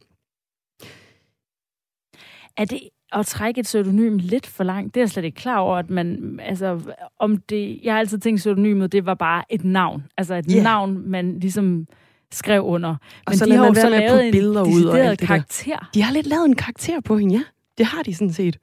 Er 2.57 2.65
det 2.65 2.81
at 3.13 3.27
trække 3.27 3.61
et 3.61 3.65
pseudonym 3.65 4.19
lidt 4.19 4.47
for 4.47 4.65
langt? 4.65 4.95
Det 4.95 5.01
er 5.01 5.05
jeg 5.05 5.11
slet 5.11 5.25
ikke 5.25 5.37
klar 5.37 5.59
over, 5.59 5.77
at 5.77 5.91
man, 5.91 6.41
altså, 6.43 6.81
om 7.19 7.37
det, 7.37 7.81
jeg 7.83 7.93
har 7.93 7.99
altid 7.99 8.19
tænkt, 8.19 8.39
pseudonymet, 8.39 8.93
det 8.93 9.07
var 9.07 9.15
bare 9.15 9.45
et 9.51 9.65
navn. 9.65 10.05
Altså 10.17 10.35
et 10.35 10.47
yeah. 10.51 10.63
navn, 10.63 11.11
man 11.11 11.39
ligesom 11.39 11.87
skrev 12.33 12.65
under. 12.65 12.89
Men 12.89 12.99
og 13.27 13.35
så 13.35 13.45
de 13.45 13.53
har 13.53 13.67
jo 13.67 13.75
så 13.75 13.89
lavet 13.89 14.27
en 14.27 14.33
billeder 14.33 14.63
ud 14.63 14.85
og 14.85 14.99
alt 14.99 15.21
det 15.21 15.29
karakter. 15.29 15.77
Der. 15.77 15.91
De 15.95 16.03
har 16.03 16.13
lidt 16.13 16.27
lavet 16.27 16.45
en 16.45 16.57
karakter 16.57 17.01
på 17.01 17.19
hende, 17.19 17.35
ja. 17.35 17.43
Det 17.79 17.87
har 17.87 18.03
de 18.03 18.15
sådan 18.15 18.33
set. 18.33 18.59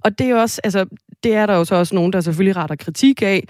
Og 0.00 0.18
det 0.18 0.30
er 0.30 0.34
også, 0.34 0.60
altså, 0.64 0.86
det 1.24 1.34
er 1.34 1.46
der 1.46 1.54
jo 1.54 1.64
så 1.64 1.74
også 1.74 1.94
nogen, 1.94 2.12
der 2.12 2.20
selvfølgelig 2.20 2.56
retter 2.56 2.76
kritik 2.76 3.22
af. 3.22 3.44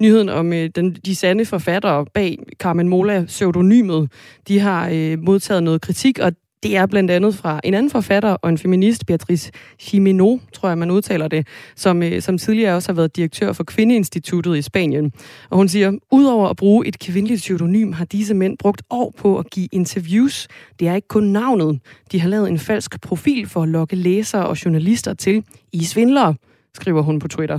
Nyheden 0.00 0.28
om 0.28 0.52
øh, 0.52 0.70
den, 0.74 0.94
de 0.94 1.14
sande 1.14 1.44
forfattere 1.44 2.06
bag 2.14 2.38
Carmen 2.58 2.88
Mola 2.88 3.24
pseudonymet, 3.24 4.12
de 4.48 4.58
har 4.58 4.90
øh, 4.92 5.18
modtaget 5.18 5.62
noget 5.62 5.80
kritik, 5.80 6.18
og 6.18 6.32
det 6.66 6.76
er 6.76 6.86
blandt 6.86 7.10
andet 7.10 7.34
fra 7.34 7.60
en 7.64 7.74
anden 7.74 7.90
forfatter 7.90 8.30
og 8.30 8.48
en 8.48 8.58
feminist, 8.58 9.06
Beatrice 9.06 9.52
Chimeno, 9.78 10.38
tror 10.52 10.68
jeg, 10.68 10.78
man 10.78 10.90
udtaler 10.90 11.28
det, 11.28 11.46
som, 11.76 12.02
øh, 12.02 12.22
som 12.22 12.38
tidligere 12.38 12.74
også 12.74 12.88
har 12.88 12.94
været 12.94 13.16
direktør 13.16 13.52
for 13.52 13.64
Kvindeinstituttet 13.64 14.56
i 14.56 14.62
Spanien. 14.62 15.12
Og 15.50 15.56
hun 15.56 15.68
siger, 15.68 15.92
udover 16.12 16.48
at 16.48 16.56
bruge 16.56 16.86
et 16.86 16.98
kvindeligt 16.98 17.40
pseudonym, 17.40 17.92
har 17.92 18.04
disse 18.04 18.34
mænd 18.34 18.58
brugt 18.58 18.82
år 18.90 19.14
på 19.18 19.38
at 19.38 19.50
give 19.50 19.68
interviews. 19.72 20.48
Det 20.80 20.88
er 20.88 20.94
ikke 20.94 21.08
kun 21.08 21.24
navnet. 21.24 21.80
De 22.12 22.20
har 22.20 22.28
lavet 22.28 22.48
en 22.48 22.58
falsk 22.58 23.00
profil 23.00 23.48
for 23.48 23.62
at 23.62 23.68
lokke 23.68 23.96
læsere 23.96 24.46
og 24.46 24.64
journalister 24.64 25.14
til. 25.14 25.44
I 25.72 25.84
svindlere, 25.84 26.34
skriver 26.74 27.02
hun 27.02 27.18
på 27.18 27.28
Twitter. 27.28 27.58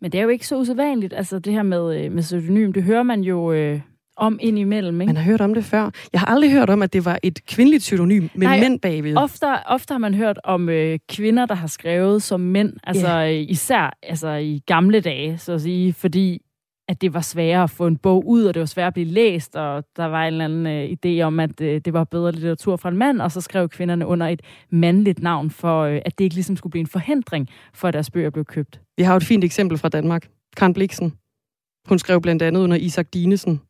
Men 0.00 0.12
det 0.12 0.18
er 0.18 0.22
jo 0.22 0.28
ikke 0.28 0.46
så 0.46 0.56
usædvanligt, 0.56 1.12
altså 1.12 1.38
det 1.38 1.52
her 1.52 1.62
med, 1.62 2.04
øh, 2.04 2.12
med 2.12 2.22
pseudonym. 2.22 2.72
Det 2.72 2.82
hører 2.82 3.02
man 3.02 3.20
jo 3.20 3.52
øh, 3.52 3.80
om 4.18 4.38
indimellem. 4.42 5.00
Ikke? 5.00 5.08
Man 5.08 5.16
har 5.16 5.24
hørt 5.24 5.40
om 5.40 5.54
det 5.54 5.64
før. 5.64 5.90
Jeg 6.12 6.20
har 6.20 6.26
aldrig 6.26 6.52
hørt 6.52 6.70
om, 6.70 6.82
at 6.82 6.92
det 6.92 7.04
var 7.04 7.18
et 7.22 7.46
kvindeligt 7.46 7.80
pseudonym 7.80 8.28
med 8.34 8.46
Nej, 8.46 8.60
mænd 8.60 8.80
bagved. 8.80 9.16
Ofte, 9.16 9.46
ofte 9.66 9.92
har 9.92 9.98
man 9.98 10.14
hørt 10.14 10.38
om 10.44 10.68
øh, 10.68 10.98
kvinder, 11.08 11.46
der 11.46 11.54
har 11.54 11.66
skrevet 11.66 12.22
som 12.22 12.40
mænd, 12.40 12.72
altså 12.84 13.06
yeah. 13.06 13.50
især 13.50 13.98
altså, 14.02 14.28
i 14.28 14.62
gamle 14.66 15.00
dage, 15.00 15.38
så 15.38 15.52
at 15.52 15.60
sige, 15.60 15.92
fordi 15.92 16.42
at 16.88 17.00
det 17.00 17.14
var 17.14 17.20
sværere 17.20 17.62
at 17.62 17.70
få 17.70 17.86
en 17.86 17.96
bog 17.96 18.28
ud, 18.28 18.44
og 18.44 18.54
det 18.54 18.60
var 18.60 18.66
svært 18.66 18.86
at 18.86 18.94
blive 18.94 19.08
læst, 19.08 19.56
og 19.56 19.84
der 19.96 20.04
var 20.04 20.24
en 20.24 20.32
eller 20.32 20.44
anden 20.44 20.66
øh, 20.66 20.96
idé 20.96 21.22
om, 21.22 21.40
at 21.40 21.60
øh, 21.60 21.80
det 21.84 21.92
var 21.92 22.04
bedre 22.04 22.32
litteratur 22.32 22.76
fra 22.76 22.88
en 22.88 22.96
mand, 22.96 23.20
og 23.20 23.32
så 23.32 23.40
skrev 23.40 23.68
kvinderne 23.68 24.06
under 24.06 24.26
et 24.26 24.42
mandligt 24.70 25.22
navn, 25.22 25.50
for 25.50 25.82
øh, 25.82 26.00
at 26.04 26.18
det 26.18 26.24
ikke 26.24 26.34
ligesom 26.34 26.56
skulle 26.56 26.70
blive 26.70 26.80
en 26.80 26.86
forhindring 26.86 27.48
for, 27.74 27.88
at 27.88 27.94
deres 27.94 28.10
bøger 28.10 28.30
blev 28.30 28.44
købt. 28.44 28.80
Vi 28.96 29.02
har 29.02 29.12
jo 29.12 29.16
et 29.16 29.24
fint 29.24 29.44
eksempel 29.44 29.78
fra 29.78 29.88
Danmark. 29.88 30.28
Karen 30.56 30.74
Bliksen. 30.74 31.12
Hun 31.88 31.98
skrev 31.98 32.20
blandt 32.20 32.42
andet 32.42 32.60
under 32.60 32.76
Isak 32.76 33.06
Dinesen, 33.14 33.60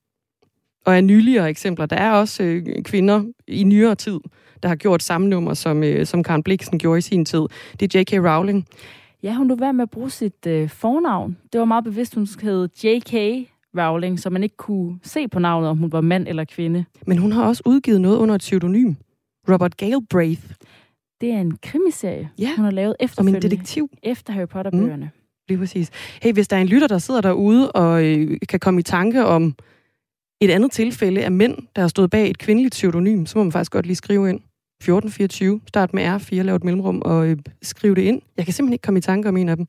og 0.86 0.96
af 0.96 1.04
nyligere 1.04 1.50
eksempler, 1.50 1.86
der 1.86 1.96
er 1.96 2.12
også 2.12 2.42
øh, 2.42 2.82
kvinder 2.82 3.24
i 3.46 3.64
nyere 3.64 3.94
tid, 3.94 4.20
der 4.62 4.68
har 4.68 4.76
gjort 4.76 5.02
samme 5.02 5.28
nummer, 5.28 5.54
som, 5.54 5.82
øh, 5.82 6.06
som 6.06 6.22
Karen 6.22 6.42
Bliksen 6.42 6.78
gjorde 6.78 6.98
i 6.98 7.00
sin 7.00 7.24
tid. 7.24 7.42
Det 7.80 7.94
er 7.94 8.00
J.K. 8.00 8.12
Rowling. 8.12 8.66
Ja, 9.22 9.34
hun 9.34 9.48
lå 9.48 9.54
være 9.54 9.72
med 9.72 9.82
at 9.82 9.90
bruge 9.90 10.10
sit 10.10 10.46
øh, 10.46 10.68
fornavn. 10.68 11.36
Det 11.52 11.58
var 11.58 11.64
meget 11.64 11.84
bevidst, 11.84 12.14
hun 12.14 12.28
hed 12.42 12.68
J.K. 12.84 13.14
Rowling, 13.78 14.20
så 14.20 14.30
man 14.30 14.42
ikke 14.42 14.56
kunne 14.56 14.98
se 15.02 15.28
på 15.28 15.38
navnet, 15.38 15.70
om 15.70 15.78
hun 15.78 15.92
var 15.92 16.00
mand 16.00 16.28
eller 16.28 16.44
kvinde. 16.44 16.84
Men 17.06 17.18
hun 17.18 17.32
har 17.32 17.46
også 17.46 17.62
udgivet 17.66 18.00
noget 18.00 18.16
under 18.16 18.34
et 18.34 18.40
pseudonym. 18.40 18.94
Robert 19.48 19.76
Galbraith. 19.76 20.42
Det 21.20 21.30
er 21.30 21.40
en 21.40 21.58
krimiserie, 21.62 22.30
ja, 22.38 22.52
hun 22.56 22.64
har 22.64 22.72
lavet 22.72 22.96
efterfølgende. 23.00 23.38
Om 23.38 23.44
en 23.44 23.50
detektiv. 23.50 23.90
Efter 24.02 24.32
Harry 24.32 24.46
Potter-bøgerne. 24.46 25.04
Mm, 25.04 25.20
lige 25.48 25.58
præcis. 25.58 25.90
Hey, 26.22 26.32
hvis 26.32 26.48
der 26.48 26.56
er 26.56 26.60
en 26.60 26.66
lytter, 26.66 26.88
der 26.88 26.98
sidder 26.98 27.20
derude 27.20 27.72
og 27.72 28.04
øh, 28.04 28.38
kan 28.48 28.60
komme 28.60 28.80
i 28.80 28.82
tanke 28.82 29.26
om 29.26 29.54
et 30.40 30.50
andet 30.50 30.72
tilfælde 30.72 31.20
er 31.20 31.28
mænd, 31.28 31.56
der 31.76 31.80
har 31.82 31.88
stået 31.88 32.10
bag 32.10 32.30
et 32.30 32.38
kvindeligt 32.38 32.72
pseudonym, 32.72 33.26
så 33.26 33.38
må 33.38 33.44
man 33.44 33.52
faktisk 33.52 33.72
godt 33.72 33.86
lige 33.86 33.96
skrive 33.96 34.28
ind. 34.28 34.40
1424, 34.80 35.60
start 35.66 35.94
med 35.94 36.06
R4, 36.16 36.34
lav 36.34 36.56
et 36.56 36.64
mellemrum 36.64 37.02
og 37.04 37.28
øh, 37.28 37.36
skriv 37.62 37.96
det 37.96 38.02
ind. 38.02 38.22
Jeg 38.36 38.44
kan 38.44 38.54
simpelthen 38.54 38.72
ikke 38.72 38.82
komme 38.82 38.98
i 38.98 39.00
tanke 39.00 39.28
om 39.28 39.36
en 39.36 39.48
af 39.48 39.56
dem. 39.56 39.66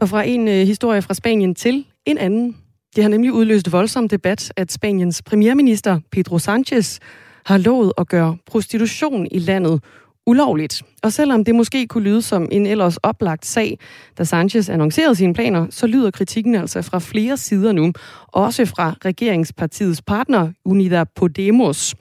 Og 0.00 0.08
fra 0.08 0.22
en 0.22 0.48
øh, 0.48 0.54
historie 0.54 1.02
fra 1.02 1.14
Spanien 1.14 1.54
til 1.54 1.86
en 2.06 2.18
anden. 2.18 2.56
Det 2.96 3.04
har 3.04 3.08
nemlig 3.08 3.32
udløst 3.32 3.72
voldsom 3.72 4.08
debat, 4.08 4.52
at 4.56 4.72
Spaniens 4.72 5.22
premierminister 5.22 6.00
Pedro 6.12 6.38
Sanchez 6.38 6.98
har 7.46 7.58
lovet 7.58 7.92
at 7.98 8.08
gøre 8.08 8.36
prostitution 8.46 9.26
i 9.30 9.38
landet 9.38 9.82
ulovligt. 10.26 10.82
Og 11.02 11.12
selvom 11.12 11.44
det 11.44 11.54
måske 11.54 11.86
kunne 11.86 12.04
lyde 12.04 12.22
som 12.22 12.48
en 12.52 12.66
ellers 12.66 12.96
oplagt 12.96 13.46
sag, 13.46 13.78
da 14.18 14.24
Sanchez 14.24 14.68
annoncerede 14.68 15.14
sine 15.14 15.34
planer, 15.34 15.66
så 15.70 15.86
lyder 15.86 16.10
kritikken 16.10 16.54
altså 16.54 16.82
fra 16.82 16.98
flere 16.98 17.36
sider 17.36 17.72
nu, 17.72 17.92
også 18.28 18.64
fra 18.64 18.94
regeringspartiets 19.04 20.02
partner 20.02 20.52
Unida 20.64 21.04
Podemos. 21.04 21.94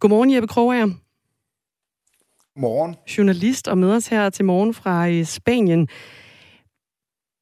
Godmorgen, 0.00 0.34
Jeppe 0.34 0.48
Kroger. 0.48 0.90
Morgen. 2.56 2.96
Journalist 3.18 3.68
og 3.68 3.78
med 3.78 3.90
os 3.90 4.06
her 4.06 4.30
til 4.30 4.44
morgen 4.44 4.74
fra 4.74 5.08
øh, 5.08 5.24
Spanien. 5.24 5.88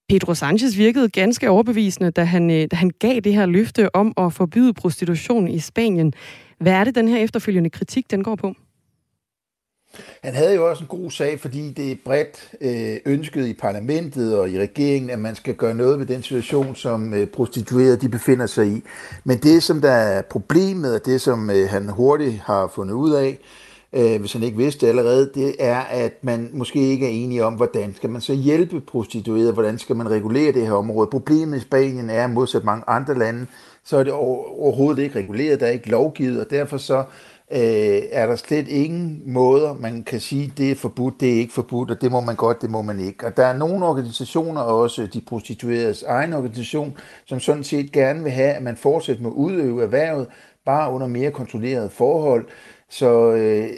Pedro 0.09 0.35
Sanchez 0.35 0.77
virkede 0.77 1.09
ganske 1.09 1.51
overbevisende, 1.51 2.11
da 2.11 2.25
han, 2.25 2.51
øh, 2.51 2.67
da 2.71 2.77
han 2.77 2.91
gav 2.99 3.21
det 3.21 3.35
her 3.35 3.47
løfte 3.47 3.97
om 3.97 4.13
at 4.17 4.33
forbyde 4.33 4.75
prostitution 4.75 5.49
i 5.49 5.59
Spanien. 5.59 6.13
Hvad 6.59 6.73
er 6.73 6.85
det, 6.85 6.95
den 6.95 7.09
her 7.09 7.19
efterfølgende 7.19 7.71
kritik, 7.71 8.11
den 8.11 8.25
går 8.25 8.35
på? 8.35 8.55
Han 10.23 10.35
havde 10.35 10.55
jo 10.55 10.71
også 10.71 10.83
en 10.83 10.89
god 10.89 11.11
sag, 11.11 11.41
fordi 11.41 11.71
det 11.71 11.93
er 11.93 11.97
bredt 12.05 12.51
øh, 12.61 12.97
ønsket 13.07 13.47
i 13.47 13.53
parlamentet 13.53 14.39
og 14.39 14.51
i 14.51 14.59
regeringen, 14.59 15.11
at 15.11 15.19
man 15.19 15.35
skal 15.35 15.55
gøre 15.55 15.75
noget 15.75 15.99
ved 15.99 16.07
den 16.07 16.23
situation, 16.23 16.77
som 16.77 17.15
øh, 17.15 17.27
prostituerede 17.27 17.97
de 17.97 18.09
befinder 18.09 18.47
sig 18.47 18.67
i. 18.67 18.83
Men 19.25 19.39
det, 19.39 19.63
som 19.63 19.81
der 19.81 19.91
er 19.93 20.23
problemet, 20.23 20.95
og 20.95 21.07
det, 21.07 21.21
som 21.21 21.51
øh, 21.51 21.69
han 21.69 21.89
hurtigt 21.89 22.39
har 22.45 22.73
fundet 22.75 22.95
ud 22.95 23.13
af, 23.13 23.39
øh, 23.93 24.21
hvis 24.21 24.33
han 24.33 24.43
ikke 24.43 24.57
vidste 24.57 24.87
det 24.87 24.91
allerede, 24.91 25.31
det 25.35 25.55
er, 25.59 25.81
at 25.81 26.13
man 26.23 26.51
måske 26.53 26.79
ikke 26.79 27.07
er 27.07 27.11
enige 27.11 27.45
om, 27.45 27.55
hvordan 27.55 27.95
skal 27.95 28.11
man 28.11 28.21
så 28.21 28.35
hjælpe 28.35 28.81
prostituerede, 28.81 29.53
hvordan 29.53 29.79
skal 29.79 29.97
man 29.97 30.11
regulere 30.11 30.53
det 30.53 30.67
her 30.67 30.73
område. 30.73 31.11
Problemet 31.11 31.57
i 31.57 31.61
Spanien 31.61 32.11
er, 32.11 32.27
modsat 32.27 32.65
mange 32.65 32.85
andre 32.87 33.19
lande, 33.19 33.47
så 33.85 33.97
er 33.97 34.05
det 34.05 34.13
overhovedet 34.13 35.03
ikke 35.03 35.19
reguleret, 35.19 35.61
der 35.61 35.67
er 35.67 35.71
ikke 35.71 35.91
lovgivet, 35.91 36.41
og 36.41 36.51
derfor 36.51 36.77
så 36.77 37.05
øh, 37.53 38.03
er 38.11 38.27
der 38.27 38.37
slet 38.37 38.69
ingen 38.69 39.23
måder, 39.27 39.75
man 39.75 40.05
kan 40.05 40.21
sige, 40.21 40.53
det 40.57 40.71
er 40.71 40.75
forbudt, 40.75 41.21
det 41.21 41.29
er 41.33 41.39
ikke 41.39 41.53
forbudt, 41.53 41.91
og 41.91 42.01
det 42.01 42.13
må 42.13 42.21
man 42.21 42.37
godt, 42.37 42.63
det 42.63 42.71
må 42.71 42.83
man 42.83 43.01
ikke. 43.01 43.27
Og 43.27 43.37
der 43.37 43.47
er 43.47 43.57
nogle 43.57 43.87
organisationer, 43.87 44.61
også 44.61 45.07
de 45.07 45.21
prostitueredes 45.21 46.03
egen 46.03 46.33
organisation, 46.33 46.97
som 47.25 47.41
sådan 47.41 47.65
set 47.65 47.93
gerne 47.93 48.23
vil 48.23 48.33
have, 48.33 48.53
at 48.53 48.63
man 48.63 48.77
fortsætter 48.77 49.23
med 49.23 49.31
at 49.31 49.35
udøve 49.35 49.83
erhvervet, 49.83 50.27
bare 50.67 50.93
under 50.93 51.07
mere 51.07 51.31
kontrollerede 51.31 51.91
forhold. 51.91 52.47
Så 52.89 53.33
øh, 53.33 53.71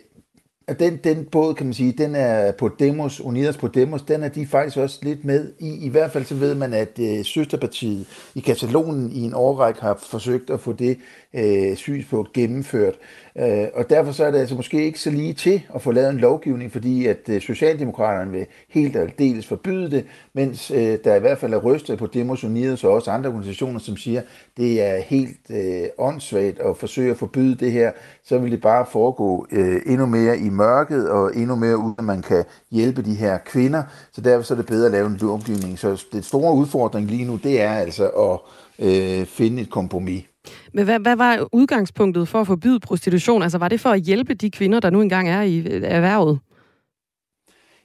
den, 0.79 0.97
den 1.05 1.25
båd, 1.25 1.55
kan 1.55 1.67
man 1.67 1.75
sige, 1.75 1.93
den 1.93 2.15
er 2.15 2.53
på 2.53 2.69
Demos, 2.79 3.21
Unidas 3.21 3.57
på 3.57 3.69
Demos, 3.69 4.03
den 4.03 4.23
er 4.23 4.29
de 4.29 4.47
faktisk 4.47 4.77
også 4.77 4.99
lidt 5.03 5.25
med 5.25 5.53
i. 5.59 5.87
I 5.87 5.89
hvert 5.89 6.13
fald 6.13 6.25
så 6.25 6.35
ved 6.35 6.55
man, 6.55 6.73
at 6.73 6.99
øh, 7.01 7.25
søsterpartiet 7.25 8.07
i 8.35 8.41
Katalonien 8.41 9.13
i 9.13 9.23
en 9.23 9.35
årrække 9.35 9.81
har 9.81 9.99
forsøgt 10.03 10.51
at 10.51 10.61
få 10.61 10.73
det 10.73 10.99
øh, 11.35 11.77
synspunkt 11.77 12.33
gennemført. 12.33 12.95
Øh, 13.39 13.67
og 13.75 13.91
derfor 13.91 14.13
så 14.13 14.25
er 14.25 14.31
det 14.31 14.39
altså 14.39 14.55
måske 14.55 14.85
ikke 14.85 15.01
så 15.01 15.11
lige 15.11 15.33
til 15.33 15.63
at 15.75 15.83
få 15.83 15.93
lavet 15.93 16.11
en 16.11 16.19
lovgivning, 16.19 16.73
fordi 16.73 17.07
at 17.07 17.29
øh, 17.29 17.41
Socialdemokraterne 17.41 18.31
vil 18.31 18.47
helt 18.69 18.97
aldeles 18.97 19.47
forbyde 19.47 19.91
det, 19.91 20.05
mens 20.35 20.71
øh, 20.71 20.99
der 21.05 21.15
i 21.15 21.21
hvert 21.21 21.39
fald 21.39 21.55
er 21.55 21.59
rystet 21.59 21.99
på 21.99 22.07
Demos 22.07 22.45
Unidos 22.45 22.85
og 22.85 22.93
også 22.93 23.11
andre 23.11 23.31
organisationer, 23.31 23.81
som 23.81 23.97
siger, 23.97 24.23
det 24.57 24.83
er 24.83 25.01
helt 25.01 25.51
øh, 25.51 25.87
åndssvagt 25.99 26.59
at 26.59 26.77
forsøge 26.77 27.11
at 27.11 27.17
forbyde 27.17 27.55
det 27.55 27.73
her, 27.73 27.93
så 28.25 28.39
vil 28.39 28.53
det 28.53 28.61
bare 28.61 28.87
foregå 28.93 29.47
øh, 29.53 29.83
endnu 29.87 30.07
mere 30.07 30.39
i 30.39 30.49
mørket 30.49 31.11
og 31.11 31.37
endnu 31.37 31.55
mere 31.55 31.77
uden 31.77 31.95
at 31.99 32.05
man 32.05 32.23
kan 32.23 32.45
hjælpe 32.71 33.03
de 33.03 33.15
her 33.15 33.39
kvinder. 33.39 33.83
Så 34.13 34.21
derfor 34.21 34.43
så 34.43 34.55
er 34.55 34.59
det 34.59 34.67
bedre 34.67 34.87
at 34.87 34.93
lave 34.93 35.07
en 35.07 35.19
lovgivning. 35.21 35.79
Så 35.79 36.05
det 36.13 36.25
store 36.25 36.55
udfordring 36.55 37.07
lige 37.07 37.25
nu, 37.25 37.37
det 37.37 37.61
er 37.61 37.73
altså 37.73 38.09
at 38.09 38.39
øh, 38.79 39.27
finde 39.27 39.63
et 39.63 39.71
kompromis. 39.71 40.25
Men 40.73 40.85
hvad, 40.85 40.99
hvad 41.01 41.17
var 41.17 41.49
udgangspunktet 41.53 42.29
for 42.29 42.41
at 42.41 42.47
forbyde 42.47 42.81
prostitution? 42.81 43.43
Altså 43.43 43.59
var 43.59 43.69
det 43.69 43.81
for 43.81 43.91
at 43.91 44.01
hjælpe 44.01 44.35
de 44.35 44.51
kvinder, 44.51 44.81
der 44.81 44.91
nu 44.91 45.01
engang 45.03 45.29
er 45.29 45.43
i 45.43 45.59
øh, 45.59 45.83
erhvervet? 45.85 46.39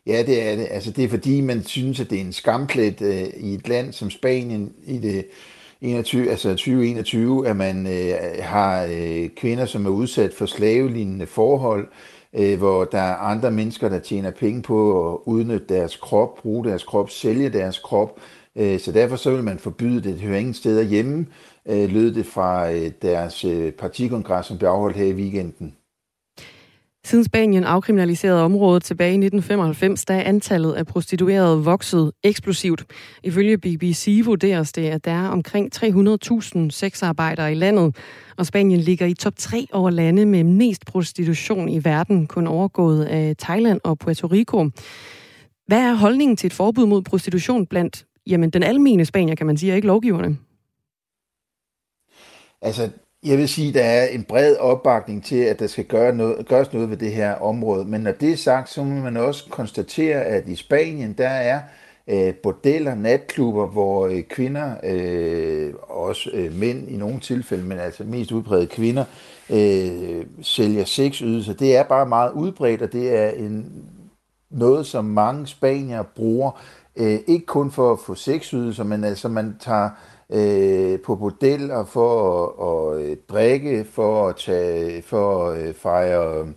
Ja, 0.07 0.24
det 0.24 0.49
er 0.51 0.55
det. 0.55 0.68
Altså, 0.72 0.91
det 0.91 1.03
er 1.03 1.10
fordi, 1.10 1.41
man 1.41 1.64
synes, 1.64 1.99
at 1.99 2.10
det 2.10 2.18
er 2.18 2.22
en 2.22 2.34
skamplet 2.34 3.01
øh, 3.01 3.28
i 3.38 3.53
et 3.53 3.68
land 3.68 3.93
som 3.93 4.10
Spanien 4.10 4.74
i 4.86 4.97
det 4.97 5.26
21, 5.82 6.30
altså 6.30 6.49
2021, 6.49 7.47
at 7.47 7.55
man 7.55 7.88
øh, 7.88 8.14
har 8.39 8.88
øh, 8.91 9.30
kvinder, 9.38 9.66
som 9.66 9.86
er 9.86 9.89
udsat 9.89 10.34
for 10.34 10.45
slavelignende 10.45 11.26
forhold, 11.26 11.88
øh, 12.34 12.57
hvor 12.57 12.86
der 12.86 12.99
er 12.99 13.16
andre 13.16 13.51
mennesker, 13.51 13.89
der 13.89 13.99
tjener 13.99 14.32
penge 14.32 14.62
på 14.62 15.14
at 15.14 15.20
udnytte 15.26 15.66
deres 15.70 15.95
krop, 15.95 16.38
bruge 16.41 16.66
deres 16.66 16.84
krop, 16.84 17.10
sælge 17.10 17.49
deres 17.49 17.80
krop. 17.80 18.20
Øh, 18.55 18.80
så 18.80 18.91
derfor 18.91 19.16
så 19.16 19.32
vil 19.32 19.43
man 19.43 19.60
forbyde 19.60 19.95
det. 19.95 20.03
Det 20.03 20.22
hører 20.22 20.39
ingen 20.39 20.53
steder 20.53 20.84
hjemme 20.84 21.20
øh, 21.20 21.26
Øh, 21.70 21.89
lød 21.89 22.13
det 22.13 22.26
fra 22.26 22.72
øh, 22.72 22.91
deres 23.01 23.45
øh, 23.45 23.72
partikongres, 23.72 24.45
som 24.45 24.57
blev 24.57 24.70
afholdt 24.70 24.97
her 24.97 25.05
i 25.05 25.13
weekenden. 25.13 25.74
Siden 27.05 27.24
Spanien 27.24 27.63
afkriminaliserede 27.63 28.43
området 28.43 28.84
tilbage 28.84 29.11
i 29.11 29.26
1995, 29.26 30.05
der 30.05 30.13
er 30.13 30.24
antallet 30.24 30.74
af 30.74 30.86
prostituerede 30.86 31.63
vokset 31.63 32.11
eksplosivt. 32.24 32.86
Ifølge 33.24 33.57
BBC 33.57 34.22
vurderes 34.26 34.72
det, 34.72 34.89
at 34.89 35.05
der 35.05 35.11
er 35.11 35.28
omkring 35.28 35.76
300.000 35.76 36.70
sexarbejdere 36.70 37.51
i 37.51 37.55
landet, 37.55 37.95
og 38.38 38.45
Spanien 38.45 38.80
ligger 38.80 39.05
i 39.05 39.13
top 39.13 39.34
3 39.38 39.67
over 39.72 39.89
lande 39.89 40.26
med 40.26 40.43
mest 40.43 40.86
prostitution 40.86 41.70
i 41.70 41.84
verden, 41.84 42.28
kun 42.28 42.47
overgået 42.47 43.05
af 43.05 43.36
Thailand 43.38 43.80
og 43.84 43.99
Puerto 43.99 44.28
Rico. 44.28 44.70
Hvad 45.67 45.82
er 45.82 45.93
holdningen 45.93 46.38
til 46.38 46.47
et 46.47 46.53
forbud 46.53 46.86
mod 46.86 47.01
prostitution 47.01 47.65
blandt 47.65 48.05
jamen, 48.28 48.49
den 48.49 48.63
almene 48.63 49.05
Spanier, 49.05 49.36
kan 49.36 49.47
man 49.47 49.57
sige, 49.57 49.72
og 49.72 49.76
ikke 49.76 49.88
lovgiverne? 49.88 50.38
Altså, 52.62 52.89
jeg 53.24 53.38
vil 53.38 53.49
sige, 53.49 53.74
der 53.74 53.84
er 53.84 54.07
en 54.07 54.24
bred 54.24 54.55
opbakning 54.55 55.26
til, 55.26 55.36
at 55.36 55.60
der 55.60 55.68
skal 55.68 55.86
gøre 55.86 56.16
noget, 56.16 56.47
gøres 56.47 56.74
noget 56.74 56.89
ved 56.89 56.97
det 56.97 57.12
her 57.12 57.34
område. 57.34 57.86
Men 57.86 58.01
når 58.01 58.12
det 58.12 58.32
er 58.32 58.38
sagt, 58.38 58.70
så 58.70 58.84
må 58.84 58.95
man 58.95 59.18
også 59.18 59.45
konstatere, 59.49 60.24
at 60.24 60.47
i 60.47 60.55
Spanien, 60.55 61.14
der 61.14 61.30
er 61.30 61.62
øh, 62.07 62.34
bordeller, 62.36 62.95
natklubber, 62.95 63.68
hvor 63.68 64.07
øh, 64.07 64.24
kvinder, 64.24 64.76
øh, 64.84 65.74
også 65.89 66.30
øh, 66.34 66.53
mænd 66.53 66.89
i 66.89 66.97
nogle 66.97 67.20
tilfælde, 67.20 67.64
men 67.64 67.80
altså 67.80 68.03
mest 68.03 68.32
udbredt 68.32 68.70
kvinder, 68.70 69.05
øh, 69.49 70.26
sælger 70.41 70.86
sexydelser. 70.86 71.53
Det 71.53 71.76
er 71.76 71.84
bare 71.84 72.05
meget 72.05 72.32
udbredt, 72.32 72.82
og 72.82 72.91
det 72.91 73.18
er 73.18 73.30
en, 73.30 73.86
noget, 74.51 74.86
som 74.86 75.05
mange 75.05 75.47
spanier 75.47 76.03
bruger, 76.03 76.62
øh, 76.95 77.20
ikke 77.28 77.45
kun 77.45 77.72
for 77.72 77.93
at 77.93 77.99
få 77.99 78.16
sexydelser, 78.16 78.84
men 78.84 79.03
altså 79.03 79.28
man 79.28 79.55
tager 79.60 79.89
øh, 80.32 80.99
på 80.99 81.15
bordeller 81.15 81.86
for 81.86 82.45
at, 82.45 83.01
at, 83.01 83.11
at 83.11 83.17
drikke, 83.30 83.86
for 83.91 84.27
at 84.27 84.36
tage, 84.36 85.01
for 85.01 85.49
at 85.49 85.59
øh, 85.59 85.73
fejre 85.73 86.47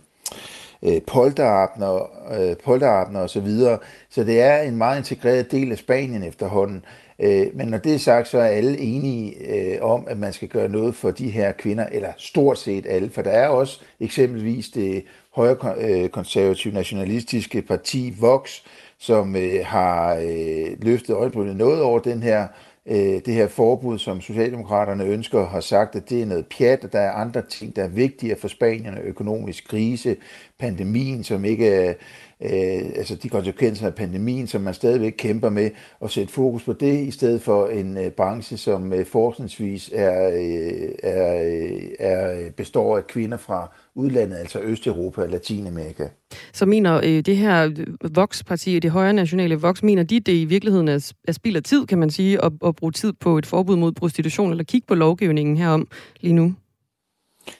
øh, 0.83 1.01
polterabner, 1.07 2.09
øh, 2.39 2.55
polterabner 2.63 3.19
og 3.19 3.29
så 3.29 3.39
videre. 3.39 3.77
Så 4.09 4.23
det 4.23 4.41
er 4.41 4.61
en 4.61 4.77
meget 4.77 4.97
integreret 4.97 5.51
del 5.51 5.71
af 5.71 5.77
Spanien 5.77 6.23
efterhånden. 6.23 6.85
Øh, 7.19 7.47
men 7.53 7.67
når 7.67 7.77
det 7.77 7.93
er 7.93 7.99
sagt, 7.99 8.27
så 8.27 8.37
er 8.37 8.45
alle 8.45 8.79
enige 8.79 9.35
øh, 9.55 9.77
om, 9.81 10.03
at 10.07 10.17
man 10.17 10.33
skal 10.33 10.47
gøre 10.47 10.69
noget 10.69 10.95
for 10.95 11.11
de 11.11 11.29
her 11.29 11.51
kvinder, 11.51 11.85
eller 11.91 12.09
stort 12.17 12.59
set 12.59 12.85
alle, 12.89 13.09
for 13.09 13.21
der 13.21 13.31
er 13.31 13.47
også 13.47 13.81
eksempelvis 13.99 14.69
det 14.69 15.03
højre 15.35 15.75
øh, 15.77 16.09
konservative 16.09 16.73
nationalistiske 16.73 17.61
parti 17.61 18.15
Vox, 18.19 18.59
som 18.99 19.35
øh, 19.35 19.65
har 19.65 20.15
øh, 20.15 20.67
løftet 20.81 21.15
øjenbrynet 21.15 21.55
noget 21.55 21.81
over 21.81 21.99
den 21.99 22.23
her 22.23 22.41
øh, 22.41 22.49
Øh, 22.85 23.21
det 23.25 23.33
her 23.33 23.47
forbud, 23.47 23.99
som 23.99 24.21
Socialdemokraterne 24.21 25.03
ønsker, 25.03 25.45
har 25.45 25.59
sagt, 25.59 25.95
at 25.95 26.09
det 26.09 26.21
er 26.21 26.25
noget 26.25 26.45
pjat, 26.57 26.83
og 26.83 26.93
der 26.93 26.99
er 26.99 27.11
andre 27.11 27.41
ting, 27.41 27.75
der 27.75 27.83
er 27.83 27.87
vigtigere 27.87 28.39
for 28.39 28.47
Spanierne, 28.47 29.01
økonomisk 29.01 29.67
krise, 29.67 30.15
pandemien, 30.59 31.23
som 31.23 31.45
ikke 31.45 31.69
er, 31.69 31.93
øh, 32.41 32.91
altså 32.95 33.15
de 33.15 33.29
konsekvenser 33.29 33.87
af 33.87 33.95
pandemien, 33.95 34.47
som 34.47 34.61
man 34.61 34.73
stadigvæk 34.73 35.13
kæmper 35.17 35.49
med, 35.49 35.69
og 35.99 36.11
sætte 36.11 36.33
fokus 36.33 36.63
på 36.63 36.73
det, 36.73 36.99
i 36.99 37.11
stedet 37.11 37.41
for 37.41 37.67
en 37.67 37.97
øh, 37.97 38.11
branche, 38.11 38.57
som 38.57 38.93
øh, 38.93 39.05
forskningsvis 39.05 39.89
er, 39.93 40.27
øh, 40.27 40.89
er, 41.03 41.43
øh, 41.43 41.81
er, 41.99 42.51
består 42.57 42.97
af 42.97 43.07
kvinder 43.07 43.37
fra 43.37 43.71
udlandet, 43.95 44.37
altså 44.37 44.59
Østeuropa 44.59 45.21
og 45.21 45.29
Latinamerika. 45.29 46.07
Så 46.53 46.65
mener 46.65 46.97
øh, 47.03 47.21
det 47.25 47.37
her 47.37 47.71
Vox-parti, 48.13 48.79
det 48.79 48.91
højre 48.91 49.13
nationale 49.13 49.55
Vox, 49.55 49.83
mener 49.83 50.03
de, 50.03 50.19
det 50.19 50.33
i 50.33 50.45
virkeligheden 50.45 50.87
er, 50.87 51.11
er 51.27 51.31
spild 51.31 51.55
af 51.55 51.63
tid, 51.63 51.85
kan 51.85 51.97
man 51.97 52.09
sige, 52.09 52.45
at, 52.45 52.51
at 52.65 52.75
bruge 52.75 52.91
tid 52.91 53.13
på 53.13 53.37
et 53.37 53.45
forbud 53.45 53.75
mod 53.75 53.91
prostitution, 53.91 54.51
eller 54.51 54.63
kigge 54.63 54.87
på 54.87 54.95
lovgivningen 54.95 55.57
herom 55.57 55.87
lige 56.21 56.33
nu? 56.33 56.53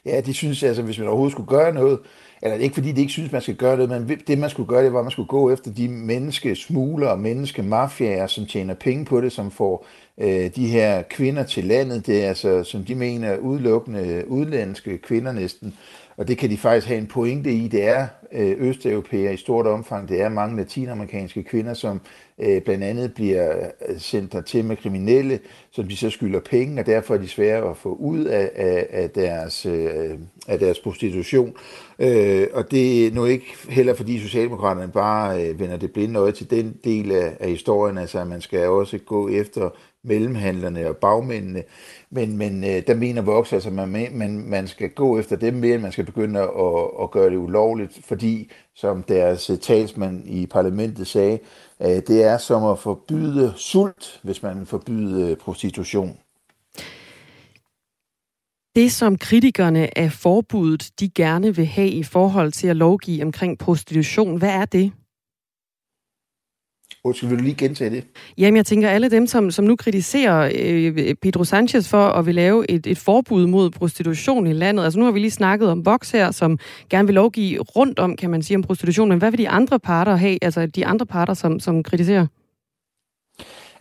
Ja, 0.06 0.22
de 0.22 0.34
synes 0.34 0.64
altså, 0.64 0.82
hvis 0.82 1.00
man 1.00 1.08
overhovedet 1.08 1.32
skulle 1.32 1.48
gøre 1.48 1.74
noget, 1.74 2.00
eller 2.44 2.58
ikke 2.58 2.74
fordi 2.74 2.92
det 2.92 2.98
ikke 2.98 3.12
synes, 3.12 3.32
man 3.32 3.42
skal 3.42 3.56
gøre 3.56 3.78
det, 3.78 3.90
men 3.90 4.20
det 4.28 4.38
man 4.38 4.50
skulle 4.50 4.68
gøre, 4.68 4.84
det 4.84 4.94
var, 4.94 5.00
at 5.00 5.06
man 5.06 5.12
skulle 5.12 5.28
gå 5.28 5.52
efter 5.52 5.72
de 5.72 5.88
menneskesmuglere 5.88 7.12
og 7.12 7.20
menneskemafiaer, 7.20 8.28
som 8.28 8.46
tjener 8.46 8.74
penge 8.74 9.06
på 9.06 9.22
det, 9.22 9.32
som 9.32 9.52
får 9.52 9.86
øh, 10.18 10.50
de 10.56 10.68
her 10.68 11.02
kvinder 11.02 11.44
til 11.44 11.64
landet. 11.64 12.08
Det 12.08 12.24
er 12.24 12.28
altså, 12.28 12.64
som 12.64 12.86
de 12.86 12.96
mener, 12.96 13.38
udelukkende 13.38 14.24
udlandske 14.28 14.98
kvinder 14.98 15.32
næsten. 15.32 15.74
Og 16.18 16.28
det 16.28 16.38
kan 16.38 16.50
de 16.50 16.58
faktisk 16.58 16.88
have 16.88 16.98
en 16.98 17.08
pointe 17.08 17.54
i. 17.54 17.68
Det 17.68 17.84
er 17.88 18.08
øh, 18.32 18.56
østeuropæer 18.60 19.32
i 19.32 19.38
stort 19.38 19.68
omfang. 19.68 20.10
Det 20.10 20.22
er 20.22 20.30
mange 20.30 20.58
latinamerikanske 20.58 21.44
kvinder, 21.44 21.74
som 21.74 22.02
øh, 22.40 22.62
blandt 22.62 22.84
andet 22.84 23.14
bliver 23.14 23.70
øh, 23.90 24.00
sendt 24.00 24.46
til 24.46 24.66
med 24.66 24.78
kriminelle, 24.78 25.40
som 25.72 25.88
de 25.88 25.98
så 25.98 26.10
skylder 26.10 26.40
penge, 26.40 26.82
og 26.82 26.86
derfor 26.86 27.14
er 27.14 27.18
de 27.18 27.28
svære 27.28 27.70
at 27.70 27.78
få 27.78 27.96
ud 27.96 28.26
af, 28.26 28.52
af, 28.56 28.88
af, 28.90 29.10
deres, 29.10 29.66
øh, 29.66 30.18
af 30.48 30.60
deres 30.60 30.80
prostitution. 30.80 31.56
Øh, 32.00 32.48
og 32.54 32.72
det 32.72 33.08
er 33.08 33.12
nu 33.12 33.26
ikke 33.26 33.46
heller 33.70 33.94
fordi 33.94 34.20
Socialdemokraterne 34.20 34.92
bare 34.92 35.44
øh, 35.44 35.60
vender 35.60 35.78
det 35.78 35.94
blinde 35.94 36.20
øje 36.20 36.32
til 36.32 36.50
den 36.50 36.78
del 36.84 37.12
af, 37.12 37.38
af 37.40 37.50
historien, 37.50 37.98
altså 37.98 38.20
at 38.20 38.28
man 38.28 38.42
skal 38.42 38.68
også 38.68 38.98
gå 38.98 39.30
efter 39.30 39.70
mellemhandlerne 40.04 40.88
og 40.88 40.98
bagmændene. 40.98 41.64
Men, 42.14 42.38
men 42.38 42.64
øh, 42.64 42.88
der 42.88 42.96
mener 42.96 43.22
Vox, 43.22 43.54
altså 43.54 43.70
man, 43.70 44.08
man, 44.12 44.50
man 44.50 44.68
skal 44.68 44.90
gå 44.90 45.20
efter 45.20 45.36
dem 45.36 45.54
mere, 45.54 45.74
end 45.74 45.82
man 45.82 45.92
skal 45.92 46.06
begynde 46.06 46.40
at, 46.40 46.50
at 47.02 47.12
gøre 47.12 47.30
det 47.30 47.38
ulovligt, 47.38 48.00
fordi, 48.06 48.52
som 48.76 49.04
deres 49.04 49.50
øh, 49.50 49.58
talsmand 49.58 50.30
i 50.30 50.46
parlamentet 50.46 51.08
sagde, 51.08 51.40
øh, 51.82 51.88
det 51.88 52.24
er 52.24 52.38
som 52.38 52.64
at 52.64 52.80
forbyde 52.80 53.54
sult, 53.56 54.20
hvis 54.24 54.44
man 54.44 54.66
forbyder 54.66 55.30
øh, 55.30 55.38
prostitution. 55.38 56.18
Det, 58.76 58.92
som 58.92 59.18
kritikerne 59.18 59.98
af 59.98 60.12
forbuddet, 60.12 60.92
de 61.00 61.10
gerne 61.10 61.56
vil 61.56 61.66
have 61.66 61.90
i 61.90 62.04
forhold 62.04 62.52
til 62.52 62.68
at 62.68 62.76
lovgive 62.76 63.24
omkring 63.24 63.60
prostitution, 63.60 64.38
hvad 64.38 64.50
er 64.50 64.66
det? 64.66 64.92
Undskyld, 67.06 67.30
vil 67.30 67.40
du 67.40 67.44
lige 67.44 67.56
gentage 67.56 67.90
det? 67.90 68.04
Jamen, 68.38 68.58
jeg 68.58 68.66
tænker, 68.66 68.90
alle 68.90 69.10
dem, 69.10 69.28
som, 69.28 69.52
som 69.52 69.66
nu 69.66 69.76
kritiserer 69.76 70.52
øh, 70.56 71.16
Pedro 71.22 71.44
Sanchez 71.44 71.90
for 71.90 72.06
at 72.08 72.26
vil 72.26 72.36
lave 72.36 72.72
et, 72.72 72.88
et 72.88 72.98
forbud 72.98 73.48
mod 73.48 73.70
prostitution 73.70 74.48
i 74.48 74.54
landet. 74.54 74.84
Altså, 74.84 75.00
nu 75.00 75.06
har 75.06 75.12
vi 75.12 75.20
lige 75.20 75.32
snakket 75.32 75.70
om 75.70 75.86
Vox 75.86 76.12
her, 76.12 76.32
som 76.32 76.60
gerne 76.90 77.08
vil 77.08 77.16
lovgive 77.16 77.60
rundt 77.60 78.00
om, 78.00 78.16
kan 78.16 78.30
man 78.30 78.44
sige, 78.44 78.58
om 78.58 78.64
prostitution. 78.64 79.10
Men 79.10 79.18
hvad 79.18 79.32
vil 79.32 79.38
de 79.38 79.50
andre 79.50 79.80
parter 79.80 80.16
have, 80.16 80.38
altså 80.42 80.66
de 80.66 80.86
andre 80.86 81.06
parter, 81.06 81.34
som, 81.34 81.60
som 81.60 81.84
kritiserer? 81.84 82.28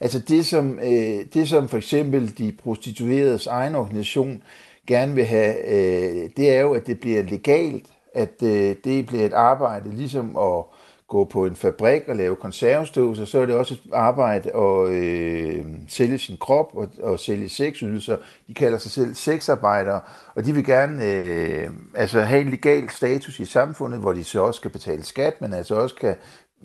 Altså, 0.01 0.18
det 0.18 0.47
som, 0.47 0.79
øh, 0.79 1.25
det 1.35 1.49
som 1.49 1.68
for 1.68 1.77
eksempel 1.77 2.39
de 2.39 2.53
prostitueredes 2.62 3.47
egen 3.47 3.75
organisation 3.75 4.43
gerne 4.87 5.14
vil 5.14 5.25
have, 5.25 5.55
øh, 5.68 6.31
det 6.37 6.51
er 6.51 6.61
jo, 6.61 6.73
at 6.73 6.87
det 6.87 7.01
bliver 7.01 7.23
legalt, 7.23 7.87
at 8.14 8.43
øh, 8.43 8.77
det 8.85 9.07
bliver 9.07 9.27
et 9.27 9.33
arbejde, 9.33 9.97
ligesom 9.97 10.37
at 10.37 10.64
gå 11.13 11.25
på 11.25 11.47
en 11.47 11.57
fabrik 11.57 12.03
og 12.09 12.17
lave 12.17 12.37
konservestøv, 12.37 13.27
så 13.27 13.39
er 13.39 13.47
det 13.47 13.55
også 13.55 13.75
et 13.75 13.81
arbejde 13.93 14.57
at 14.57 14.89
øh, 14.89 15.65
sælge 15.89 16.19
sin 16.19 16.37
krop 16.37 16.71
og, 16.75 16.89
og 17.03 17.21
sælge 17.21 17.49
sexydelser. 17.49 18.17
De 18.49 18.55
kalder 18.55 18.79
sig 18.79 18.91
selv 18.91 19.15
sexarbejdere, 19.15 20.01
og 20.35 20.45
de 20.45 20.55
vil 20.55 20.65
gerne 20.65 21.05
øh, 21.05 21.71
altså 21.95 22.21
have 22.21 22.41
en 22.41 22.51
legal 22.51 22.91
status 22.91 23.41
i 23.41 23.45
samfundet, 23.45 24.01
hvor 24.01 24.13
de 24.13 24.25
så 24.25 24.43
også 24.43 24.59
skal 24.59 24.71
betale 24.71 25.05
skat, 25.05 25.41
men 25.41 25.53
altså 25.53 25.75
også 25.75 25.95
kan 25.95 26.15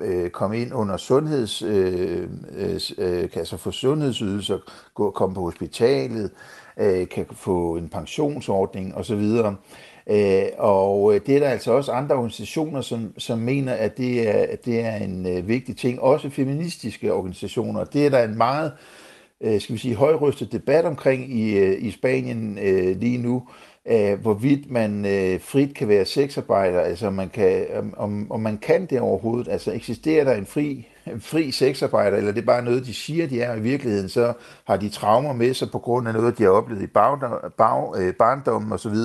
øh, 0.01 0.29
komme 0.29 0.59
ind 0.61 0.73
under 0.73 0.97
sundheds, 0.97 1.61
øh, 1.61 2.29
øh, 2.57 2.79
øh 2.97 3.29
kan 3.29 3.39
altså 3.39 3.57
få 3.57 3.71
sundhedsydelser, 3.71 4.57
gå, 4.93 5.11
komme 5.11 5.35
på 5.35 5.41
hospitalet, 5.41 6.31
øh, 6.79 7.07
kan 7.07 7.25
få 7.31 7.75
en 7.75 7.89
pensionsordning 7.89 8.95
osv. 8.95 9.41
Øh, 10.09 10.43
og 10.57 11.13
øh, 11.13 11.21
det 11.25 11.35
er 11.35 11.39
der 11.39 11.49
altså 11.49 11.71
også 11.71 11.91
andre 11.91 12.15
organisationer, 12.15 12.81
som, 12.81 13.13
som 13.17 13.39
mener, 13.39 13.73
at 13.73 13.97
det 13.97 14.29
er, 14.29 14.45
at 14.49 14.65
det 14.65 14.79
er 14.79 14.95
en 14.95 15.37
øh, 15.37 15.47
vigtig 15.47 15.77
ting. 15.77 16.01
Også 16.01 16.29
feministiske 16.29 17.13
organisationer. 17.13 17.83
Det 17.83 18.05
er 18.05 18.09
der 18.09 18.23
en 18.23 18.37
meget 18.37 18.71
øh, 19.41 19.61
skal 19.61 19.73
vi 19.73 19.79
sige, 19.79 19.95
højrystet 19.95 20.51
debat 20.51 20.85
omkring 20.85 21.33
i, 21.39 21.75
i 21.75 21.91
Spanien 21.91 22.55
lige 22.99 23.17
nu 23.17 23.43
øh, 23.87 24.19
hvorvidt 24.21 24.71
man 24.71 25.05
øh, 25.05 25.41
frit 25.41 25.73
kan 25.75 25.87
være 25.87 26.05
sexarbejder, 26.05 26.81
altså 26.81 27.09
man 27.09 27.29
kan, 27.29 27.65
om, 27.97 28.31
om 28.31 28.39
man 28.39 28.57
kan 28.57 28.85
det 28.85 28.99
overhovedet, 28.99 29.51
altså 29.51 29.71
eksisterer 29.71 30.23
der 30.23 30.33
en 30.33 30.45
fri, 30.45 30.87
fri 31.19 31.51
sexarbejder, 31.51 32.17
eller 32.17 32.31
det 32.31 32.41
er 32.41 32.45
bare 32.45 32.61
noget, 32.61 32.85
de 32.85 32.93
siger, 32.93 33.27
de 33.27 33.41
er, 33.41 33.55
i 33.55 33.59
virkeligheden 33.59 34.09
så 34.09 34.33
har 34.65 34.77
de 34.77 34.89
traumer 34.89 35.33
med 35.33 35.53
sig 35.53 35.71
på 35.71 35.79
grund 35.79 36.07
af 36.07 36.13
noget, 36.13 36.37
de 36.37 36.43
har 36.43 36.49
oplevet 36.49 36.81
i 36.81 36.87
bag, 36.87 37.19
bag, 37.57 37.93
øh, 37.97 38.13
barndommen 38.13 38.71
osv. 38.71 38.95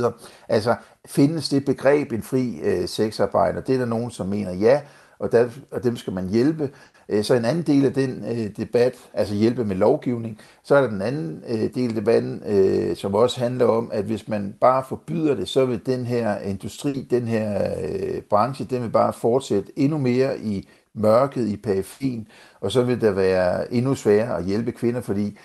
Altså 0.49 0.75
findes 1.07 1.49
det 1.49 1.65
begreb 1.65 2.13
en 2.13 2.23
fri 2.23 2.61
øh, 2.63 2.89
sexarbejder? 2.89 3.61
Det 3.61 3.75
er 3.75 3.79
der 3.79 3.87
nogen, 3.87 4.11
som 4.11 4.27
mener 4.27 4.53
ja, 4.53 4.81
og, 5.23 5.33
der, 5.33 5.49
og 5.71 5.85
dem 5.85 5.97
skal 5.97 6.13
man 6.13 6.29
hjælpe. 6.29 6.71
Øh, 7.09 7.25
så 7.25 7.35
en 7.35 7.45
anden 7.45 7.63
del 7.63 7.87
af 7.87 7.93
den 7.93 8.25
øh, 8.31 8.51
debat, 8.57 8.95
altså 9.15 9.35
hjælpe 9.35 9.65
med 9.65 9.77
lovgivning, 9.77 10.39
så 10.65 10.75
er 10.75 10.81
der 10.81 10.89
den 10.89 11.03
anden 11.03 11.43
øh, 11.49 11.75
del 11.75 11.89
af 11.89 11.95
debatten, 11.95 12.43
øh, 12.47 12.97
som 12.97 13.15
også 13.15 13.41
handler 13.41 13.67
om, 13.67 13.91
at 13.93 14.05
hvis 14.05 14.29
man 14.29 14.55
bare 14.61 14.85
forbyder 14.89 15.35
det, 15.35 15.49
så 15.49 15.65
vil 15.65 15.87
den 15.87 16.07
her 16.07 16.39
industri, 16.39 17.07
den 17.11 17.29
her 17.29 17.75
øh, 17.83 18.21
branche, 18.23 18.65
den 18.71 18.83
vil 18.83 18.91
bare 18.91 19.13
fortsætte 19.13 19.73
endnu 19.77 19.99
mere 19.99 20.39
i 20.39 20.69
mørket, 20.95 21.49
i 21.49 21.57
periferien, 21.57 22.29
og 22.61 22.73
så 22.73 22.83
vil 22.83 23.01
der 23.01 23.11
være 23.11 23.75
endnu 23.75 23.95
sværere 23.95 24.39
at 24.39 24.45
hjælpe 24.45 24.73
kvinder, 24.73 25.01
fordi 25.01 25.39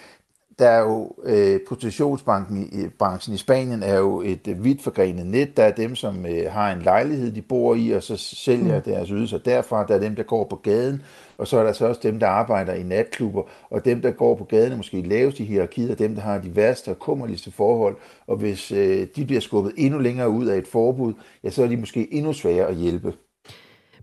der 0.59 0.67
er 0.67 0.79
jo 0.79 1.15
øh, 1.23 1.59
prostitutionsbranchen 1.67 2.69
i, 2.71 2.87
branchen 2.99 3.35
i 3.35 3.37
Spanien 3.37 3.83
er 3.83 3.97
jo 3.97 4.21
et 4.21 4.47
øh, 4.47 4.63
vidt 4.63 4.81
forgrenet 4.81 5.25
net. 5.25 5.57
Der 5.57 5.63
er 5.63 5.71
dem, 5.71 5.95
som 5.95 6.25
øh, 6.25 6.51
har 6.51 6.71
en 6.71 6.81
lejlighed, 6.81 7.31
de 7.31 7.41
bor 7.41 7.75
i, 7.75 7.91
og 7.91 8.03
så 8.03 8.17
sælger 8.17 8.75
mm. 8.75 8.81
deres 8.81 9.09
ydelser 9.09 9.37
derfra. 9.37 9.85
Der 9.87 9.95
er 9.95 9.99
dem, 9.99 10.15
der 10.15 10.23
går 10.23 10.43
på 10.43 10.55
gaden, 10.55 11.01
og 11.37 11.47
så 11.47 11.57
er 11.57 11.63
der 11.63 11.73
så 11.73 11.85
også 11.87 12.01
dem, 12.03 12.19
der 12.19 12.27
arbejder 12.27 12.73
i 12.73 12.83
natklubber, 12.83 13.43
og 13.69 13.85
dem, 13.85 14.01
der 14.01 14.11
går 14.11 14.35
på 14.35 14.43
gaden, 14.43 14.71
er 14.71 14.77
måske 14.77 15.01
lavest 15.01 15.39
i 15.39 15.43
hierarkiet, 15.43 15.91
og 15.91 15.99
dem, 15.99 16.15
der 16.15 16.21
har 16.21 16.37
de 16.37 16.55
værste 16.55 16.89
og 16.89 16.99
kummerligste 16.99 17.51
forhold. 17.51 17.95
Og 18.27 18.37
hvis 18.37 18.71
øh, 18.71 19.07
de 19.15 19.25
bliver 19.25 19.41
skubbet 19.41 19.73
endnu 19.77 19.99
længere 19.99 20.29
ud 20.29 20.45
af 20.45 20.57
et 20.57 20.67
forbud, 20.67 21.13
ja, 21.43 21.49
så 21.49 21.63
er 21.63 21.67
de 21.67 21.77
måske 21.77 22.13
endnu 22.13 22.33
sværere 22.33 22.67
at 22.67 22.75
hjælpe. 22.75 23.13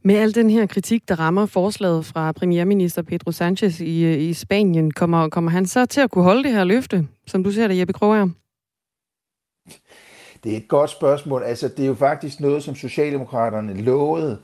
Med 0.07 0.17
al 0.17 0.35
den 0.35 0.51
her 0.51 0.67
kritik, 0.67 1.09
der 1.09 1.21
rammer 1.21 1.47
forslaget 1.47 2.07
fra 2.07 2.33
premierminister 2.33 3.03
Pedro 3.03 3.33
Sanchez 3.33 3.81
i, 3.81 4.05
øh, 4.05 4.21
i 4.21 4.33
Spanien, 4.33 4.91
kommer, 4.91 5.29
kommer 5.29 5.51
han 5.51 5.67
så 5.67 5.87
til 5.87 6.01
at 6.01 6.11
kunne 6.11 6.25
holde 6.25 6.45
det 6.45 6.53
her 6.53 6.65
løfte, 6.65 7.09
som 7.27 7.45
du 7.45 7.51
ser 7.51 7.69
det, 7.69 7.79
Jeppe 7.79 7.93
Kroger? 7.93 8.29
Det 10.45 10.53
er 10.53 10.57
et 10.57 10.69
godt 10.69 10.91
spørgsmål. 10.91 11.43
Altså, 11.43 11.69
det 11.69 11.83
er 11.83 11.87
jo 11.87 11.95
faktisk 11.95 12.41
noget, 12.41 12.63
som 12.63 12.75
Socialdemokraterne 12.75 13.83
lovede 13.83 14.39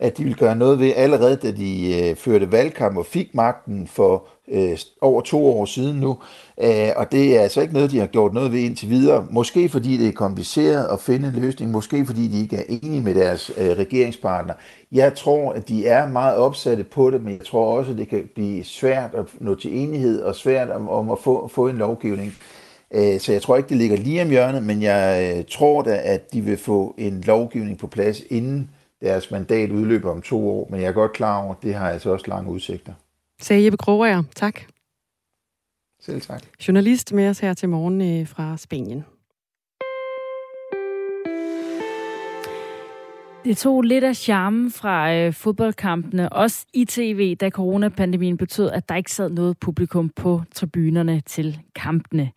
at 0.00 0.18
de 0.18 0.22
ville 0.22 0.38
gøre 0.38 0.56
noget 0.56 0.80
ved 0.80 0.92
allerede, 0.96 1.36
da 1.36 1.50
de 1.50 2.02
øh, 2.10 2.16
førte 2.16 2.52
valgkamp 2.52 2.96
og 2.96 3.06
fik 3.06 3.34
magten 3.34 3.86
for 3.86 4.24
øh, 4.48 4.78
over 5.00 5.20
to 5.20 5.46
år 5.46 5.64
siden 5.64 5.96
nu. 5.96 6.18
Æh, 6.60 6.90
og 6.96 7.12
det 7.12 7.36
er 7.36 7.40
altså 7.40 7.60
ikke 7.60 7.74
noget, 7.74 7.90
de 7.90 7.98
har 7.98 8.06
gjort 8.06 8.34
noget 8.34 8.52
ved 8.52 8.60
indtil 8.60 8.90
videre. 8.90 9.26
Måske 9.30 9.68
fordi 9.68 9.96
det 9.96 10.08
er 10.08 10.12
kompliceret 10.12 10.86
at 10.92 11.00
finde 11.00 11.28
en 11.28 11.42
løsning, 11.42 11.70
måske 11.70 12.06
fordi 12.06 12.28
de 12.28 12.40
ikke 12.42 12.56
er 12.56 12.64
enige 12.68 13.00
med 13.00 13.14
deres 13.14 13.50
øh, 13.56 13.68
regeringspartner. 13.68 14.54
Jeg 14.92 15.14
tror, 15.14 15.52
at 15.52 15.68
de 15.68 15.86
er 15.86 16.08
meget 16.08 16.36
opsatte 16.36 16.84
på 16.84 17.10
det, 17.10 17.22
men 17.24 17.32
jeg 17.32 17.46
tror 17.46 17.78
også, 17.78 17.90
at 17.90 17.98
det 17.98 18.08
kan 18.08 18.28
blive 18.34 18.64
svært 18.64 19.10
at 19.14 19.24
nå 19.40 19.54
til 19.54 19.78
enighed 19.78 20.22
og 20.22 20.34
svært 20.34 20.70
om, 20.70 20.88
om 20.88 21.10
at 21.10 21.18
få, 21.24 21.48
få 21.48 21.68
en 21.68 21.76
lovgivning. 21.76 22.34
Øh, 22.94 23.20
så 23.20 23.32
jeg 23.32 23.42
tror 23.42 23.56
ikke, 23.56 23.68
det 23.68 23.76
ligger 23.76 23.96
lige 23.96 24.22
om 24.22 24.30
hjørnet, 24.30 24.62
men 24.62 24.82
jeg 24.82 25.34
øh, 25.36 25.44
tror 25.50 25.82
da, 25.82 26.00
at 26.04 26.32
de 26.32 26.40
vil 26.40 26.56
få 26.56 26.94
en 26.98 27.20
lovgivning 27.26 27.78
på 27.78 27.86
plads 27.86 28.22
inden 28.30 28.70
deres 29.00 29.30
mandat 29.30 29.70
udløber 29.70 30.10
om 30.10 30.22
to 30.22 30.50
år, 30.50 30.68
men 30.70 30.80
jeg 30.80 30.88
er 30.88 30.92
godt 30.92 31.12
klar 31.12 31.42
over, 31.42 31.54
at 31.54 31.62
det 31.62 31.74
har 31.74 31.90
altså 31.90 32.10
også 32.10 32.24
lange 32.28 32.50
udsigter. 32.50 32.92
Sagde 33.40 33.64
Jeppe 33.64 33.76
Kroger. 33.76 34.22
Tak. 34.36 34.60
Selv 36.00 36.20
tak. 36.20 36.42
Journalist 36.68 37.12
med 37.12 37.28
os 37.28 37.38
her 37.38 37.54
til 37.54 37.68
morgen 37.68 38.20
øh, 38.20 38.26
fra 38.26 38.56
Spanien. 38.56 39.04
Det 43.44 43.56
tog 43.56 43.82
lidt 43.82 44.04
af 44.04 44.16
charmen 44.16 44.70
fra 44.70 45.14
øh, 45.14 45.32
fodboldkampene, 45.32 46.32
også 46.32 46.66
i 46.72 46.84
tv, 46.84 47.36
da 47.36 47.50
coronapandemien 47.50 48.36
betød, 48.36 48.70
at 48.70 48.88
der 48.88 48.94
ikke 48.94 49.12
sad 49.12 49.30
noget 49.30 49.58
publikum 49.58 50.08
på 50.08 50.42
tribunerne 50.54 51.20
til 51.20 51.58
kampene. 51.74 52.30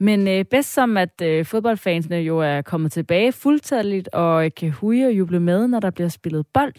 Men 0.00 0.28
øh, 0.28 0.44
bedst 0.44 0.72
som, 0.72 0.96
at 0.96 1.22
øh, 1.22 1.44
fodboldfansene 1.44 2.16
jo 2.16 2.38
er 2.38 2.62
kommet 2.62 2.92
tilbage 2.92 3.32
fuldtalligt 3.32 4.08
og 4.08 4.44
øh, 4.44 4.50
kan 4.56 4.70
huge 4.70 5.06
og 5.06 5.12
juble 5.12 5.40
med, 5.40 5.68
når 5.68 5.80
der 5.80 5.90
bliver 5.90 6.08
spillet 6.08 6.46
bold, 6.46 6.74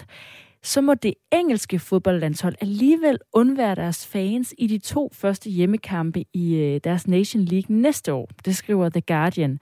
så 0.63 0.81
må 0.81 0.93
det 0.93 1.13
engelske 1.31 1.79
fodboldlandshold 1.79 2.55
alligevel 2.61 3.19
undvære 3.33 3.75
deres 3.75 4.07
fans 4.07 4.53
i 4.57 4.67
de 4.67 4.77
to 4.77 5.11
første 5.13 5.49
hjemmekampe 5.49 6.25
i 6.33 6.55
øh, 6.55 6.79
deres 6.83 7.07
Nation 7.07 7.43
League 7.43 7.75
næste 7.75 8.13
år. 8.13 8.29
Det 8.45 8.55
skriver 8.55 8.89
The 8.89 9.01
Guardian. 9.01 9.59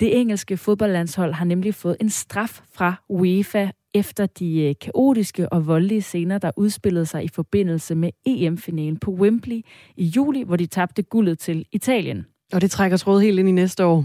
Det 0.00 0.20
engelske 0.20 0.56
fodboldlandshold 0.56 1.32
har 1.32 1.44
nemlig 1.44 1.74
fået 1.74 1.96
en 2.00 2.10
straf 2.10 2.60
fra 2.72 2.94
UEFA 3.08 3.68
efter 3.94 4.26
de 4.26 4.62
øh, 4.62 4.74
kaotiske 4.80 5.52
og 5.52 5.66
voldelige 5.66 6.02
scener, 6.02 6.38
der 6.38 6.50
udspillede 6.56 7.06
sig 7.06 7.24
i 7.24 7.28
forbindelse 7.28 7.94
med 7.94 8.10
EM-finalen 8.26 8.98
på 8.98 9.10
Wembley 9.10 9.62
i 9.96 10.04
juli, 10.04 10.42
hvor 10.42 10.56
de 10.56 10.66
tabte 10.66 11.02
guldet 11.02 11.38
til 11.38 11.66
Italien. 11.72 12.26
Og 12.52 12.60
det 12.60 12.70
trækker 12.70 12.96
tråd 12.96 13.20
helt 13.20 13.38
ind 13.38 13.48
i 13.48 13.52
næste 13.52 13.84
år. 13.84 14.04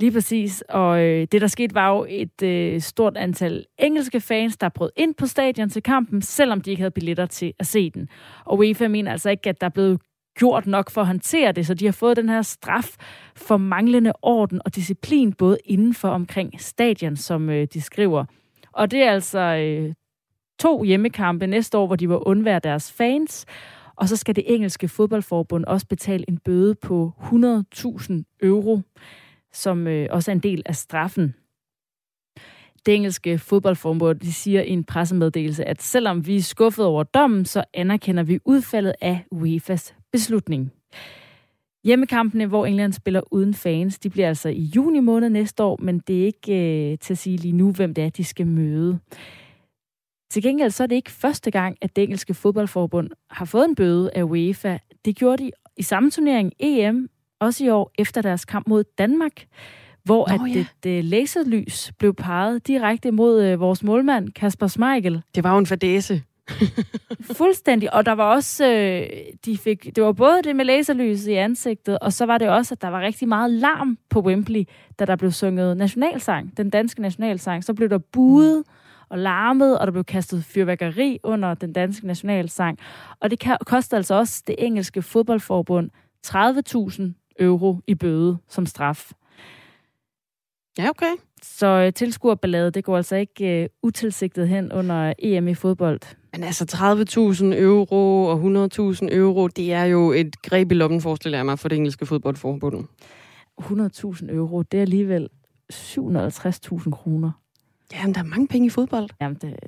Lige 0.00 0.12
præcis, 0.12 0.64
og 0.68 1.00
øh, 1.00 1.26
det 1.32 1.40
der 1.40 1.46
skete 1.46 1.74
var 1.74 1.90
jo 1.90 2.06
et 2.08 2.42
øh, 2.42 2.80
stort 2.80 3.16
antal 3.16 3.64
engelske 3.78 4.20
fans, 4.20 4.56
der 4.56 4.68
brød 4.68 4.90
ind 4.96 5.14
på 5.14 5.26
stadion 5.26 5.68
til 5.68 5.82
kampen, 5.82 6.22
selvom 6.22 6.60
de 6.60 6.70
ikke 6.70 6.80
havde 6.80 6.90
billetter 6.90 7.26
til 7.26 7.52
at 7.58 7.66
se 7.66 7.90
den. 7.90 8.08
Og 8.44 8.58
UEFA 8.58 8.88
mener 8.88 9.12
altså 9.12 9.30
ikke, 9.30 9.48
at 9.48 9.60
der 9.60 9.66
er 9.66 9.70
blevet 9.70 10.00
gjort 10.38 10.66
nok 10.66 10.90
for 10.90 11.00
at 11.00 11.06
håndtere 11.06 11.52
det, 11.52 11.66
så 11.66 11.74
de 11.74 11.84
har 11.84 11.92
fået 11.92 12.16
den 12.16 12.28
her 12.28 12.42
straf 12.42 12.96
for 13.36 13.56
manglende 13.56 14.12
orden 14.22 14.60
og 14.64 14.74
disciplin, 14.74 15.32
både 15.32 15.58
inden 15.64 15.94
for 15.94 16.08
omkring 16.08 16.60
stadion, 16.60 17.16
som 17.16 17.50
øh, 17.50 17.66
de 17.72 17.80
skriver. 17.80 18.24
Og 18.72 18.90
det 18.90 19.02
er 19.02 19.12
altså 19.12 19.38
øh, 19.38 19.92
to 20.58 20.82
hjemmekampe 20.82 21.46
næste 21.46 21.78
år, 21.78 21.86
hvor 21.86 21.96
de 21.96 22.08
var 22.08 22.28
undvære 22.28 22.58
deres 22.58 22.92
fans, 22.92 23.46
og 24.00 24.08
så 24.08 24.16
skal 24.16 24.36
det 24.36 24.44
engelske 24.46 24.88
fodboldforbund 24.88 25.64
også 25.64 25.86
betale 25.86 26.24
en 26.28 26.38
bøde 26.38 26.74
på 26.74 27.12
100.000 27.20 28.12
euro, 28.42 28.80
som 29.52 29.86
øh, 29.86 30.06
også 30.10 30.30
er 30.30 30.34
en 30.34 30.40
del 30.40 30.62
af 30.66 30.76
straffen. 30.76 31.34
Det 32.86 32.94
engelske 32.94 33.38
fodboldforbund 33.38 34.20
de 34.20 34.32
siger 34.32 34.62
i 34.62 34.70
en 34.70 34.84
pressemeddelelse, 34.84 35.64
at 35.64 35.82
selvom 35.82 36.26
vi 36.26 36.36
er 36.36 36.42
skuffet 36.42 36.84
over 36.84 37.02
dommen, 37.02 37.44
så 37.44 37.64
anerkender 37.74 38.22
vi 38.22 38.38
udfaldet 38.44 38.94
af 39.00 39.24
UEFA's 39.34 39.94
beslutning. 40.12 40.72
Hjemmekampene, 41.84 42.46
hvor 42.46 42.66
England 42.66 42.92
spiller 42.92 43.20
uden 43.30 43.54
fans, 43.54 43.98
de 43.98 44.10
bliver 44.10 44.28
altså 44.28 44.48
i 44.48 44.60
juni 44.76 45.00
måned 45.00 45.28
næste 45.28 45.62
år, 45.62 45.78
men 45.82 45.98
det 45.98 46.20
er 46.20 46.26
ikke 46.26 46.92
øh, 46.92 46.98
til 46.98 47.14
at 47.14 47.18
sige 47.18 47.36
lige 47.36 47.52
nu, 47.52 47.72
hvem 47.72 47.94
det 47.94 48.04
er, 48.04 48.10
de 48.10 48.24
skal 48.24 48.46
møde. 48.46 48.98
Til 50.30 50.42
gengæld 50.42 50.70
så 50.70 50.82
er 50.82 50.86
det 50.86 50.96
ikke 50.96 51.10
første 51.10 51.50
gang, 51.50 51.76
at 51.80 51.96
det 51.96 52.04
engelske 52.04 52.34
fodboldforbund 52.34 53.10
har 53.30 53.44
fået 53.44 53.64
en 53.64 53.74
bøde 53.74 54.10
af 54.14 54.22
UEFA. 54.22 54.78
Det 55.04 55.16
gjorde 55.16 55.44
de 55.44 55.50
i 55.76 55.82
samme 55.82 56.10
turnering 56.10 56.52
EM, 56.58 57.10
også 57.40 57.64
i 57.64 57.68
år 57.68 57.92
efter 57.98 58.22
deres 58.22 58.44
kamp 58.44 58.68
mod 58.68 58.84
Danmark, 58.98 59.46
hvor 60.04 60.28
Nå, 60.28 60.44
at 60.44 60.54
ja. 60.54 60.60
et 60.86 60.98
uh, 60.98 61.04
laserlys 61.10 61.92
blev 61.98 62.14
peget 62.14 62.66
direkte 62.66 63.10
mod 63.10 63.52
uh, 63.52 63.60
vores 63.60 63.82
målmand, 63.82 64.28
Kasper 64.28 64.66
Schmeichel. 64.66 65.22
Det 65.34 65.44
var 65.44 65.52
jo 65.52 65.58
en 65.58 65.66
fadese. 65.66 66.22
Fuldstændig. 67.38 67.94
Og 67.94 68.06
der 68.06 68.12
var 68.12 68.24
også, 68.24 68.66
øh, 68.66 69.06
de 69.44 69.58
fik, 69.58 69.96
det 69.96 70.04
var 70.04 70.12
både 70.12 70.42
det 70.44 70.56
med 70.56 70.64
laserlys 70.64 71.26
i 71.26 71.32
ansigtet, 71.32 71.98
og 71.98 72.12
så 72.12 72.26
var 72.26 72.38
det 72.38 72.48
også, 72.48 72.74
at 72.74 72.82
der 72.82 72.88
var 72.88 73.00
rigtig 73.00 73.28
meget 73.28 73.50
larm 73.50 73.98
på 74.10 74.20
Wembley, 74.20 74.64
da 74.98 75.04
der 75.04 75.16
blev 75.16 75.32
sunget 75.32 75.76
nationalsang, 75.76 76.56
den 76.56 76.70
danske 76.70 77.02
nationalsang. 77.02 77.64
Så 77.64 77.74
blev 77.74 77.88
der 77.88 77.98
buet, 77.98 78.58
mm 78.58 78.79
og 79.10 79.18
larmet, 79.18 79.78
og 79.78 79.86
der 79.86 79.92
blev 79.92 80.04
kastet 80.04 80.44
fyrværkeri 80.44 81.18
under 81.22 81.54
den 81.54 81.72
danske 81.72 82.06
nationalsang. 82.06 82.78
Og 83.20 83.30
det 83.30 83.44
koster 83.66 83.96
altså 83.96 84.14
også 84.14 84.42
det 84.46 84.54
engelske 84.58 85.02
fodboldforbund 85.02 85.90
30.000 86.26 87.02
euro 87.38 87.80
i 87.86 87.94
bøde 87.94 88.38
som 88.48 88.66
straf. 88.66 89.12
Ja, 90.78 90.88
okay. 90.88 91.12
Så 91.42 91.86
uh, 91.86 91.92
tilskuerballade, 91.92 92.70
det 92.70 92.84
går 92.84 92.96
altså 92.96 93.16
ikke 93.16 93.68
uh, 93.82 93.88
utilsigtet 93.88 94.48
hen 94.48 94.72
under 94.72 95.12
EM 95.18 95.48
i 95.48 95.54
fodbold. 95.54 96.00
Men 96.32 96.44
altså 96.44 96.64
30.000 96.72 97.60
euro 97.62 98.24
og 98.24 98.38
100.000 98.38 99.14
euro, 99.16 99.48
det 99.48 99.72
er 99.72 99.84
jo 99.84 100.12
et 100.12 100.42
greb 100.42 100.72
i 100.72 100.74
lommen, 100.74 101.00
forestiller 101.00 101.38
jeg 101.38 101.46
mig, 101.46 101.58
for 101.58 101.68
det 101.68 101.76
engelske 101.76 102.06
fodboldforbund. 102.06 102.86
100.000 103.60 104.32
euro, 104.32 104.62
det 104.62 104.78
er 104.78 104.82
alligevel 104.82 105.28
750.000 105.72 106.90
kroner. 106.90 107.39
Jamen, 107.92 108.14
der 108.14 108.20
er 108.20 108.24
mange 108.24 108.48
penge 108.48 108.66
i 108.66 108.70
fodbold. 108.70 109.08
Jamen, 109.20 109.38
det... 109.42 109.54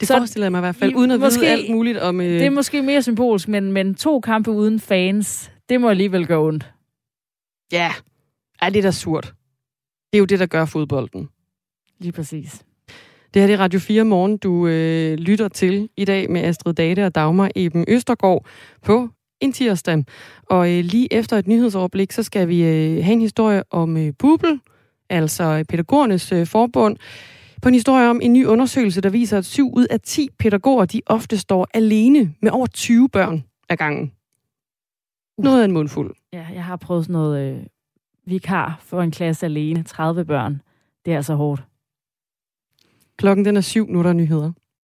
det 0.00 0.08
så, 0.08 0.16
forestiller 0.16 0.44
jeg 0.44 0.52
mig 0.52 0.58
i 0.58 0.60
hvert 0.60 0.76
fald, 0.76 0.94
uden 0.94 1.10
at 1.10 1.20
måske, 1.20 1.40
vide 1.40 1.52
alt 1.52 1.70
muligt 1.70 1.98
om... 1.98 2.20
Øh... 2.20 2.26
Det 2.26 2.46
er 2.46 2.50
måske 2.50 2.82
mere 2.82 3.02
symbolsk, 3.02 3.48
men, 3.48 3.72
men 3.72 3.94
to 3.94 4.20
kampe 4.20 4.50
uden 4.50 4.80
fans, 4.80 5.50
det 5.68 5.80
må 5.80 5.90
alligevel 5.90 6.26
gå 6.26 6.46
ondt. 6.46 6.72
Ja, 7.72 7.92
Ej, 8.62 8.70
det 8.70 8.78
er 8.78 8.82
da 8.82 8.90
surt. 8.90 9.34
Det 10.12 10.16
er 10.16 10.18
jo 10.18 10.24
det, 10.24 10.38
der 10.38 10.46
gør 10.46 10.64
fodbolden. 10.64 11.28
Lige 11.98 12.12
præcis. 12.12 12.64
Det 13.34 13.42
her 13.42 13.46
det 13.46 13.54
er 13.54 13.60
Radio 13.60 13.80
4 13.80 14.04
Morgen, 14.04 14.36
du 14.36 14.66
øh, 14.66 15.14
lytter 15.14 15.48
til 15.48 15.88
i 15.96 16.04
dag 16.04 16.30
med 16.30 16.40
Astrid 16.40 16.74
Date 16.74 17.06
og 17.06 17.14
Dagmar 17.14 17.50
Eben 17.56 17.84
Østergaard 17.88 18.46
på 18.82 19.08
en 19.40 19.52
tirsdag. 19.52 20.04
Og 20.50 20.72
øh, 20.72 20.84
lige 20.84 21.12
efter 21.12 21.36
et 21.36 21.46
nyhedsoverblik, 21.46 22.12
så 22.12 22.22
skal 22.22 22.48
vi 22.48 22.62
øh, 22.62 23.04
have 23.04 23.12
en 23.12 23.20
historie 23.20 23.62
om 23.70 23.96
øh, 23.96 24.12
Bubel, 24.18 24.60
altså 25.10 25.64
pædagogernes 25.68 26.32
øh, 26.32 26.46
forbund, 26.46 26.96
på 27.62 27.68
en 27.68 27.74
historie 27.74 28.10
om 28.10 28.20
en 28.22 28.32
ny 28.32 28.46
undersøgelse, 28.46 29.00
der 29.00 29.10
viser, 29.10 29.38
at 29.38 29.44
7 29.44 29.72
ud 29.74 29.86
af 29.90 30.00
10 30.00 30.28
pædagoger, 30.38 30.84
de 30.84 31.02
ofte 31.06 31.38
står 31.38 31.68
alene 31.74 32.34
med 32.42 32.50
over 32.50 32.66
20 32.66 33.08
børn 33.08 33.44
ad 33.68 33.76
gangen. 33.76 34.12
Noget 35.38 35.60
af 35.60 35.64
en 35.64 35.72
mundfuld. 35.72 36.14
Ja, 36.32 36.46
jeg 36.54 36.64
har 36.64 36.76
prøvet 36.76 37.04
sådan 37.04 37.12
noget 37.12 37.52
øh, 37.52 37.66
vikar 38.26 38.80
for 38.82 39.02
en 39.02 39.10
klasse 39.10 39.46
alene, 39.46 39.82
30 39.82 40.24
børn. 40.24 40.62
Det 41.04 41.12
er 41.12 41.16
altså 41.16 41.34
hårdt. 41.34 41.62
Klokken 43.16 43.44
den 43.44 43.56
er 43.56 43.60
syv, 43.60 43.86
nu 43.88 43.98
er 43.98 44.02
der 44.02 44.12
nyheder. 44.12 44.52